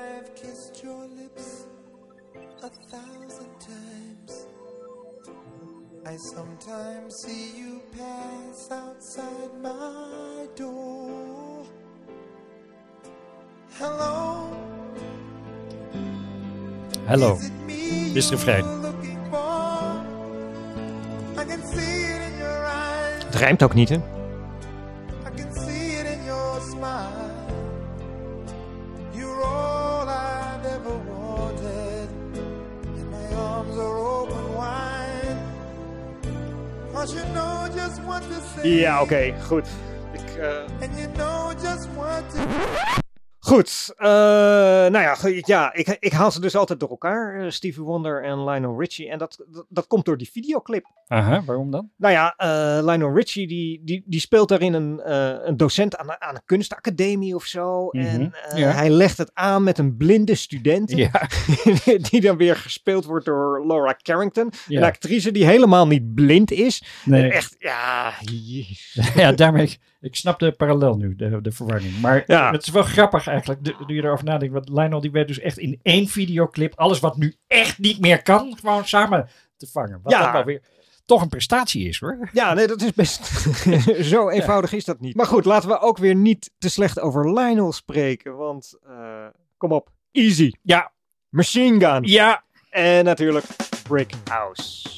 I 6.08 6.18
sometimes 6.18 7.16
see 7.16 7.58
you 7.58 7.82
pass 7.92 8.70
outside 8.70 9.60
my 9.60 10.46
door. 10.56 11.66
Hello. 13.80 14.56
Hello. 17.08 17.40
Is 18.16 18.32
refrein. 18.32 18.64
you're 18.66 18.76
looking 18.76 19.18
for? 19.32 20.06
I 21.38 21.44
can 21.44 21.64
see 21.64 22.04
it 22.14 22.22
in 22.22 22.38
your 22.38 22.66
eyes. 22.66 23.24
Het 23.24 23.36
rijmt 23.36 23.64
ook 23.64 23.74
niet, 23.74 23.90
hè? 23.90 24.15
Ja, 38.80 39.02
oké, 39.02 39.34
goed. 39.48 39.68
Ik, 40.12 40.36
eh, 40.38 40.50
Goed, 43.56 43.94
eh, 43.98 44.08
nou 44.08 44.98
ja, 45.00 45.18
ja 45.46 45.74
ik, 45.74 45.98
ik 46.00 46.12
haal 46.12 46.32
ze 46.32 46.42
dus 46.42 46.56
altijd 46.56 46.80
door 46.80 46.90
elkaar, 46.90 47.40
eh, 47.40 47.50
Stevie 47.50 47.84
Wonder 47.84 48.24
en 48.24 48.44
Lionel 48.44 48.80
Richie. 48.80 49.10
En 49.10 49.18
dat, 49.18 49.46
dat, 49.50 49.66
dat 49.70 49.88
komt 49.88 50.06
door 50.06 50.18
die 50.18 50.30
videoclip. 50.32 50.86
Aha, 51.08 51.44
waarom 51.46 51.72
dan? 51.72 51.90
Nou 51.98 52.14
ja, 52.14 52.34
eh, 52.38 52.86
Lionel 52.86 53.16
Richie 53.16 53.48
die, 53.48 53.82
die, 53.84 54.04
die 54.06 54.20
speelt 54.20 54.50
daarin 54.50 54.74
een, 54.74 55.12
een 55.48 55.58
docent 55.58 55.98
aan, 55.98 56.10
een- 56.10 56.22
aan 56.22 56.36
een 56.36 56.42
kunstacademie 56.46 57.36
of 57.36 57.44
zo. 57.46 57.88
Mhm, 57.92 58.06
En 58.06 58.34
ja. 58.56 58.70
hij 58.72 58.90
legt 58.90 59.18
het 59.18 59.32
aan 59.34 59.64
met 59.64 59.78
een 59.78 59.98
blinde 59.98 60.36
student. 60.36 60.92
Ja, 60.92 61.28
die 62.10 62.22
dan 62.22 62.38
weer 62.38 62.56
gespeeld 62.56 63.06
wordt 63.06 63.26
door 63.26 63.66
Laura 63.68 63.96
Carrington. 64.02 64.52
Een 64.68 64.84
actrice 64.84 65.32
die 65.32 65.46
helemaal 65.46 65.88
niet 65.88 66.14
blind 66.16 66.52
is. 66.52 66.84
Nee. 67.06 67.32
Echt, 67.32 67.56
ja, 67.58 68.14
ja 69.22 69.32
daarmee, 69.32 69.78
ik 70.06 70.16
snap 70.16 70.40
de 70.40 70.52
parallel 70.52 70.98
nu, 70.98 71.16
de, 71.16 71.42
de 71.42 71.52
verwarring. 71.52 72.00
Maar 72.02 72.24
Ja. 72.28 72.52
het 72.52 72.62
is 72.68 72.70
wel 72.74 72.84
grappig 72.84 73.28
eigenlijk, 73.28 73.64
de- 73.64 73.76
nu 73.88 73.96
je 73.96 74.04
erover 74.04 74.26
nadenkt. 74.26 74.54
Want 74.54 74.70
Lionel 74.70 75.02
die 75.02 75.12
werd 75.12 75.28
dus 75.28 75.40
echt 75.40 75.58
in 75.58 75.80
één 75.82 76.08
videoclip, 76.08 76.74
alles 76.76 77.00
wat 77.00 77.18
nu 77.18 77.36
echt 77.48 77.80
niet 77.80 78.00
meer 78.00 78.22
kan, 78.22 78.58
gewoon 78.60 78.86
samen 78.88 79.28
te 79.58 79.68
vangen. 79.72 80.00
Wat 80.04 80.12
Ja. 80.14 80.24
dan 80.24 80.32
wel 80.32 80.44
weer 80.44 80.62
toch 81.06 81.22
een 81.22 81.30
prestatie 81.30 81.88
is 81.88 82.00
hoor. 82.00 82.30
Ja, 82.34 82.54
nee, 82.54 82.68
dat 82.68 82.82
is 82.82 82.94
best. 82.94 83.26
Zo 84.12 84.30
eenvoudig 84.30 84.74
is 84.74 84.86
dat 84.86 85.00
niet. 85.00 85.16
Maar 85.16 85.26
goed, 85.26 85.46
laten 85.46 85.70
we 85.70 85.80
ook 85.80 85.98
weer 85.98 86.16
niet 86.16 86.52
te 86.58 86.70
slecht 86.70 87.00
over 87.00 87.34
Lionel 87.34 87.72
spreken. 87.72 88.36
Want, 88.38 88.78
eh, 88.88 89.26
kom 89.58 89.72
op, 89.72 89.90
Easy, 90.12 90.52
Ja, 90.62 90.92
Machine 91.30 91.86
Gun. 91.86 92.04
ja. 92.04 92.44
En 92.70 93.06
natuurlijk 93.06 93.46
Brick 93.88 94.14
House. 94.30 94.90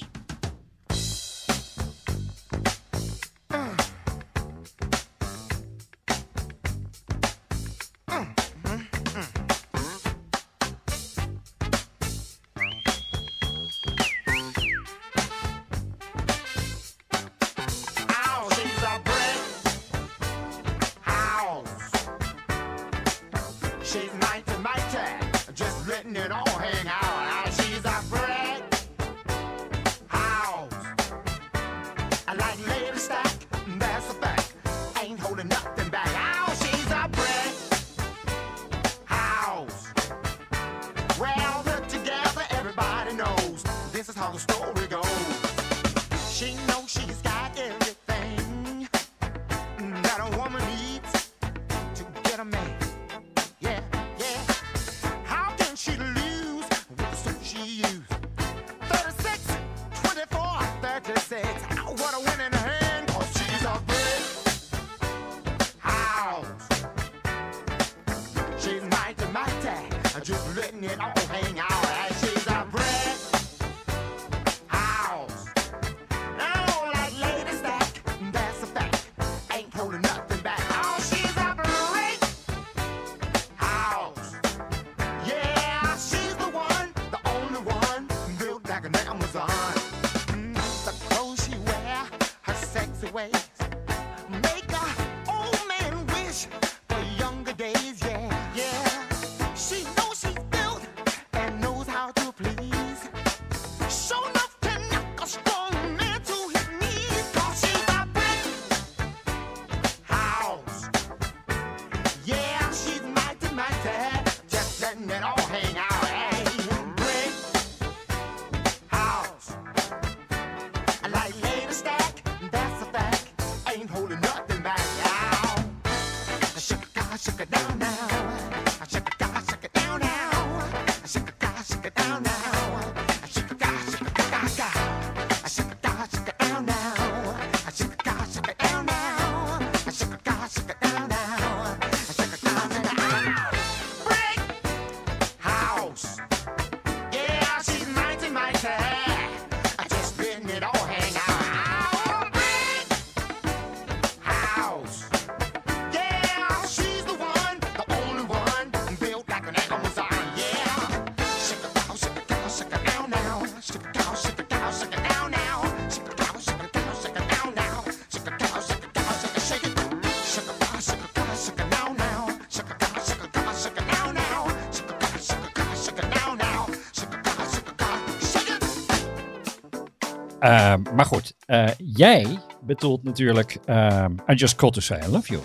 Ehm, 180.48 180.82
maar 180.96 181.06
goed, 181.06 181.34
eh, 181.46 181.68
jij 181.78 182.40
bedoelt 182.62 183.04
natuurlijk 183.04 183.58
ehm, 183.66 184.12
I 184.28 184.34
Just 184.34 184.56
Called 184.56 184.74
to 184.74 184.82
Say 184.82 185.00
I 185.08 185.12
Love 185.12 185.32
You. 185.32 185.42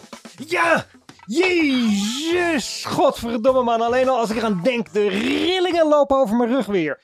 Ja! 0.47 0.87
Jezus! 1.27 2.85
Godverdomme 2.85 3.63
man, 3.63 3.81
alleen 3.81 4.09
al 4.09 4.19
als 4.19 4.31
ik 4.31 4.37
eraan 4.37 4.61
denk, 4.63 4.93
de 4.93 5.09
rillingen 5.09 5.89
lopen 5.89 6.17
over 6.17 6.37
mijn 6.37 6.51
rug 6.51 6.67
weer. 6.67 7.01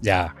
Ja, 0.00 0.32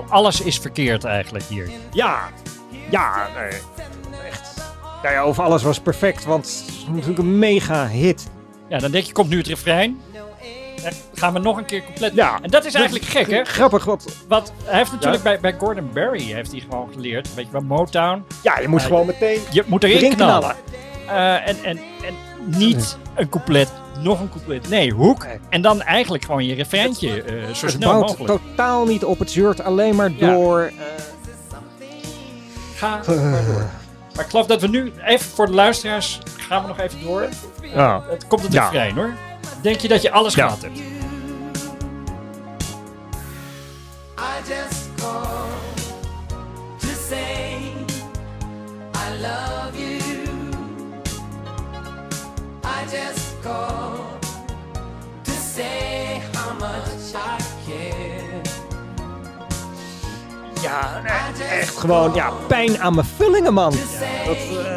al- 0.00 0.06
alles 0.08 0.40
is 0.40 0.58
verkeerd 0.58 1.04
eigenlijk 1.04 1.44
hier. 1.44 1.70
Ja, 1.92 2.28
ja, 2.90 3.28
nee, 3.36 3.60
echt. 4.30 4.54
Nou 5.02 5.14
ja, 5.14 5.20
over 5.20 5.42
alles 5.44 5.62
was 5.62 5.80
perfect, 5.80 6.24
want 6.24 6.44
het 6.46 6.68
is 6.68 6.86
natuurlijk 6.88 7.18
een 7.18 7.38
mega 7.38 7.86
hit. 7.86 8.28
Ja, 8.68 8.78
dan 8.78 8.90
denk 8.90 9.04
je, 9.04 9.12
komt 9.12 9.28
nu 9.28 9.36
het 9.38 9.46
refrein. 9.46 10.00
Dan 10.82 10.92
gaan 11.14 11.32
we 11.32 11.38
nog 11.38 11.56
een 11.56 11.64
keer 11.64 11.84
compleet... 11.84 12.14
Ja. 12.14 12.38
En 12.42 12.50
dat 12.50 12.64
is 12.64 12.74
eigenlijk 12.74 13.04
gek, 13.04 13.30
hè? 13.30 13.44
Grappig, 13.44 13.84
want 13.84 14.04
Want 14.28 14.52
hij 14.64 14.78
heeft 14.78 14.92
natuurlijk 14.92 15.22
bij, 15.22 15.40
bij 15.40 15.54
Gordon 15.58 15.90
Barry 15.94 16.22
heeft 16.22 16.50
hij 16.52 16.60
gewoon 16.60 16.88
geleerd. 16.92 17.34
Weet 17.34 17.44
je 17.46 17.52
wel, 17.52 17.60
Motown. 17.60 18.24
ja, 18.42 18.58
je 18.60 18.68
moet 18.68 18.80
Ja, 18.80 18.86
gewoon 18.86 19.06
meteen 19.06 19.40
Je 19.50 19.64
moet 19.66 19.84
erin 19.84 20.14
knallen. 20.16 20.40
knallen. 20.40 20.56
Eh, 21.44 21.48
en, 21.48 21.56
en, 21.64 21.78
en 22.06 22.14
niet 22.58 22.96
een 23.14 23.28
couplet, 23.28 23.68
nog 24.02 24.20
een 24.20 24.28
couplet. 24.30 24.68
Nee, 24.68 24.90
hoek. 24.92 25.24
Nee. 25.26 25.38
En 25.48 25.62
dan 25.62 25.82
eigenlijk 25.82 26.24
gewoon 26.24 26.44
je 26.44 26.54
refreintje 26.54 27.22
eh, 27.22 27.34
zo 27.54 27.66
Het 27.66 27.74
snel 27.74 27.90
bouwt 27.92 28.18
mogelijk. 28.18 28.42
totaal 28.48 28.86
niet 28.86 29.04
op. 29.04 29.18
Het 29.18 29.30
zeurt 29.30 29.60
alleen 29.64 29.94
maar 29.94 30.10
Ja. 30.16 30.30
door. 30.32 30.60
eh, 30.60 30.72
Ga 32.76 33.00
maar 33.06 33.44
door. 33.46 33.64
Maar 34.14 34.24
ik 34.24 34.30
geloof 34.30 34.46
dat 34.46 34.60
we 34.60 34.68
nu, 34.68 34.92
even 35.04 35.30
voor 35.30 35.46
de 35.46 35.52
luisteraars, 35.52 36.18
gaan 36.36 36.62
we 36.62 36.68
nog 36.68 36.78
even 36.78 37.02
door. 37.02 37.28
ja. 37.74 38.02
Het 38.10 38.26
komt 38.26 38.42
het 38.42 38.52
Ja. 38.52 38.62
refrein 38.64 38.94
hoor. 38.94 39.14
Denk 39.62 39.76
je 39.80 39.88
dat 39.88 40.02
je 40.02 40.10
alles 40.10 40.34
Ja. 40.34 40.44
gehad 40.48 40.62
hebt? 40.62 40.78
I 52.62 52.86
just 52.92 53.29
to 53.42 55.32
say 55.32 56.20
how 56.34 56.58
much 56.58 57.14
I 57.14 57.38
care. 57.66 58.40
Ja, 60.62 61.04
eh, 61.04 61.58
echt 61.58 61.76
gewoon 61.76 62.14
ja, 62.14 62.30
pijn 62.30 62.78
aan 62.78 62.94
mijn 62.94 63.06
vullingen, 63.06 63.54
man. 63.54 63.72
Dat, 64.26 64.36
eh, 64.36 64.76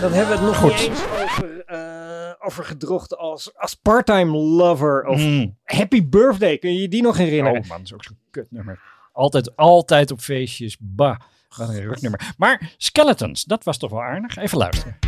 dan 0.00 0.12
hebben 0.12 0.28
we 0.28 0.32
het 0.34 0.40
nog 0.42 0.56
Goed. 0.56 0.80
niet 0.88 1.06
over, 1.22 1.64
eh, 1.64 2.32
over 2.46 2.64
gedrochten 2.64 3.18
als, 3.18 3.56
als 3.56 3.74
part-time 3.74 4.36
lover 4.36 5.04
of 5.04 5.18
Mm. 5.20 5.56
Happy 5.64 6.08
Birthday. 6.08 6.58
Kun 6.58 6.72
je 6.74 6.80
je 6.80 6.88
die 6.88 7.02
nog 7.02 7.16
herinneren? 7.16 7.60
Oh 7.60 7.68
man, 7.68 7.76
dat 7.76 7.86
is 7.86 7.94
ook 7.94 8.04
zo'n 8.04 8.18
kutnummer. 8.30 8.80
Altijd, 9.12 9.56
altijd 9.56 10.10
op 10.10 10.20
feestjes. 10.20 10.76
Bah, 10.80 11.16
wat 11.56 11.68
een 11.68 11.80
ruknummer. 11.80 12.34
Maar 12.36 12.72
Skeletons, 12.76 13.44
dat 13.44 13.64
was 13.64 13.78
toch 13.78 13.90
wel 13.90 14.02
aardig? 14.02 14.36
Even 14.36 14.58
luisteren. 14.58 14.98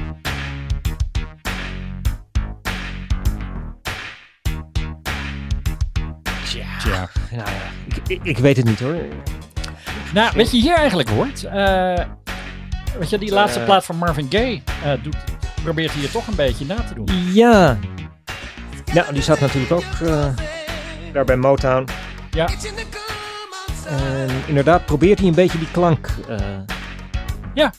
Nou 6.85 7.09
ja, 7.31 7.45
ik, 7.89 7.97
ik, 8.07 8.21
ik 8.23 8.39
weet 8.39 8.57
het 8.57 8.67
niet 8.67 8.81
hoor. 8.81 8.97
Nou, 10.15 10.33
weet 10.35 10.51
je 10.51 10.57
hier 10.57 10.75
eigenlijk 10.77 11.09
hoort? 11.09 11.45
Eh, 11.45 12.05
weet 12.99 13.11
je, 13.11 13.19
die 13.19 13.33
laatste 13.33 13.59
Eh. 13.59 13.65
plaat 13.65 13.85
van 13.85 13.97
Marvin 13.97 14.27
Gaye 14.31 14.63
eh, 14.85 14.93
doet, 15.03 15.17
probeert 15.63 15.91
hier 15.93 16.11
toch 16.11 16.27
een 16.27 16.35
beetje 16.35 16.65
na 16.67 16.75
te 16.75 16.95
doen. 16.95 17.09
Ja. 17.33 17.79
Nou, 18.93 19.13
die 19.13 19.23
zat 19.23 19.41
natuurlijk 19.41 19.73
ook 19.73 19.85
eh, 20.09 20.27
daar 21.13 21.25
bij 21.25 21.37
Motown. 21.37 21.89
Ja, 22.31 22.49
En 23.89 24.29
inderdaad 24.47 24.85
probeert 24.87 25.19
hij 25.19 25.29
een 25.29 25.35
beetje 25.35 25.59
die 25.59 25.71
klank 25.71 26.09
eh, 26.29 26.37
ja. 27.55 27.73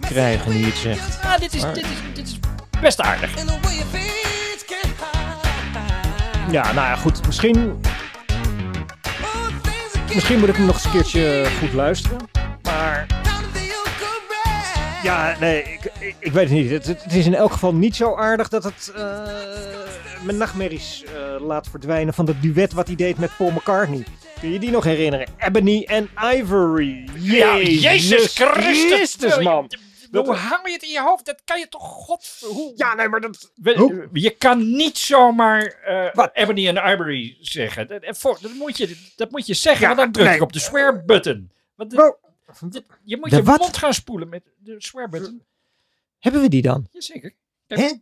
te 0.00 0.06
krijgen, 0.08 0.52
nu 0.52 0.58
je 0.58 0.64
het 0.64 0.76
zegt. 0.76 1.18
Ah, 1.24 1.38
dit, 1.38 1.54
is, 1.54 1.62
dit, 1.62 1.76
is, 1.76 1.84
dit 2.14 2.26
is 2.26 2.38
best 2.80 3.00
aardig. 3.00 3.30
Ja, 6.50 6.62
nou 6.72 6.86
ja, 6.86 6.96
goed. 6.96 7.26
Misschien, 7.26 7.80
misschien 10.16 10.38
moet 10.38 10.48
ik 10.48 10.56
hem 10.56 10.66
nog 10.66 10.74
eens 10.74 10.84
een 10.84 10.90
keertje 10.90 11.46
goed 11.60 11.72
luisteren. 11.72 12.18
Maar 12.62 13.06
ja, 15.02 15.36
nee, 15.40 15.62
ik, 15.62 15.92
ik, 15.98 16.14
ik 16.18 16.32
weet 16.32 16.48
het 16.48 16.58
niet. 16.58 16.70
Het, 16.70 16.86
het, 16.86 17.14
is 17.14 17.26
in 17.26 17.34
elk 17.34 17.52
geval 17.52 17.74
niet 17.74 17.96
zo 17.96 18.14
aardig 18.14 18.48
dat 18.48 18.64
het 18.64 18.92
eh, 18.96 19.02
mijn 20.22 20.36
nachtmerries 20.36 21.04
eh, 21.04 21.46
laat 21.46 21.68
verdwijnen 21.70 22.14
van 22.14 22.24
dat 22.24 22.34
duet 22.40 22.72
wat 22.72 22.86
hij 22.86 22.96
deed 22.96 23.18
met 23.18 23.30
Paul 23.36 23.50
McCartney. 23.50 24.04
Kun 24.40 24.52
je 24.52 24.58
die 24.58 24.70
nog 24.70 24.84
herinneren? 24.84 25.26
Ebony 25.38 25.84
en 25.86 26.08
Ivory. 26.34 27.08
Ja, 27.14 27.56
Jezus 27.56 28.34
Christus, 28.34 28.84
Christus, 28.92 29.38
man. 29.38 29.68
Hoe 30.10 30.34
hang 30.34 30.66
je 30.66 30.72
het 30.72 30.82
in 30.82 30.88
je 30.90 31.00
hoofd? 31.00 31.24
Dat 31.26 31.42
kan 31.44 31.58
je 31.58 31.68
toch 31.68 31.82
god... 31.82 32.38
Hoe, 32.40 32.72
Ja, 32.76 32.94
nee, 32.94 33.08
maar 33.08 33.20
dat... 33.20 33.52
We- 33.54 33.74
Hoe? 33.76 34.08
je 34.12 34.30
kan 34.30 34.70
niet 34.76 34.98
zomaar 34.98 35.62
eh, 35.66 36.14
Wat? 36.14 36.30
Ebony 36.32 36.68
en 36.68 36.92
Ivory 36.92 37.36
zeggen. 37.40 37.88
Dat, 37.88 38.02
en 38.02 38.16
voor- 38.16 38.38
dat, 38.40 38.52
moet, 38.52 38.76
je, 38.76 39.12
dat 39.16 39.30
moet 39.30 39.46
je 39.46 39.54
zeggen, 39.54 39.80
Ja, 39.80 39.86
want 39.86 39.98
dan 39.98 40.12
druk 40.12 40.26
nee. 40.26 40.34
ik 40.36 40.42
op 40.42 40.52
de 40.52 40.58
swear 40.58 41.04
button. 41.04 41.50
Want 41.74 41.90
de- 41.90 41.96
Wow. 41.96 42.72
dit- 42.72 42.84
je 43.04 43.16
moet 43.16 43.30
De 43.30 43.36
je 43.36 43.42
wat? 43.42 43.58
mond 43.58 43.76
gaan 43.76 43.94
spoelen 43.94 44.28
met 44.28 44.42
de 44.58 44.74
swear 44.78 45.08
button. 45.08 45.42
Hebben 46.18 46.40
we 46.40 46.48
die 46.48 46.62
dan? 46.62 46.88
Jazeker. 46.92 47.34
Hè? 47.66 47.92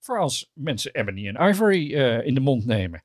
Voor 0.00 0.18
als 0.18 0.50
mensen 0.54 0.94
Ebony 0.94 1.28
en 1.28 1.48
Ivory 1.48 1.94
eh, 1.94 2.26
in 2.26 2.34
de 2.34 2.40
mond 2.40 2.66
nemen. 2.66 3.02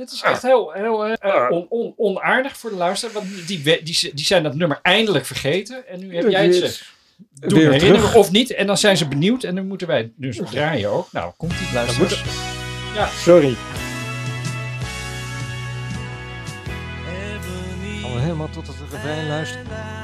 Dat 0.00 0.12
is 0.12 0.22
echt 0.22 0.42
heel, 0.42 0.72
heel 0.72 1.06
eh, 1.06 1.12
eh, 1.20 1.50
on, 1.50 1.66
on, 1.68 1.94
onaardig 1.96 2.56
voor 2.56 2.70
de 2.70 2.76
luisteraar. 2.76 3.14
Want 3.14 3.46
die, 3.46 3.62
die, 3.62 4.10
die 4.14 4.24
zijn 4.24 4.42
dat 4.42 4.54
nummer 4.54 4.78
eindelijk 4.82 5.26
vergeten. 5.26 5.88
En 5.88 6.00
nu 6.00 6.14
heb 6.16 6.30
jij 6.30 6.46
het 6.46 6.54
ze 6.54 6.84
doen 7.48 7.58
Weer 7.58 7.70
herinneren 7.70 8.00
terug. 8.00 8.14
of 8.14 8.30
niet. 8.30 8.52
En 8.52 8.66
dan 8.66 8.78
zijn 8.78 8.96
ze 8.96 9.08
benieuwd. 9.08 9.44
En 9.44 9.54
dan 9.54 9.66
moeten 9.66 9.86
wij 9.86 10.12
dus 10.16 10.40
draaien 10.50 10.90
ook. 10.90 11.12
Nou, 11.12 11.32
komt 11.36 11.58
die 11.58 11.68
luisteraars. 11.74 12.22
Sorry. 13.22 13.54
Gaan 18.00 18.14
we 18.14 18.20
helemaal 18.20 18.50
tot 18.50 18.66
het 18.66 18.76
refrein 18.90 19.28
luisteren? 19.28 19.99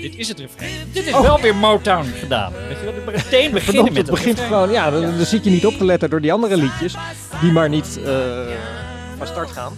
Dit 0.00 0.16
is 0.16 0.28
het 0.28 0.38
refrein. 0.38 0.72
Dit 0.92 1.06
is 1.06 1.12
wel 1.12 1.40
weer 1.40 1.56
Motown 1.56 2.04
gedaan. 2.18 2.52
Weet 2.52 2.78
je 2.78 2.84
wel, 3.04 3.14
meteen 3.14 3.50
beginnen 3.50 3.84
met 3.84 3.96
het 3.96 4.10
begint 4.10 4.38
refrein. 4.38 4.48
gewoon... 4.48 4.70
Ja, 4.70 4.90
dan, 4.90 5.00
dan 5.00 5.26
zit 5.26 5.44
je 5.44 5.50
niet 5.50 5.66
op 5.66 5.74
te 5.74 5.84
letten 5.84 6.10
door 6.10 6.20
die 6.20 6.32
andere 6.32 6.56
liedjes. 6.56 6.94
Die 7.40 7.52
maar 7.52 7.68
niet 7.68 8.00
eh, 8.04 8.12
van 9.18 9.26
start 9.26 9.50
gaan. 9.50 9.72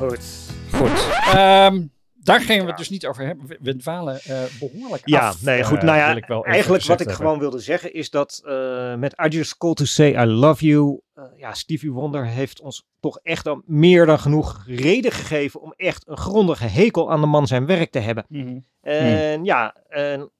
Goed. 0.00 0.24
Goed. 0.72 1.08
Ehm, 1.34 1.86
daar 2.14 2.40
gingen 2.40 2.62
we 2.62 2.68
het 2.68 2.78
dus 2.78 2.88
niet 2.90 3.06
over 3.06 3.26
hebben. 3.26 3.46
We, 3.46 3.58
we 3.60 3.76
dwalen 3.76 4.20
eh, 4.20 4.42
behoorlijk 4.60 5.02
Ja, 5.08 5.28
af. 5.28 5.42
nee, 5.42 5.64
goed. 5.64 5.78
eh, 5.78 5.82
nou 5.84 5.96
wil 5.98 6.06
ja, 6.08 6.16
ik 6.16 6.26
wel 6.26 6.38
even 6.40 6.52
eigenlijk 6.52 6.84
wat 6.84 7.00
ik 7.00 7.06
hebben. 7.06 7.24
gewoon 7.26 7.38
wilde 7.40 7.58
zeggen 7.58 7.94
is 7.94 8.10
dat 8.10 8.42
eh, 8.44 8.94
met 8.94 9.14
I 9.24 9.28
Just 9.28 9.56
Call 9.56 9.74
To 9.74 9.84
Say 9.84 10.22
I 10.22 10.24
Love 10.26 10.66
You... 10.66 11.00
eh, 11.14 11.24
ja, 11.36 11.54
Stevie 11.54 11.92
Wonder 11.92 12.26
heeft 12.26 12.60
ons 12.60 12.86
toch 13.00 13.18
echt 13.22 13.46
al 13.46 13.62
meer 13.66 14.06
dan 14.06 14.18
genoeg 14.18 14.64
reden 14.66 15.12
gegeven... 15.12 15.60
om 15.60 15.72
echt 15.76 16.08
een 16.08 16.16
grondige 16.16 16.66
hekel 16.66 17.10
aan 17.12 17.20
de 17.20 17.26
man 17.26 17.46
zijn 17.46 17.66
werk 17.66 17.90
te 17.90 17.98
hebben. 17.98 18.24
Mhm. 18.28 18.58
En 18.80 19.44
ja, 19.44 19.76
en, 19.88 20.30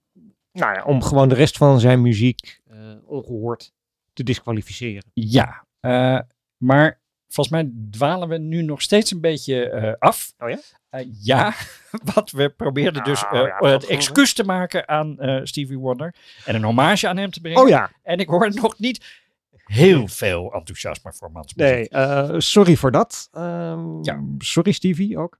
nou 0.52 0.74
ja, 0.74 0.84
om 0.84 1.02
gewoon 1.02 1.28
de 1.28 1.34
rest 1.34 1.56
van 1.56 1.80
zijn 1.80 2.02
muziek 2.02 2.60
eh, 2.66 2.76
ongehoord 3.06 3.72
te 4.12 4.22
disqualificeren. 4.22 5.04
Ja, 5.12 5.64
eh, 5.80 6.18
maar 6.56 6.99
volgens 7.30 7.48
mij 7.56 7.72
dwalen 7.90 8.28
we 8.28 8.38
nu 8.38 8.62
nog 8.62 8.82
steeds 8.82 9.10
een 9.10 9.20
beetje 9.20 9.70
eh, 9.70 9.92
af. 9.98 10.32
Oh 10.38 10.48
ja? 10.48 10.58
Eh, 10.88 11.06
ja, 11.20 11.54
want 12.14 12.30
we 12.30 12.50
probeerden 12.50 13.04
dus 13.04 13.22
Nou 13.22 13.48
eh, 13.48 13.54
ja, 13.60 13.68
het 13.68 13.86
excuus 13.86 14.32
te 14.32 14.44
maken 14.44 14.88
aan 14.88 15.16
Stevie 15.42 15.78
Wonder. 15.78 16.14
En 16.44 16.54
een 16.54 16.64
hommage 16.64 17.08
aan 17.08 17.16
hem 17.16 17.30
te 17.30 17.40
brengen. 17.40 17.62
Oh 17.62 17.68
ja, 17.68 17.90
En 18.02 18.18
ik 18.18 18.28
hoor 18.28 18.54
nog 18.54 18.78
niet 18.78 19.18
heel 19.64 20.08
veel 20.08 20.52
enthousiasme 20.52 21.12
voor 21.12 21.30
mansmuziek. 21.32 21.90
nee, 21.92 22.40
sorry 22.40 22.76
voor 22.76 22.90
dat. 22.90 23.28
Ehm, 23.32 24.02
Ja. 24.02 24.24
Sorry 24.38 24.72
Stevie 24.72 25.18
ook. 25.18 25.38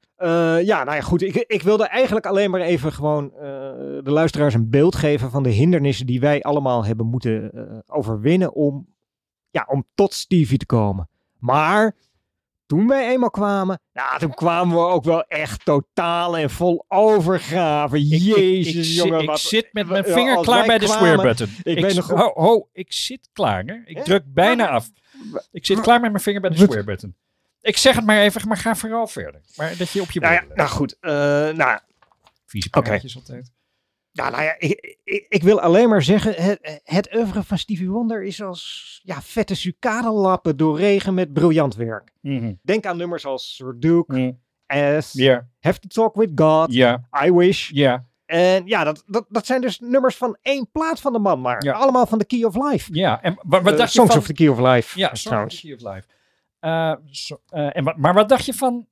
Ja, 0.63 0.85
nou 0.85 0.95
ja, 0.95 1.01
goed. 1.01 1.23
Ik, 1.23 1.35
ik 1.35 1.63
wilde 1.63 1.87
eigenlijk 1.87 2.27
alleen 2.27 2.51
maar 2.51 2.61
even 2.61 2.93
gewoon 2.93 3.29
de 4.05 4.11
luisteraars 4.11 4.55
een 4.55 4.71
beeld 4.71 4.97
geven 4.97 5.31
van 5.31 5.43
de 5.43 5.49
hindernissen 5.51 6.07
die 6.07 6.21
wij 6.21 6.43
allemaal 6.43 6.85
hebben 6.85 7.07
moeten 7.07 7.53
overwinnen 7.87 8.55
om, 8.55 8.87
ja, 9.51 9.67
om 9.69 9.87
tot 9.95 10.15
Stevie 10.15 10.59
te 10.59 10.67
komen. 10.67 11.10
Maar 11.41 11.95
toen 12.67 12.89
wij 12.89 13.09
eenmaal 13.11 13.31
kwamen, 13.31 13.81
nou, 13.93 14.19
toen 14.19 14.35
kwamen 14.35 14.77
we 14.77 14.83
ook 14.83 15.05
wel 15.05 15.23
echt 15.25 15.65
totaal 15.65 16.37
en 16.39 16.51
vol 16.51 16.85
overgave. 16.89 17.99
Ik- 17.99 18.11
ik- 18.13 18.21
Jezus, 18.37 18.75
ik, 18.75 18.85
zit- 18.85 18.95
jongen. 18.95 19.21
ik 19.21 19.27
wat- 19.29 19.41
zit 19.41 19.69
met 19.73 19.89
mijn 19.89 20.05
vinger 20.05 20.41
klaar 20.41 20.67
bij 20.67 20.79
de 20.79 20.87
swear 20.87 21.17
button. 21.23 21.49
ik 21.63 21.77
Ik 21.77 21.85
weet 21.85 21.95
nog- 21.95 22.09
ho, 22.11 22.31
ho, 22.35 22.69
ik 22.73 22.93
zit 22.93 23.29
klaar. 23.33 23.63
Hè? 23.67 23.75
Ik 23.85 24.05
druk 24.05 24.23
bijna 24.27 24.69
af. 24.69 24.91
Ik 25.51 25.67
zit 25.67 25.81
klaar 25.81 26.01
met 26.01 26.11
mijn 26.11 26.23
vinger 26.23 26.41
bij 26.41 26.51
de 26.51 26.57
swear 26.57 26.85
button. 26.85 27.15
Ik 27.61 27.77
zeg 27.77 27.97
het 27.97 28.05
maar 28.07 28.19
even, 28.19 28.49
maar 28.49 28.57
ga 28.57 28.75
vooral 28.77 29.07
verder. 29.07 29.41
Maar 29.57 29.77
dat 29.77 29.91
je 29.91 30.01
op 30.01 30.11
je 30.11 30.21
Nou 30.21 30.33
ja, 30.35 30.45
nou 30.55 30.69
goed. 30.69 30.97
eh, 31.01 31.11
nou, 31.49 31.79
Vieze 32.47 32.71
praatjes 32.71 33.17
altijd. 33.17 33.53
Ja, 34.21 34.31
nou 34.31 34.43
ja, 34.43 34.55
ik, 34.59 34.97
ik, 35.05 35.27
ik 35.29 35.43
wil 35.43 35.61
alleen 35.61 35.89
maar 35.89 36.03
zeggen, 36.03 36.35
het, 36.43 36.81
het 36.85 37.15
oeuvre 37.15 37.43
van 37.43 37.59
Stevie 37.59 37.91
Wonder 37.91 38.23
is 38.25 38.43
als 38.43 39.01
ja, 39.05 39.23
vette 39.23 39.55
sucadenlappen 39.55 40.57
door 40.57 40.79
regen 40.79 41.15
met 41.15 41.33
briljant 41.33 41.75
werk. 41.77 42.13
Mhm. 42.21 42.53
Denk 42.63 42.87
aan 42.87 42.97
nummers 42.97 43.27
als 43.27 43.55
Sir 43.57 43.75
Duke, 43.79 44.17
Mhm. 44.19 44.31
As, 44.97 45.13
Have 45.61 45.79
to 45.81 45.89
Talk 45.89 46.15
with 46.15 46.31
God, 46.35 46.73
I 47.25 47.33
Wish. 47.33 47.71
En 48.27 48.67
ja, 48.67 48.85
dat, 48.85 49.03
dat, 49.07 49.25
dat 49.29 49.47
zijn 49.47 49.61
dus 49.61 49.81
nummers 49.81 50.17
van 50.17 50.37
één 50.43 50.69
plaat 50.73 51.01
van 51.01 51.13
de 51.13 51.19
man, 51.19 51.41
maar 51.41 51.65
Ja. 51.65 51.73
allemaal 51.73 52.07
van 52.07 52.19
The 52.19 52.25
Key 52.25 52.45
of 52.45 52.55
Life. 52.71 52.89
ja. 52.95 53.23
En 53.23 53.39
wat, 53.43 53.63
wat 53.63 53.73
Eh, 53.73 53.79
dacht 53.79 53.93
je 53.93 53.99
Songs 53.99 54.11
van... 54.13 54.21
of 54.21 54.27
the 54.27 54.33
Key 54.33 54.49
of 54.49 54.59
Life, 54.59 54.99
Ja, 54.99 55.15
Songs 55.15 55.55
of 55.55 55.61
the 55.61 55.67
Key 55.67 55.75
of 55.75 55.95
Life. 55.95 56.07
Eh, 56.61 56.91
eh, 57.49 57.77
en 57.77 57.95
maar 57.97 58.15
wat 58.15 58.29
dacht 58.29 58.45
je 58.47 58.55
van 58.55 58.87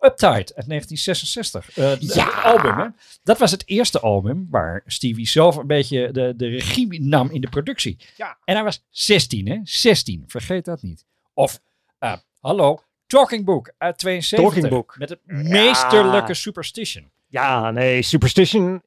Uptight 0.00 0.54
uit 0.54 0.68
1966. 0.68 1.76
Eh, 1.76 2.00
Ja. 2.00 2.24
Het 2.24 2.44
album, 2.44 2.78
hè? 2.78 2.86
Dat 3.22 3.38
was 3.38 3.50
het 3.50 3.62
eerste 3.66 4.00
album 4.00 4.46
waar 4.50 4.82
Stevie 4.86 5.26
zelf 5.28 5.56
een 5.56 5.66
beetje 5.66 6.10
de, 6.12 6.34
de 6.36 6.48
regie 6.48 7.00
nam 7.02 7.30
in 7.30 7.40
de 7.40 7.48
productie. 7.48 7.96
Ja. 8.16 8.38
En 8.44 8.54
hij 8.54 8.64
was 8.64 8.84
16, 8.90 9.48
hè? 9.48 9.58
16, 9.62 10.24
vergeet 10.26 10.64
dat 10.64 10.82
niet. 10.82 11.04
Of, 11.34 11.60
eh, 11.98 12.12
hallo, 12.40 12.82
Talking 13.06 13.44
Book 13.44 13.72
uit 13.78 13.98
72. 13.98 14.48
Talking 14.48 14.68
Book. 14.68 14.96
Met 14.98 15.08
het 15.08 15.20
meesterlijke 15.24 16.34
Superstition. 16.34 17.10
Ja, 17.26 17.70
nee, 17.70 18.02
Superstition. 18.02 18.82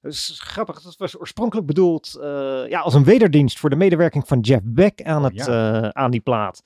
Dat 0.00 0.12
is 0.12 0.38
grappig. 0.42 0.82
Dat 0.82 0.96
was 0.96 1.18
oorspronkelijk 1.18 1.66
bedoeld 1.66 2.14
eh, 2.22 2.28
ja, 2.68 2.80
als 2.80 2.94
een 2.94 3.04
wederdienst 3.04 3.58
voor 3.58 3.70
de 3.70 3.76
medewerking 3.76 4.26
van 4.28 4.40
Jeff 4.40 4.60
Beck 4.64 5.02
aan, 5.02 5.24
Oh, 5.24 5.30
het, 5.34 5.94
aan 5.94 6.10
die 6.10 6.20
plaat. 6.20 6.62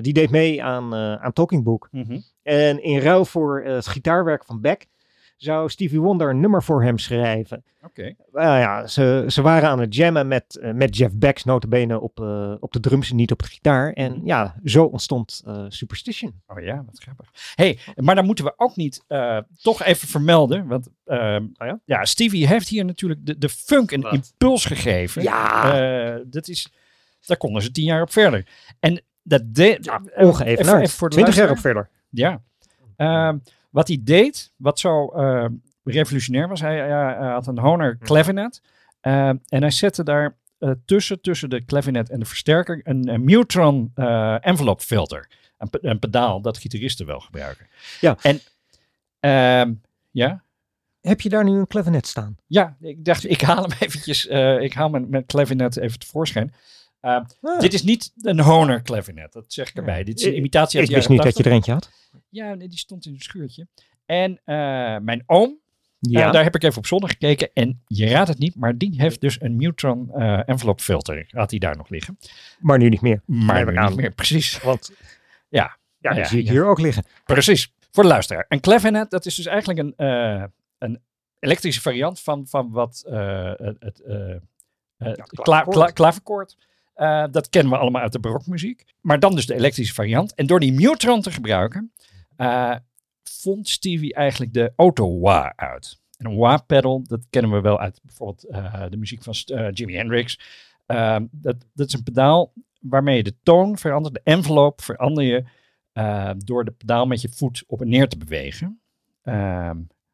Die 0.00 0.12
deed 0.12 0.30
mee 0.30 0.62
aan, 0.62 0.94
aan 0.94 1.32
Talking 1.32 1.64
Book. 1.64 1.88
En 2.42 2.82
in 2.82 2.98
ruil 2.98 3.24
voor 3.24 3.60
eh, 3.62 3.74
het 3.74 3.86
gitaarwerk 3.86 4.44
van 4.44 4.60
Beck 4.60 4.86
zou 5.36 5.68
Stevie 5.68 6.00
Wonder 6.00 6.30
een 6.30 6.40
nummer 6.40 6.62
voor 6.62 6.82
hem 6.82 6.98
schrijven. 6.98 7.64
Oké. 7.82 8.14
Nou 8.32 8.58
ja, 8.58 8.86
ze, 8.86 9.24
ze 9.28 9.42
waren 9.42 9.68
aan 9.68 9.80
het 9.80 9.94
jammen 9.94 10.28
met, 10.28 10.56
eh, 10.58 10.72
met 10.72 10.96
Jeff 10.96 11.14
Beck, 11.14 11.44
notabene 11.44 12.00
op, 12.00 12.18
op 12.60 12.72
de 12.72 12.80
drums 12.80 13.10
en 13.10 13.16
niet 13.16 13.32
op 13.32 13.38
de 13.38 13.46
gitaar. 13.48 13.92
En 13.92 14.20
ja, 14.24 14.54
zo 14.64 14.84
ontstond 14.84 15.42
Superstition. 15.68 16.40
Oh 16.46 16.62
ja, 16.62 16.82
wat 16.86 16.98
grappig. 17.02 17.30
hey, 17.54 17.78
maar 17.96 18.14
dan 18.14 18.24
moeten 18.24 18.44
we 18.44 18.52
ook 18.56 18.76
niet 18.76 19.04
toch 19.62 19.82
even 19.82 20.08
vermelden. 20.08 20.66
Want 20.66 20.88
ehm, 21.04 21.42
Oh 21.58 21.66
ja? 21.66 21.80
ja, 21.84 22.04
Stevie 22.04 22.46
heeft 22.46 22.68
hier 22.68 22.84
natuurlijk 22.84 23.26
de, 23.26 23.38
de 23.38 23.48
funk 23.48 23.90
een 23.90 24.00
Wat? 24.00 24.12
impuls 24.14 24.64
gegeven. 24.64 25.22
Ja. 25.22 26.18
Dat 26.26 26.48
is, 26.48 26.72
daar 27.26 27.36
konden 27.36 27.62
ze 27.62 27.70
tien 27.70 27.84
jaar 27.84 28.02
op 28.02 28.12
verder. 28.12 28.46
En 28.80 29.02
dat 29.22 29.54
deed... 29.54 29.84
Ja, 29.84 30.00
ongeëvenaard. 30.16 30.58
even- 30.68 30.80
even 30.80 30.96
voor 30.98 31.08
de 31.08 31.14
20 31.14 31.34
jaar 31.36 31.50
op 31.50 31.58
verder. 31.58 31.88
Ja. 32.10 32.42
Ehm, 32.96 33.38
wat 33.70 33.88
hij 33.88 33.98
deed, 34.00 34.52
wat 34.56 34.78
zo 34.78 35.08
eh, 35.08 35.44
revolutionair 35.84 36.48
was, 36.48 36.60
hij, 36.60 36.90
had 37.32 37.46
een 37.46 37.58
Honor 37.58 37.98
clavinet. 37.98 38.62
eh, 39.00 39.28
en 39.28 39.40
hij 39.48 39.70
zette 39.70 40.02
daar 40.04 40.36
eh, 40.58 40.70
tussen, 40.84 41.20
tussen 41.20 41.50
de 41.50 41.64
clavinet 41.64 42.10
en 42.10 42.18
de 42.20 42.26
versterker 42.26 42.80
een, 42.84 43.08
een 43.08 43.24
Mutron 43.24 43.90
eh, 43.94 44.36
envelope 44.40 44.82
filter. 44.82 45.28
Een, 45.58 45.70
pe- 45.70 45.78
een 45.82 45.98
pedaal 45.98 46.40
dat 46.42 46.58
gitaristen 46.58 47.06
wel 47.06 47.20
gebruiken. 47.20 47.66
Ja. 48.00 48.16
En 48.22 48.40
ehm, 49.20 49.72
ja, 50.10 50.42
Heb 51.00 51.20
je 51.20 51.28
daar 51.28 51.44
nu 51.44 51.58
een 51.58 51.66
clavinet 51.66 52.06
staan? 52.06 52.36
ja, 52.46 52.76
ik 52.80 53.04
dacht, 53.04 53.30
ik 53.30 53.40
haal 53.40 53.62
hem 53.62 53.76
eventjes, 53.88 54.26
ik 54.60 54.72
haal 54.72 54.88
mijn, 54.88 55.08
mijn 55.08 55.26
clavinet 55.26 55.76
even 55.76 55.98
tevoorschijn. 55.98 56.54
Eh, 57.00 57.20
Ah. 57.40 57.60
Dit 57.60 57.74
is 57.74 57.82
niet 57.82 58.12
een 58.22 58.40
Honor 58.40 58.82
clavinet, 58.82 59.32
dat 59.32 59.52
zeg 59.52 59.68
ik 59.68 59.76
erbij. 59.76 60.04
Dit 60.04 60.18
is 60.18 60.24
een 60.24 60.36
imitatie 60.36 60.80
uit 60.80 60.88
Ik 60.88 60.94
wist 60.94 61.08
niet 61.08 61.22
dat 61.22 61.36
je 61.36 61.42
80. 61.42 61.46
er 61.46 61.52
eentje 61.52 61.72
had. 61.72 61.90
Ja, 62.28 62.54
nee, 62.54 62.68
die 62.68 62.78
stond 62.78 63.06
in 63.06 63.12
een 63.12 63.20
schuurtje. 63.20 63.66
En 64.06 64.40
eh, 64.44 64.54
mijn 64.98 65.22
oom, 65.26 65.58
Ja. 65.98 66.26
eh, 66.26 66.32
daar 66.32 66.42
heb 66.42 66.54
ik 66.54 66.62
even 66.62 66.78
op 66.78 66.86
zondag 66.86 67.10
gekeken. 67.10 67.50
En 67.54 67.82
je 67.86 68.06
raadt 68.08 68.28
het 68.28 68.38
niet, 68.38 68.54
maar 68.56 68.76
die 68.76 68.94
heeft 68.96 69.20
dus 69.20 69.40
een 69.40 69.56
Neutron 69.56 70.10
eh 70.14 70.48
envelope 70.48 70.82
filter. 70.82 71.26
Had 71.30 71.50
hij 71.50 71.58
daar 71.58 71.76
nog 71.76 71.88
liggen. 71.88 72.18
Maar 72.58 72.78
nu 72.78 72.88
niet 72.88 73.00
meer. 73.00 73.22
Maar 73.24 73.72
nu 73.72 73.80
niet 73.88 73.96
meer, 73.96 74.10
precies. 74.12 74.60
Want 74.60 74.92
Ja, 75.48 75.76
ja, 75.98 76.10
die 76.10 76.18
Ja, 76.18 76.26
zie 76.26 76.38
ik 76.38 76.44
ja. 76.44 76.50
hier 76.50 76.64
ook 76.66 76.80
liggen. 76.80 77.04
precies. 77.24 77.72
Voor 77.90 78.02
de 78.02 78.08
luisteraar. 78.08 78.44
Een 78.48 78.60
clavinet, 78.60 79.10
dat 79.10 79.26
is 79.26 79.34
dus 79.34 79.46
eigenlijk 79.46 79.78
een, 79.78 79.92
een 80.78 81.00
elektrische 81.38 81.80
variant 81.80 82.20
van, 82.20 82.46
van 82.46 82.70
wat 82.70 83.02
het, 83.06 84.02
kla- 85.42 85.62
kla- 85.62 85.90
klaverkoord. 85.90 86.56
Eh, 87.00 87.24
dat 87.30 87.48
kennen 87.48 87.72
we 87.72 87.78
allemaal 87.78 88.02
uit 88.02 88.12
de 88.12 88.18
barokmuziek. 88.18 88.84
Maar 89.00 89.20
dan 89.20 89.34
dus 89.34 89.46
de 89.46 89.54
elektrische 89.54 89.94
variant. 89.94 90.34
En 90.34 90.46
door 90.46 90.60
die 90.60 90.72
Mutron 90.72 91.20
te 91.20 91.30
gebruiken, 91.30 91.92
eh, 92.36 92.76
vond 93.22 93.68
Stevie 93.68 94.14
eigenlijk 94.14 94.52
de 94.52 94.72
auto-wah 94.76 95.50
uit. 95.56 96.00
En 96.16 96.26
een 96.26 96.36
wah-pedal, 96.36 97.02
dat 97.06 97.20
kennen 97.30 97.50
we 97.50 97.60
wel 97.60 97.78
uit 97.78 98.00
bijvoorbeeld 98.02 98.44
eh, 98.44 98.84
de 98.90 98.96
muziek 98.96 99.22
van 99.22 99.34
Jimi 99.72 99.96
Hendrix. 99.96 100.40
Ehm, 100.86 101.26
dat, 101.30 101.56
dat 101.74 101.86
is 101.86 101.92
een 101.92 102.02
pedaal 102.02 102.52
waarmee 102.80 103.16
je 103.16 103.22
de 103.22 103.36
toon 103.42 103.78
verandert, 103.78 104.14
de 104.14 104.20
envelop 104.24 104.82
verander 104.82 105.24
je 105.24 105.44
door 106.36 106.64
de 106.64 106.70
pedaal 106.70 107.06
met 107.06 107.20
je 107.20 107.28
voet 107.28 107.64
op 107.66 107.80
en 107.80 107.88
neer 107.88 108.08
te 108.08 108.18
bewegen. 108.18 108.80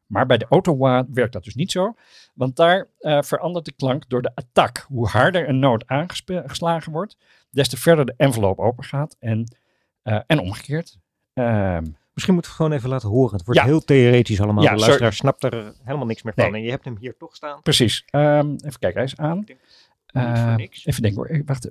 Maar 0.07 0.25
bij 0.25 0.37
de 0.37 0.45
auto-wah 0.49 1.05
werkt 1.13 1.33
dat 1.33 1.43
dus 1.43 1.55
niet 1.55 1.71
zo, 1.71 1.93
want 2.33 2.55
daar 2.55 2.87
eh, 2.99 3.21
verandert 3.21 3.65
de 3.65 3.71
klank 3.71 4.09
door 4.09 4.21
de 4.21 4.31
attack. 4.35 4.85
Hoe 4.87 5.07
harder 5.07 5.49
een 5.49 5.59
noot 5.59 5.87
aangeslagen 5.87 6.91
wordt, 6.91 7.17
des 7.49 7.69
te 7.69 7.77
verder 7.77 8.05
de 8.05 8.13
envelop 8.17 8.59
open 8.59 8.83
gaat 8.83 9.15
en, 9.19 9.55
eh, 10.01 10.19
en 10.27 10.39
omgekeerd. 10.39 10.97
Ehm, 11.33 11.85
Misschien 12.13 12.37
moeten 12.37 12.55
we 12.55 12.63
gewoon 12.63 12.77
even 12.77 12.89
laten 12.89 13.09
horen. 13.09 13.35
Het 13.37 13.45
wordt 13.45 13.59
Ja. 13.59 13.65
heel 13.65 13.79
theoretisch 13.83 14.41
allemaal. 14.41 14.63
Ja, 14.63 14.73
de 14.73 14.79
sorry. 14.79 14.99
luisteraar 14.99 15.13
snapt 15.13 15.43
er 15.43 15.73
helemaal 15.83 16.05
niks 16.07 16.21
meer 16.23 16.33
van. 16.33 16.43
Nee. 16.51 16.53
En 16.61 16.65
je 16.65 16.71
hebt 16.71 16.85
hem 16.85 16.97
hier 16.99 17.17
toch 17.17 17.35
staan. 17.35 17.61
Precies. 17.61 18.03
Ehm, 18.09 18.51
even 18.51 18.79
kijken, 18.79 18.93
hij 18.93 19.03
is 19.03 19.17
aan. 19.17 19.41
denk 19.43 19.59
Eh, 20.05 20.43
voor 20.47 20.55
niks. 20.55 20.85
even 20.85 21.01
denken 21.01 21.21
hoor. 21.21 21.29
Eh, 21.29 21.41
Wacht. 21.45 21.65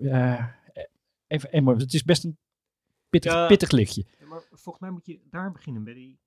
even, 1.26 1.50
even, 1.50 1.66
het 1.78 1.94
is 1.94 2.04
best 2.04 2.24
een 2.24 2.38
pittig, 3.10 3.32
Ja. 3.32 3.46
pittig 3.46 3.70
lichtje. 3.70 4.04
Ja, 4.20 4.26
maar 4.26 4.42
volgens 4.50 4.78
mij 4.78 4.90
moet 4.90 5.06
je 5.06 5.20
daar 5.30 5.52
beginnen 5.52 5.84
bij 5.84 5.94
die, 5.94 6.18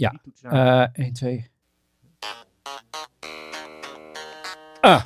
Ja. 0.00 0.12
Eh 0.42 0.86
1, 0.92 1.12
2. 1.12 1.50
Ah. 4.80 5.02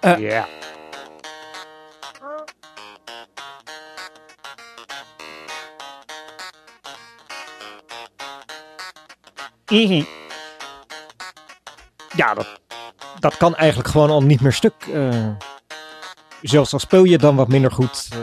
eh. 0.00 0.18
Ja. 0.18 0.46
Mhm. 9.70 10.02
Ja, 12.16 12.34
dat, 12.34 12.60
dat 13.20 13.36
kan 13.36 13.56
eigenlijk 13.56 13.88
gewoon 13.88 14.10
al 14.10 14.20
niet 14.22 14.40
meer 14.40 14.52
stuk. 14.52 14.74
eh. 14.92 15.28
zelfs 16.42 16.72
al 16.72 16.78
speel 16.78 17.04
je 17.04 17.18
dan 17.18 17.36
wat 17.36 17.48
minder 17.48 17.72
goed. 17.72 18.08
eh. 18.12 18.18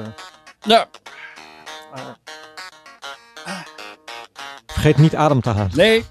Vergeet 4.82 5.02
niet 5.02 5.16
adem 5.16 5.42
te 5.42 5.50
halen. 5.50 5.76
nee. 5.78 6.04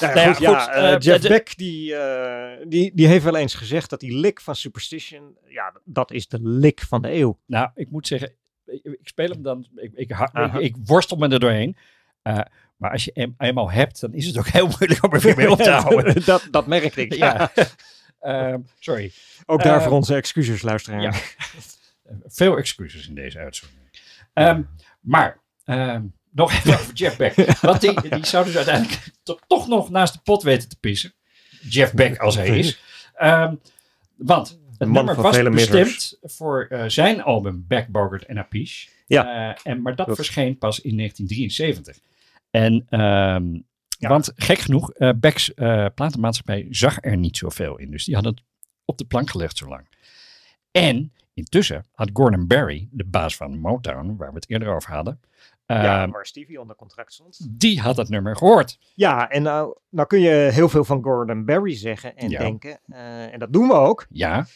Nou 0.00 0.14
Nou 0.14 0.26
ja, 0.26 0.32
goed, 0.32 0.42
ja, 0.42 0.58
goed, 0.64 0.74
eh, 0.74 0.92
eh, 0.92 1.00
Jeff 1.00 1.22
de- 1.22 1.28
Beck 1.28 1.56
die, 1.56 1.94
eh, 1.96 2.66
die, 2.68 2.92
die 2.94 3.06
heeft 3.06 3.24
wel 3.24 3.36
eens 3.36 3.54
gezegd 3.54 3.90
dat 3.90 4.00
die 4.00 4.16
lick 4.18 4.40
van 4.40 4.56
Superstition, 4.56 5.36
ja, 5.48 5.72
dat 5.84 6.10
is 6.10 6.28
de 6.28 6.38
lick 6.42 6.80
van 6.80 7.02
de 7.02 7.12
eeuw. 7.12 7.38
Nou, 7.46 7.70
ik 7.74 7.90
moet 7.90 8.06
zeggen, 8.06 8.32
ik, 8.66 8.84
ik 8.84 9.08
speel 9.08 9.28
hem 9.28 9.42
dan, 9.42 9.66
ik, 9.74 9.92
ik, 10.58 10.76
worstel 10.84 11.16
me 11.16 11.28
er 11.28 11.40
doorheen. 11.40 11.76
Eh, 12.22 12.38
maar 12.76 12.90
als 12.90 13.04
je 13.04 13.10
hem 13.14 13.34
eenmaal 13.38 13.70
hebt, 13.70 14.00
dan 14.00 14.14
is 14.14 14.26
het 14.26 14.38
ook 14.38 14.48
heel 14.48 14.66
moeilijk 14.66 15.04
om 15.04 15.12
er 15.12 15.20
weer 15.20 15.36
mee 15.36 15.50
op 15.50 15.58
te 15.58 15.70
houden. 15.80 16.24
dat, 16.24 16.48
dat 16.50 16.66
merkte 16.66 17.00
ik. 17.00 17.14
ja. 17.24 17.52
Ehm, 18.20 18.60
sorry. 18.78 19.12
Ook 19.46 19.62
daarvoor 19.62 19.92
onze 19.92 20.14
excuses, 20.14 20.62
luisteraar. 20.62 21.02
Ja. 21.02 21.12
Veel 22.26 22.56
excuses 22.56 23.08
in 23.08 23.14
deze 23.14 23.38
uitzending. 23.38 23.81
Ehm, 24.32 24.62
maar, 25.00 25.40
ehm, 25.64 26.02
nog 26.30 26.52
even 26.52 26.72
over 26.80 26.92
Jeff 26.94 27.16
Beck. 27.16 27.34
Want 27.60 27.80
die, 27.80 28.08
die 28.10 28.26
zou 28.26 28.44
dus 28.44 28.56
uiteindelijk 28.56 29.10
to- 29.22 29.38
toch 29.46 29.68
nog 29.68 29.90
naast 29.90 30.12
de 30.12 30.20
pot 30.22 30.42
weten 30.42 30.68
te 30.68 30.76
pissen. 30.80 31.12
Jeff 31.68 31.92
Beck 31.94 32.18
als 32.18 32.34
hij 32.34 32.58
is. 32.58 32.80
Ehm, 33.14 33.54
want 34.16 34.60
het 34.76 34.88
man 34.88 35.04
nummer 35.04 35.22
was 35.22 35.42
bestemd 35.42 36.18
voor 36.22 36.66
eh, 36.70 36.84
zijn 36.88 37.22
album 37.22 37.64
Beck, 37.68 37.88
Bogart 37.88 38.24
en 38.24 38.38
Apiche. 38.38 38.88
Ja. 39.06 39.50
Eh, 39.54 39.72
en, 39.72 39.82
maar 39.82 39.96
dat 39.96 40.04
Klopt. 40.06 40.20
verscheen 40.20 40.58
pas 40.58 40.80
in 40.80 40.96
1973. 40.96 41.98
En, 42.50 42.86
want 43.98 44.32
gek 44.36 44.58
genoeg, 44.58 44.92
eh 44.92 45.10
Beck's 45.16 45.50
platenmaatschappij 45.94 46.66
zag 46.70 46.98
er 47.00 47.16
niet 47.16 47.36
zoveel 47.36 47.78
in. 47.78 47.90
Dus 47.90 48.04
die 48.04 48.14
had 48.14 48.24
het 48.24 48.42
op 48.84 48.98
de 48.98 49.04
plank 49.04 49.30
gelegd 49.30 49.56
zo 49.56 49.68
lang. 49.68 49.88
En 50.70 51.12
intussen 51.34 51.84
had 51.94 52.10
Gordon 52.12 52.46
Barry, 52.46 52.88
de 52.90 53.04
baas 53.04 53.36
van 53.36 53.58
Motown, 53.58 54.14
waar 54.16 54.28
we 54.28 54.34
het 54.34 54.50
eerder 54.50 54.74
over 54.74 54.92
hadden, 54.92 55.20
Ja, 55.66 56.02
ehm, 56.02 56.10
waar 56.10 56.26
Stevie 56.26 56.60
onder 56.60 56.76
contract 56.76 57.12
stond. 57.12 57.46
die 57.50 57.80
had 57.80 57.96
het 57.96 58.08
nummer 58.08 58.36
gehoord. 58.36 58.78
Ja, 58.94 59.28
en 59.30 59.42
nou, 59.42 59.76
nou 59.90 60.06
kun 60.08 60.20
je 60.20 60.30
heel 60.30 60.68
veel 60.68 60.84
van 60.84 61.02
Gordon 61.02 61.44
Barry 61.44 61.76
zeggen 61.76 62.16
en 62.16 62.30
Ja. 62.30 62.38
denken. 62.38 62.80
eh, 62.86 63.32
en 63.32 63.38
dat 63.38 63.52
doen 63.52 63.68
we 63.68 63.74
ook. 63.74 64.06
Ja, 64.10 64.46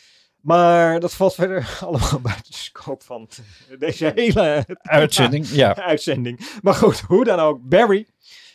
Maar 0.41 1.01
dat 1.01 1.15
valt 1.15 1.35
verder 1.35 1.77
allemaal 1.87 2.21
buiten 2.21 2.51
de 2.53 2.57
scope 2.57 3.05
van 3.05 3.29
deze 3.79 4.13
hele 4.15 4.65
uitzending. 4.83 5.47
Ja, 5.49 5.75
uitzending. 5.93 6.41
Maar 6.63 6.75
goed, 6.75 7.01
hoe 7.01 7.25
dan 7.25 7.39
ook. 7.39 7.69
Barry, 7.69 8.07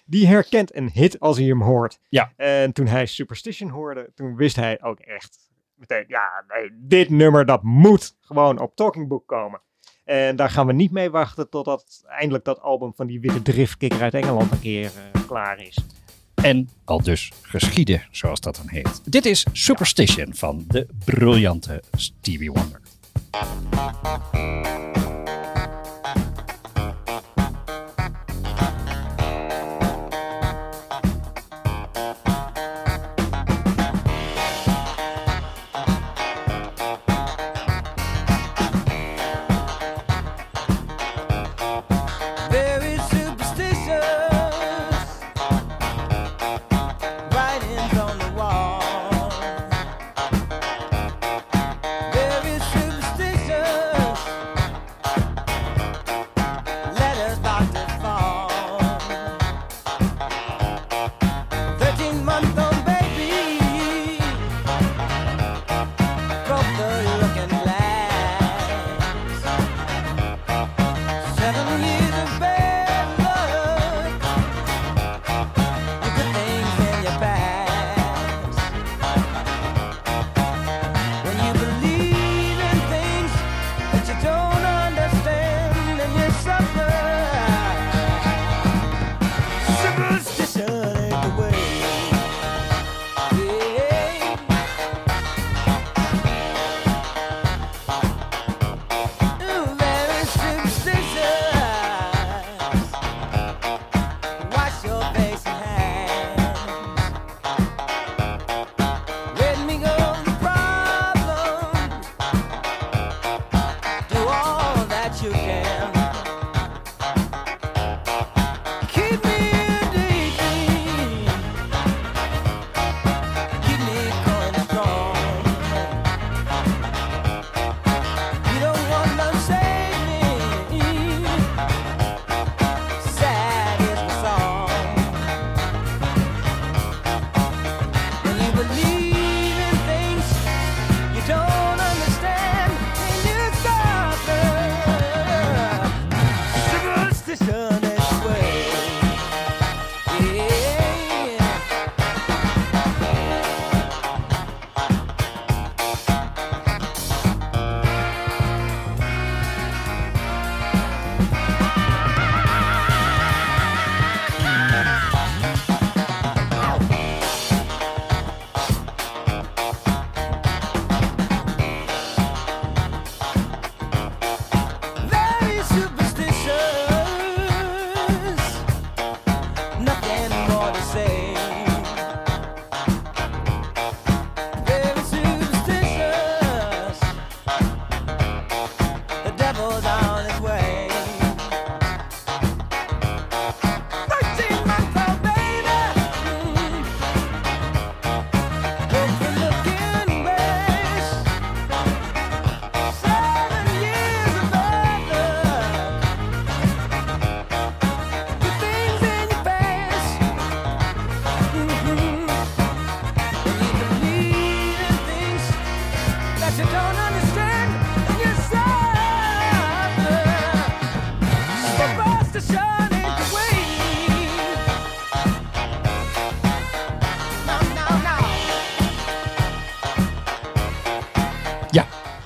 die 0.06 0.28
herkent 0.28 0.76
een 0.76 0.90
hit 0.94 1.20
als 1.20 1.38
hij 1.38 1.46
hem 1.48 1.62
hoort. 1.62 2.00
Ja. 2.10 2.32
En 2.38 2.74
toen 2.74 2.88
hij 2.88 3.06
Superstition 3.06 3.70
hoorde, 3.70 4.12
toen 4.16 4.36
wist 4.36 4.56
hij 4.56 4.82
ook 4.82 5.00
echt 5.00 5.50
meteen, 5.82 6.06
ja, 6.08 6.44
nee, 6.48 6.70
dit 6.74 7.10
nummer, 7.10 7.46
dat 7.46 7.64
moet 7.64 8.16
gewoon 8.22 8.60
op 8.60 8.76
Talking 8.76 9.08
Book 9.08 9.28
komen. 9.28 9.62
En 10.06 10.36
daar 10.36 10.50
gaan 10.50 10.68
we 10.68 10.74
niet 10.74 10.92
mee 10.92 11.10
wachten 11.10 11.50
totdat 11.50 12.04
eindelijk 12.08 12.46
dat 12.46 12.62
album 12.62 12.94
van 12.96 13.08
die 13.08 13.20
witte 13.20 13.42
driftkikker 13.42 14.02
uit 14.02 14.14
Engeland 14.14 14.52
een 14.52 14.60
keer 14.60 14.86
eh, 14.86 15.28
klaar 15.28 15.60
is. 15.60 15.78
en 16.36 16.70
al 16.86 17.02
dus 17.02 17.32
geschieden, 17.42 18.08
zoals 18.12 18.40
dat 18.40 18.56
dan 18.56 18.70
heet. 18.70 19.12
Dit 19.12 19.26
is 19.26 19.46
Superstition 19.52 20.34
van 20.34 20.66
de 20.68 20.88
briljante 21.06 21.84
Stevie 21.92 22.52
Wonder. 22.52 22.82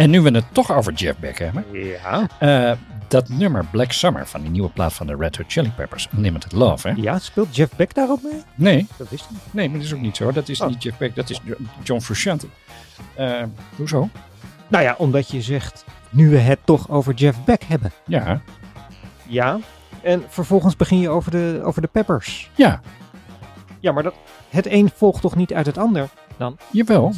En 0.05 0.11
nu 0.11 0.21
we 0.21 0.29
het 0.31 0.45
toch 0.51 0.71
over 0.71 0.93
Jeff 0.93 1.19
Beck 1.19 1.37
hebben. 1.39 1.65
Ja. 1.71 2.27
eh, 2.39 2.71
dat 3.07 3.29
nummer 3.29 3.65
Black 3.65 3.91
Summer 3.91 4.27
van 4.27 4.41
die 4.41 4.49
nieuwe 4.49 4.69
plaat 4.69 4.93
van 4.93 5.07
de 5.07 5.15
Red 5.15 5.37
Hot 5.37 5.51
Chili 5.51 5.71
Peppers, 5.75 6.07
Unlimited 6.17 6.51
Love, 6.51 6.87
hè? 6.87 6.93
Ja, 6.97 7.19
speelt 7.19 7.55
Jeff 7.55 7.75
Beck 7.75 7.93
daarop 7.93 8.23
mee? 8.23 8.41
Nee, 8.55 8.87
Dat 8.97 9.09
wist 9.09 9.23
ik 9.25 9.29
niet. 9.31 9.39
nee, 9.53 9.69
maar 9.69 9.77
dat 9.77 9.85
is 9.87 9.93
ook 9.93 9.99
niet 10.01 10.15
zo. 10.17 10.31
Dat 10.31 10.49
is 10.49 10.61
Oh. 10.61 10.67
niet 10.67 10.83
Jeff 10.83 10.97
Beck, 10.97 11.15
dat 11.15 11.29
is 11.29 11.39
Jo- 11.43 11.55
John 11.83 12.01
Frusciante. 12.01 12.47
Eh, 13.15 13.43
hoezo? 13.75 14.09
Nou 14.67 14.83
ja, 14.83 14.95
omdat 14.97 15.29
je 15.31 15.41
zegt, 15.41 15.85
nu 16.09 16.29
we 16.29 16.37
het 16.37 16.59
toch 16.63 16.89
over 16.89 17.13
Jeff 17.13 17.37
Beck 17.43 17.63
hebben. 17.63 17.91
Ja, 18.05 18.41
Ja. 19.27 19.59
En 20.01 20.23
vervolgens 20.27 20.75
begin 20.75 20.99
je 20.99 21.09
over 21.09 21.31
de, 21.31 21.61
over 21.63 21.81
de 21.81 21.87
Peppers. 21.87 22.49
ja, 22.55 22.81
Ja, 23.79 23.91
maar 23.91 24.03
dat, 24.03 24.13
het 24.49 24.65
een 24.71 24.91
volgt 24.95 25.21
toch 25.21 25.35
niet 25.35 25.53
uit 25.53 25.65
het 25.65 25.77
ander 25.77 26.09
dan? 26.37 26.57
jawel. 26.71 27.13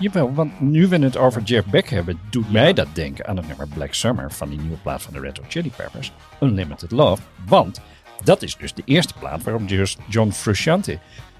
Jawel, 0.00 0.34
want 0.34 0.60
nu 0.60 0.88
we 0.88 0.98
het 0.98 1.16
over 1.16 1.42
Jeff 1.42 1.66
Beck 1.66 1.88
hebben, 1.88 2.20
doet 2.30 2.52
mij 2.52 2.72
dat 2.72 2.94
denken 2.94 3.26
aan 3.26 3.36
het 3.36 3.46
nummer 3.46 3.68
Black 3.68 3.94
Summer 3.94 4.32
van 4.32 4.48
die 4.48 4.60
nieuwe 4.60 4.76
plaat 4.76 5.02
van 5.02 5.12
de 5.12 5.20
Red 5.20 5.36
Hot 5.36 5.46
Chili 5.52 5.70
Peppers, 5.76 6.12
Unlimited 6.40 6.90
Love. 6.90 7.22
Want 7.46 7.80
dat 8.24 8.42
is 8.42 8.56
dus 8.56 8.74
de 8.74 8.82
eerste 8.84 9.14
plaat 9.18 9.42
waarop 9.42 9.68
just 9.68 9.98
John 10.08 10.30
Frusciante 10.30 10.98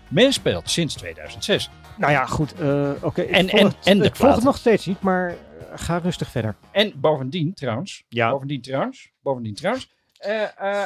meespeelt 0.08 0.70
sinds 0.70 0.94
2006. 0.94 1.70
Nou 1.96 2.12
ja, 2.12 2.26
goed. 2.26 2.54
eh, 2.54 2.90
Oké. 3.00 3.22
En- 3.22 3.48
en- 3.48 3.66
het- 3.66 3.76
en 3.84 3.98
de 3.98 4.04
Ik 4.04 4.16
volg 4.16 4.34
het 4.34 4.44
nog 4.44 4.56
steeds 4.56 4.86
niet, 4.86 5.00
maar 5.00 5.28
eh, 5.28 5.34
ga 5.74 5.98
rustig 5.98 6.28
verder. 6.30 6.54
En 6.70 6.92
bovendien 6.96 7.54
trouwens, 7.54 8.04
Ja. 8.08 8.30
bovendien 8.30 8.60
trouwens, 8.60 9.10
bovendien 9.22 9.54
trouwens, 9.54 9.90
eh, 10.18 10.84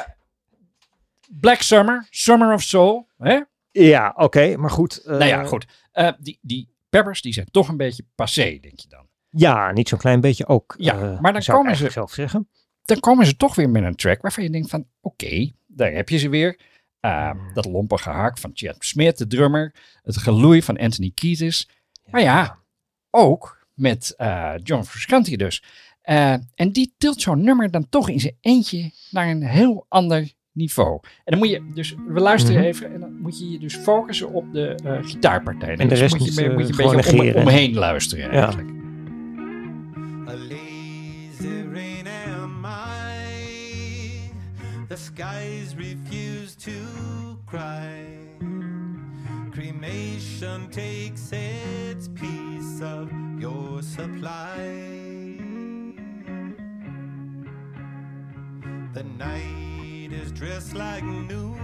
Black 1.29 1.61
Summer, 1.61 2.07
Summer 2.09 2.53
of 2.53 2.61
Soul, 2.61 3.07
hè? 3.17 3.39
Ja, 3.71 4.13
oké. 4.17 4.57
maar 4.57 4.69
goed. 4.69 5.01
nou 5.05 5.25
ja, 5.25 5.43
goed. 5.43 5.65
Die, 6.19 6.39
die 6.41 6.73
Peppers, 6.95 7.21
die 7.21 7.33
zijn 7.33 7.47
toch 7.51 7.67
een 7.67 7.77
beetje 7.77 8.05
passé, 8.15 8.57
denk 8.61 8.79
je 8.79 8.87
dan. 8.87 9.07
Ja, 9.29 9.71
niet 9.71 9.89
zo'n 9.89 9.99
klein 9.99 10.21
beetje 10.21 10.47
ook. 10.47 10.75
Ja, 10.77 10.93
eh, 11.01 11.19
maar 11.19 11.33
dan 11.33 11.41
komen 11.43 11.75
ze- 11.75 11.89
zelf 11.89 12.11
zeggen. 12.11 12.49
Dan 12.85 12.99
komen 12.99 13.25
ze 13.25 13.35
toch 13.37 13.55
weer 13.55 13.69
met 13.69 13.83
een 13.83 13.95
track 13.95 14.21
waarvan 14.21 14.43
je 14.43 14.49
denkt 14.49 14.69
van, 14.69 14.85
oké, 15.01 15.51
daar 15.67 15.91
heb 15.91 16.09
je 16.09 16.17
ze 16.17 16.29
weer. 16.29 16.59
Eh, 16.99 17.31
dat 17.53 17.65
lompige 17.65 18.09
haak 18.09 18.37
van 18.37 18.51
Chad 18.53 18.75
Smith, 18.79 19.17
de 19.17 19.27
drummer. 19.27 19.75
Het 20.03 20.17
geloei 20.17 20.61
van 20.63 20.77
Anthony 20.77 21.11
Kiedis. 21.13 21.69
Maar 22.09 22.21
ja, 22.21 22.59
ook 23.09 23.67
met 23.73 24.13
eh, 24.17 24.53
John 24.63 24.83
Frusciante 24.83 25.37
dus. 25.37 25.63
Eh, 26.01 26.33
en 26.55 26.71
die 26.71 26.93
tilt 26.97 27.21
zo'n 27.21 27.41
nummer 27.43 27.71
dan 27.71 27.89
toch 27.89 28.09
in 28.09 28.19
zijn 28.19 28.37
eentje 28.41 28.91
naar 29.11 29.27
een 29.27 29.43
heel 29.43 29.85
ander 29.89 30.31
niveau. 30.55 30.99
En 31.01 31.31
dan 31.31 31.37
moet 31.37 31.49
je 31.49 31.71
dus, 31.73 31.95
we 32.07 32.19
luisteren 32.19 32.57
mm 32.57 32.61
-hmm. 32.61 32.71
even 32.71 32.93
en 32.93 32.99
dan 32.99 33.21
moet 33.21 33.39
je 33.39 33.51
je 33.51 33.59
dus 33.59 33.75
focussen 33.75 34.31
op 34.31 34.53
de 34.53 34.79
uh, 34.85 34.97
gitaarpartij. 35.01 35.69
En, 35.69 35.77
de 35.77 35.85
dus 35.87 35.99
rest 35.99 36.19
moet 36.19 36.35
je, 36.35 36.49
moet 36.49 36.67
je 36.67 36.83
eh, 36.83 36.89
een 36.89 36.95
beetje 36.95 37.35
om, 37.35 37.41
omheen 37.41 37.73
luisteren 37.73 38.25
ja. 38.25 38.31
eigenlijk. 38.31 38.69
A 40.27 40.33
lazy 40.33 41.63
rain 41.73 42.07
am 42.41 42.65
I. 42.65 44.31
The 44.87 44.95
skies 44.95 45.75
refuse 45.77 46.55
to 46.55 46.71
cry. 47.45 48.13
Cremation 49.51 50.69
takes 50.69 51.31
its 51.31 52.07
piece 52.13 52.81
of 52.81 53.09
your 53.39 53.81
supply. 53.83 54.93
The 58.93 59.03
night 59.03 59.74
is 60.11 60.31
dressed 60.31 60.75
like 60.75 61.03
new. 61.03 61.55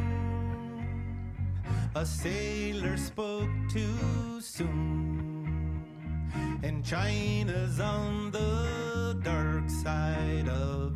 A 1.95 2.05
sailor 2.05 2.97
spoke 2.97 3.49
too 3.71 4.39
soon. 4.39 5.83
And 6.63 6.83
China's 6.83 7.79
on 7.79 8.31
the 8.31 9.19
dark 9.23 9.69
side 9.69 10.47
of 10.47 10.90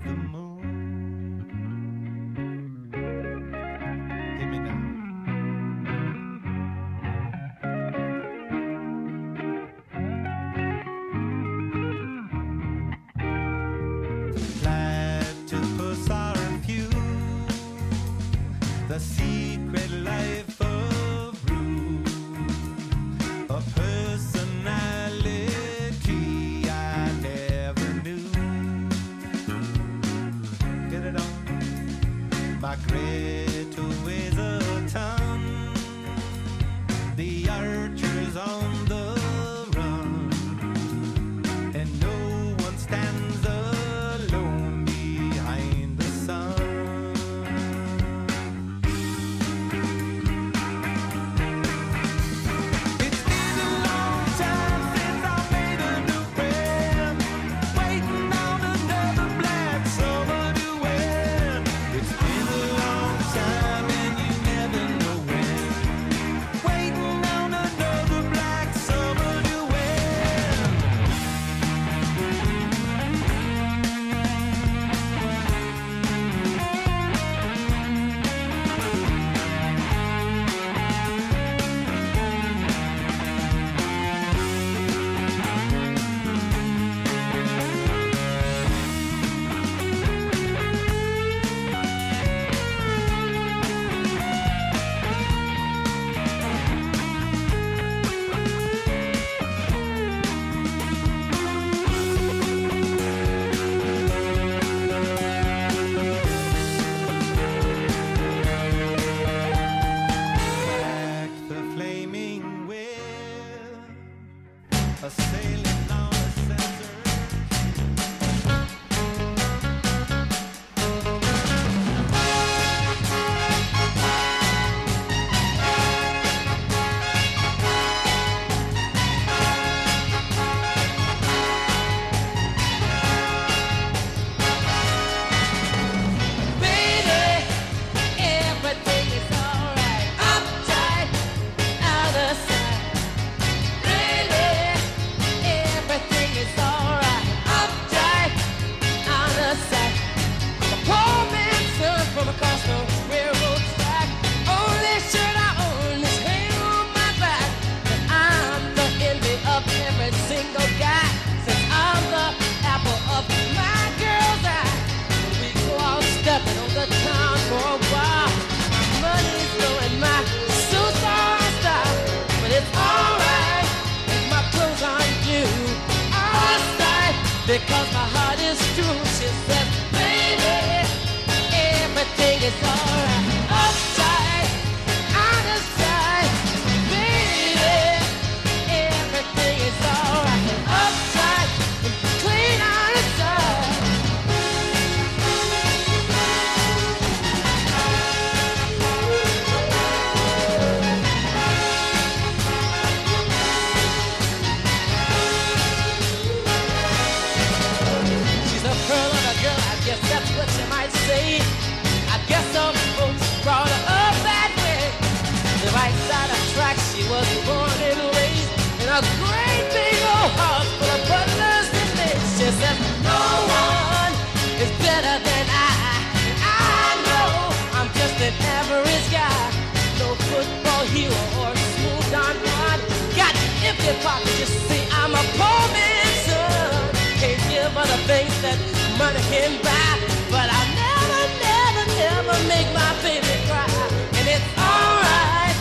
You 233.85 233.93
See, 233.93 234.81
I'm 234.89 235.13
a 235.13 235.23
poor 235.37 235.61
man's 235.69 236.17
son. 236.25 236.89
Can't 237.21 237.37
give 237.53 237.69
all 237.77 237.85
the 237.85 238.01
things 238.09 238.33
that 238.41 238.57
money 238.97 239.21
can 239.29 239.61
buy. 239.61 239.93
But 240.33 240.49
I 240.49 240.61
never, 240.73 241.21
never, 241.37 241.85
never 241.93 242.35
make 242.49 242.65
my 242.73 242.91
baby 243.05 243.35
cry. 243.45 243.69
And 244.17 244.25
it's 244.25 244.49
alright 244.57 245.53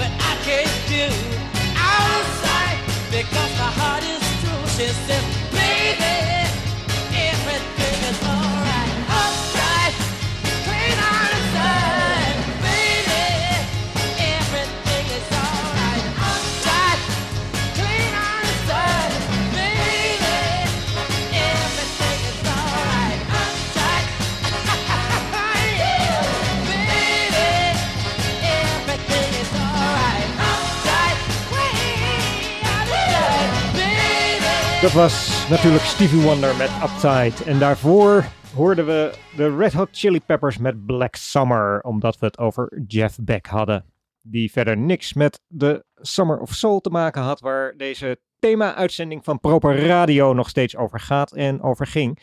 what 0.00 0.08
I 0.16 0.32
can't 0.48 0.76
do 0.88 1.12
outside 1.76 2.80
because 3.12 3.52
my 3.60 3.70
heart 3.76 4.02
is 4.02 4.24
true. 4.40 4.64
She 4.72 4.88
said, 5.04 5.17
Dat 34.80 34.92
was 34.92 35.48
natuurlijk 35.48 35.84
Stevie 35.84 36.22
Wonder 36.22 36.56
met 36.56 36.70
Uptight. 36.70 37.44
En 37.44 37.58
daarvoor 37.58 38.24
hoorden 38.54 38.86
we 38.86 39.18
de 39.36 39.56
Red 39.56 39.72
Hot 39.72 39.88
Chili 39.92 40.20
Peppers 40.20 40.58
met 40.58 40.86
Black 40.86 41.14
Summer. 41.16 41.80
Omdat 41.80 42.18
we 42.18 42.26
het 42.26 42.38
over 42.38 42.82
Jeff 42.86 43.18
Beck 43.22 43.46
hadden. 43.46 43.84
Die 44.22 44.50
verder 44.50 44.76
niks 44.76 45.12
met 45.12 45.40
de 45.46 45.84
Summer 45.94 46.38
of 46.38 46.54
Soul 46.54 46.80
te 46.80 46.90
maken 46.90 47.22
had. 47.22 47.40
Waar 47.40 47.76
deze 47.76 48.20
thema-uitzending 48.38 49.24
van 49.24 49.40
Proper 49.40 49.86
Radio 49.86 50.32
nog 50.32 50.48
steeds 50.48 50.76
over 50.76 51.00
gaat 51.00 51.32
en 51.32 51.62
over 51.62 51.86
ging. 51.86 52.18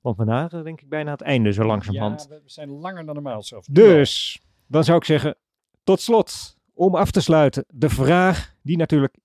Want 0.00 0.16
we 0.16 0.24
naderen 0.24 0.64
denk 0.64 0.80
ik 0.80 0.88
bijna 0.88 1.10
het 1.10 1.22
einde 1.22 1.52
zo 1.52 1.64
langzamerhand. 1.64 2.26
Ja, 2.28 2.34
we 2.34 2.40
we 2.44 2.50
zijn 2.50 2.70
langer 2.70 3.06
dan 3.06 3.14
normaal 3.14 3.42
zelfs. 3.42 3.66
Dus, 3.66 4.40
dan 4.66 4.84
zou 4.84 4.98
ik 4.98 5.04
zeggen, 5.04 5.36
tot 5.84 6.00
slot, 6.00 6.56
om 6.74 6.94
af 6.94 7.10
te 7.10 7.20
sluiten, 7.20 7.64
de 7.68 7.88
vraag 7.88 8.54
die 8.62 8.76
natuurlijk 8.76 9.16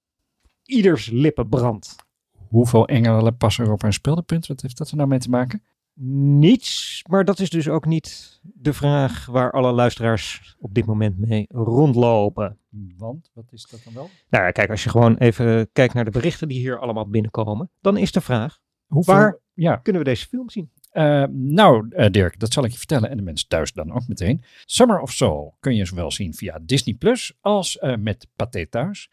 ieders 0.64 1.10
lippen 1.10 1.50
brandt. 1.50 1.96
Hoeveel 2.56 2.88
engelen 2.88 3.38
passen 3.38 3.66
er 3.66 3.72
op 3.72 3.84
een 3.84 3.94
speeldepunt? 3.94 4.48
Wat 4.48 4.62
heeft 4.62 4.78
dat 4.78 4.90
er 4.90 4.96
nou 4.98 5.10
mee 5.10 5.20
te 5.20 5.30
maken? 5.30 5.64
Niets, 6.40 7.02
maar 7.10 7.26
dat 7.26 7.40
is 7.40 7.50
dus 7.50 7.70
ook 7.70 7.86
niet 7.86 8.40
de 8.44 8.74
vraag 8.74 9.26
waar 9.26 9.52
alle 9.52 9.72
luisteraars 9.72 10.56
op 10.60 10.74
dit 10.74 10.86
moment 10.86 11.18
mee 11.18 11.46
rondlopen. 11.50 12.58
Want, 12.98 13.32
wat 13.34 13.46
is 13.52 13.68
dat 13.72 13.82
dan 13.84 13.94
wel? 13.94 14.10
Nou 14.30 14.44
ja, 14.44 14.52
kijk, 14.52 14.70
als 14.70 14.84
je 14.84 14.90
gewoon 14.90 15.18
even 15.18 15.70
kijkt 15.72 15.94
naar 15.94 16.06
de 16.06 16.12
berichten 16.12 16.48
die 16.48 16.60
hier 16.60 16.80
allemaal 16.80 17.10
binnenkomen, 17.10 17.70
dan 17.82 17.98
is 17.98 18.12
de 18.12 18.22
vraag, 18.22 18.60
Hoeveel, 18.86 19.14
Waar- 19.14 19.40
Ja, 19.54 19.76
kunnen 19.76 20.02
we 20.02 20.08
deze 20.08 20.28
film 20.28 20.50
zien? 20.50 20.72
Eh, 20.90 21.24
nou, 21.32 21.88
eh, 21.90 22.10
Dirk, 22.12 22.40
dat 22.40 22.54
zal 22.54 22.64
ik 22.64 22.72
je 22.72 22.78
vertellen 22.78 23.10
en 23.10 23.18
de 23.18 23.24
mensen 23.24 23.48
thuis 23.48 23.74
dan 23.74 23.92
ook 23.94 24.08
meteen. 24.08 24.44
Summer 24.66 25.00
of 25.00 25.12
Soul 25.12 25.56
kun 25.60 25.76
je 25.76 25.86
zowel 25.86 26.12
zien 26.12 26.34
via 26.34 26.60
Disney 26.62 26.96
Plus 26.96 27.34
als 27.42 27.78
eh, 27.78 27.96
met 27.98 28.28
Pathé 28.36 28.66
thuis. 28.68 29.10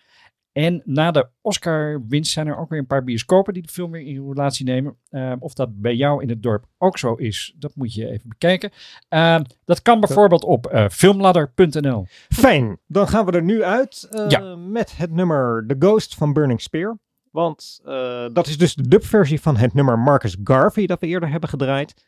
En 0.53 0.83
na 0.85 1.11
de 1.11 1.29
Oscar-winst 1.41 2.33
zijn 2.33 2.47
er 2.47 2.57
ook 2.57 2.69
weer 2.69 2.79
een 2.79 2.87
paar 2.87 3.05
bioscopen 3.05 3.55
die 3.55 3.63
de 3.63 3.73
film 3.73 3.91
weer 3.91 4.07
in 4.07 4.29
relatie 4.29 4.65
nemen. 4.65 4.97
Eh, 5.09 5.33
of 5.39 5.55
dat 5.55 5.81
bij 5.81 5.95
jou 5.95 6.23
in 6.23 6.29
het 6.29 6.43
dorp 6.43 6.67
ook 6.79 6.99
zo 6.99 7.15
is, 7.15 7.55
dat 7.59 7.75
moet 7.75 7.95
je 7.95 8.09
even 8.11 8.29
bekijken. 8.29 8.71
Eh, 9.09 9.41
dat 9.65 9.83
kan 9.83 10.01
bijvoorbeeld 10.01 10.45
op 10.45 10.67
eh, 10.67 10.89
filmladder.nl. 10.89 12.07
Fijn, 12.29 12.79
dan 12.87 13.09
gaan 13.09 13.25
we 13.27 13.33
er 13.33 13.43
nu 13.43 13.63
uit 13.63 14.09
eh, 14.11 14.29
Ja. 14.29 14.57
met 14.57 14.97
het 14.97 15.11
nummer 15.11 15.65
The 15.67 15.77
Ghost 15.79 16.15
van 16.15 16.33
Burning 16.33 16.61
Spear. 16.61 16.99
Want 17.31 17.81
eh, 17.85 18.27
dat 18.33 18.47
is 18.47 18.59
dus 18.59 18.75
de 18.75 18.89
dubversie 18.89 19.41
van 19.41 19.57
het 19.57 19.75
nummer 19.75 19.99
Marcus 19.99 20.37
Garvey 20.45 20.87
dat 20.87 21.01
we 21.01 21.07
eerder 21.07 21.31
hebben 21.31 21.49
gedraaid. 21.49 22.05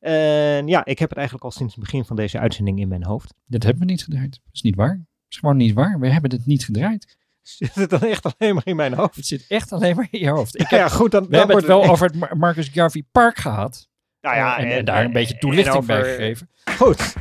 En 0.00 0.66
ja, 0.66 0.84
ik 0.84 0.98
heb 0.98 1.08
het 1.08 1.18
eigenlijk 1.18 1.46
al 1.46 1.52
sinds 1.52 1.74
het 1.74 1.84
begin 1.84 2.04
van 2.04 2.16
deze 2.16 2.38
uitzending 2.38 2.80
in 2.80 2.88
mijn 2.88 3.04
hoofd. 3.04 3.34
Dit 3.46 3.62
hebben 3.62 3.86
we 3.86 3.90
niet 3.90 4.02
gedraaid. 4.04 4.30
Dat 4.30 4.54
is 4.54 4.62
niet 4.62 4.74
waar. 4.76 4.96
Dat 4.96 5.06
is 5.28 5.36
gewoon 5.36 5.56
niet 5.56 5.74
waar. 5.74 5.98
We 6.00 6.08
hebben 6.10 6.30
het 6.30 6.46
niet 6.46 6.64
gedraaid. 6.64 7.16
Zit 7.58 7.74
het 7.74 7.90
dan 7.90 8.00
echt 8.02 8.24
alleen 8.38 8.54
maar 8.54 8.66
in 8.66 8.76
mijn 8.76 8.94
hoofd? 8.94 9.14
Het 9.16 9.26
zit 9.26 9.44
echt 9.48 9.72
alleen 9.72 9.96
maar 9.96 10.08
in 10.10 10.20
je 10.20 10.30
hoofd. 10.30 10.60
Ik 10.60 10.68
heb, 10.70 10.80
ja, 10.80 10.88
goed, 10.88 11.10
dan, 11.10 11.22
we 11.24 11.28
dan 11.30 11.38
hebben 11.38 11.56
het 11.56 11.66
wordt 11.66 11.82
wel 11.82 11.92
over 11.92 12.06
het 12.06 12.14
Mar- 12.16 12.36
Marcus 12.36 12.68
Garvey 12.72 13.04
Park 13.12 13.38
gehad. 13.38 13.88
Nou 14.20 14.36
ja, 14.36 14.58
en, 14.58 14.70
en 14.70 14.84
daar 14.84 15.04
een 15.04 15.12
beetje 15.12 15.38
toelichting 15.38 15.76
over- 15.76 16.00
bij 16.00 16.10
gegeven. 16.10 16.50
Goed, 16.76 17.14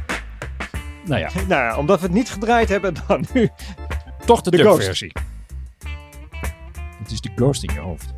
Nou 1.05 1.19
ja, 1.19 1.29
nou 1.33 1.47
ja, 1.63 1.77
omdat 1.77 1.99
we 1.99 2.05
het 2.05 2.15
niet 2.15 2.29
gedraaid 2.29 2.69
hebben, 2.69 2.93
dan 3.07 3.25
nu. 3.33 3.49
toch 4.25 4.41
de, 4.41 4.49
De 4.51 4.57
dubversie. 4.57 5.11
Het 6.99 7.11
is 7.11 7.21
de 7.21 7.29
ghost 7.35 7.63
in 7.63 7.73
je 7.73 7.79
hoofd. 7.79 8.13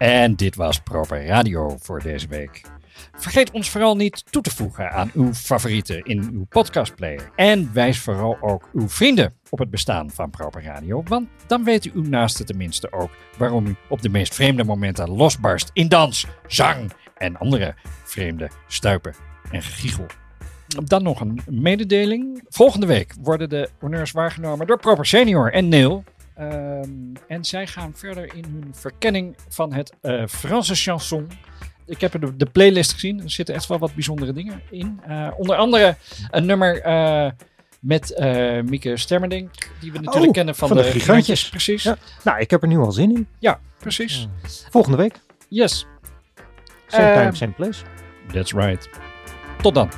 En 0.00 0.34
dit 0.36 0.56
was 0.56 0.80
Proper 0.80 1.26
Radio 1.26 1.76
voor 1.80 2.02
deze 2.02 2.28
week. 2.28 2.62
Vergeet 3.16 3.50
ons 3.50 3.70
vooral 3.70 3.96
niet 3.96 4.32
toe 4.32 4.42
te 4.42 4.50
voegen 4.50 4.90
aan 4.90 5.10
uw 5.14 5.32
favorieten 5.32 6.02
in 6.02 6.28
uw 6.32 6.44
podcastplayer. 6.48 7.30
En 7.36 7.70
wijs 7.72 7.98
vooral 7.98 8.36
ook 8.40 8.68
uw 8.72 8.88
vrienden 8.88 9.34
op 9.50 9.58
het 9.58 9.70
bestaan 9.70 10.10
van 10.10 10.30
Proper 10.30 10.62
Radio. 10.62 11.02
Want 11.06 11.28
dan 11.46 11.64
weet 11.64 11.84
u 11.84 11.90
uw 11.94 12.02
naaste 12.02 12.44
tenminste 12.44 12.92
ook 12.92 13.10
waarom 13.38 13.66
u 13.66 13.76
op 13.88 14.02
de 14.02 14.08
meest 14.08 14.34
vreemde 14.34 14.64
momenten 14.64 15.10
losbarst 15.10 15.70
in 15.72 15.88
dans, 15.88 16.26
zang 16.46 16.92
en 17.16 17.38
andere 17.38 17.74
vreemde 18.04 18.50
stuipen 18.66 19.14
en 19.50 19.62
gegiegel. 19.62 20.06
Dan 20.84 21.02
nog 21.02 21.20
een 21.20 21.40
mededeling. 21.46 22.42
Volgende 22.48 22.86
week 22.86 23.14
worden 23.20 23.48
de 23.48 23.70
honneurs 23.78 24.12
waargenomen 24.12 24.66
door 24.66 24.78
Proper 24.78 25.06
Senior 25.06 25.52
en 25.52 25.68
Neil. 25.68 26.04
Ehm, 26.40 26.90
en 27.28 27.44
zij 27.44 27.66
gaan 27.66 27.92
verder 27.94 28.34
in 28.34 28.44
hun 28.44 28.68
verkenning 28.72 29.36
van 29.48 29.72
het 29.72 29.92
eh, 30.00 30.26
Franse 30.26 30.74
chanson. 30.74 31.28
Ik 31.86 32.00
heb 32.00 32.20
de, 32.20 32.36
de 32.36 32.46
playlist 32.46 32.92
gezien. 32.92 33.22
Er 33.22 33.30
zitten 33.30 33.54
echt 33.54 33.66
wel 33.66 33.78
wat 33.78 33.94
bijzondere 33.94 34.32
dingen 34.32 34.62
in. 34.70 35.00
Eh, 35.06 35.28
onder 35.36 35.56
andere 35.56 35.96
een 36.30 36.46
nummer 36.46 36.80
eh, 36.82 37.30
met 37.80 38.14
Mieke 38.64 38.96
Stermerdink. 38.96 39.50
Die 39.80 39.92
we 39.92 39.98
natuurlijk 39.98 40.26
Oh, 40.26 40.32
kennen 40.32 40.54
van, 40.54 40.68
van 40.68 40.76
de, 40.76 40.82
de 40.82 40.88
Gigantjes. 40.90 41.42
Gigantjes. 41.42 41.48
Precies. 41.48 41.82
Ja. 41.82 41.90
Ja, 41.90 42.30
Nou, 42.30 42.40
ik 42.40 42.50
heb 42.50 42.62
er 42.62 42.68
nu 42.68 42.78
al 42.78 42.92
zin 42.92 43.28
in. 43.40 43.56
precies. 43.78 44.28
Volgende 44.70 44.96
week. 44.96 45.14
Yes, 45.48 45.86
Same 46.86 47.12
time, 47.14 47.34
same 47.34 47.52
place. 47.52 47.82
that's 48.32 48.52
right. 48.52 48.88
Tot 49.62 49.74
dan. 49.74 49.90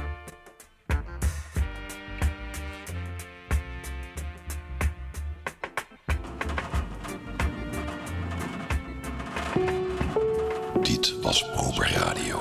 Radio. 11.89 12.41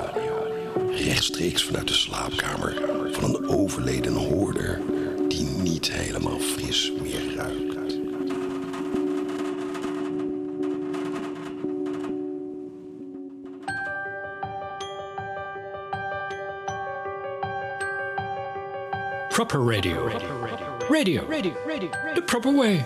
Rechtstreeks 0.90 1.64
vanuit 1.64 1.88
de 1.88 1.94
slaapkamer 1.94 2.82
van 3.12 3.24
een 3.24 3.48
overleden 3.48 4.14
hoorder 4.14 4.80
die 5.28 5.44
niet 5.44 5.92
helemaal 5.92 6.38
fris 6.38 6.92
meer 7.02 7.34
ruikt. 7.34 7.72
Proper 19.28 19.74
radio. 19.74 20.08
Radio. 20.88 21.26
Radio. 21.28 21.90
The 22.14 22.22
proper 22.26 22.52
way. 22.52 22.84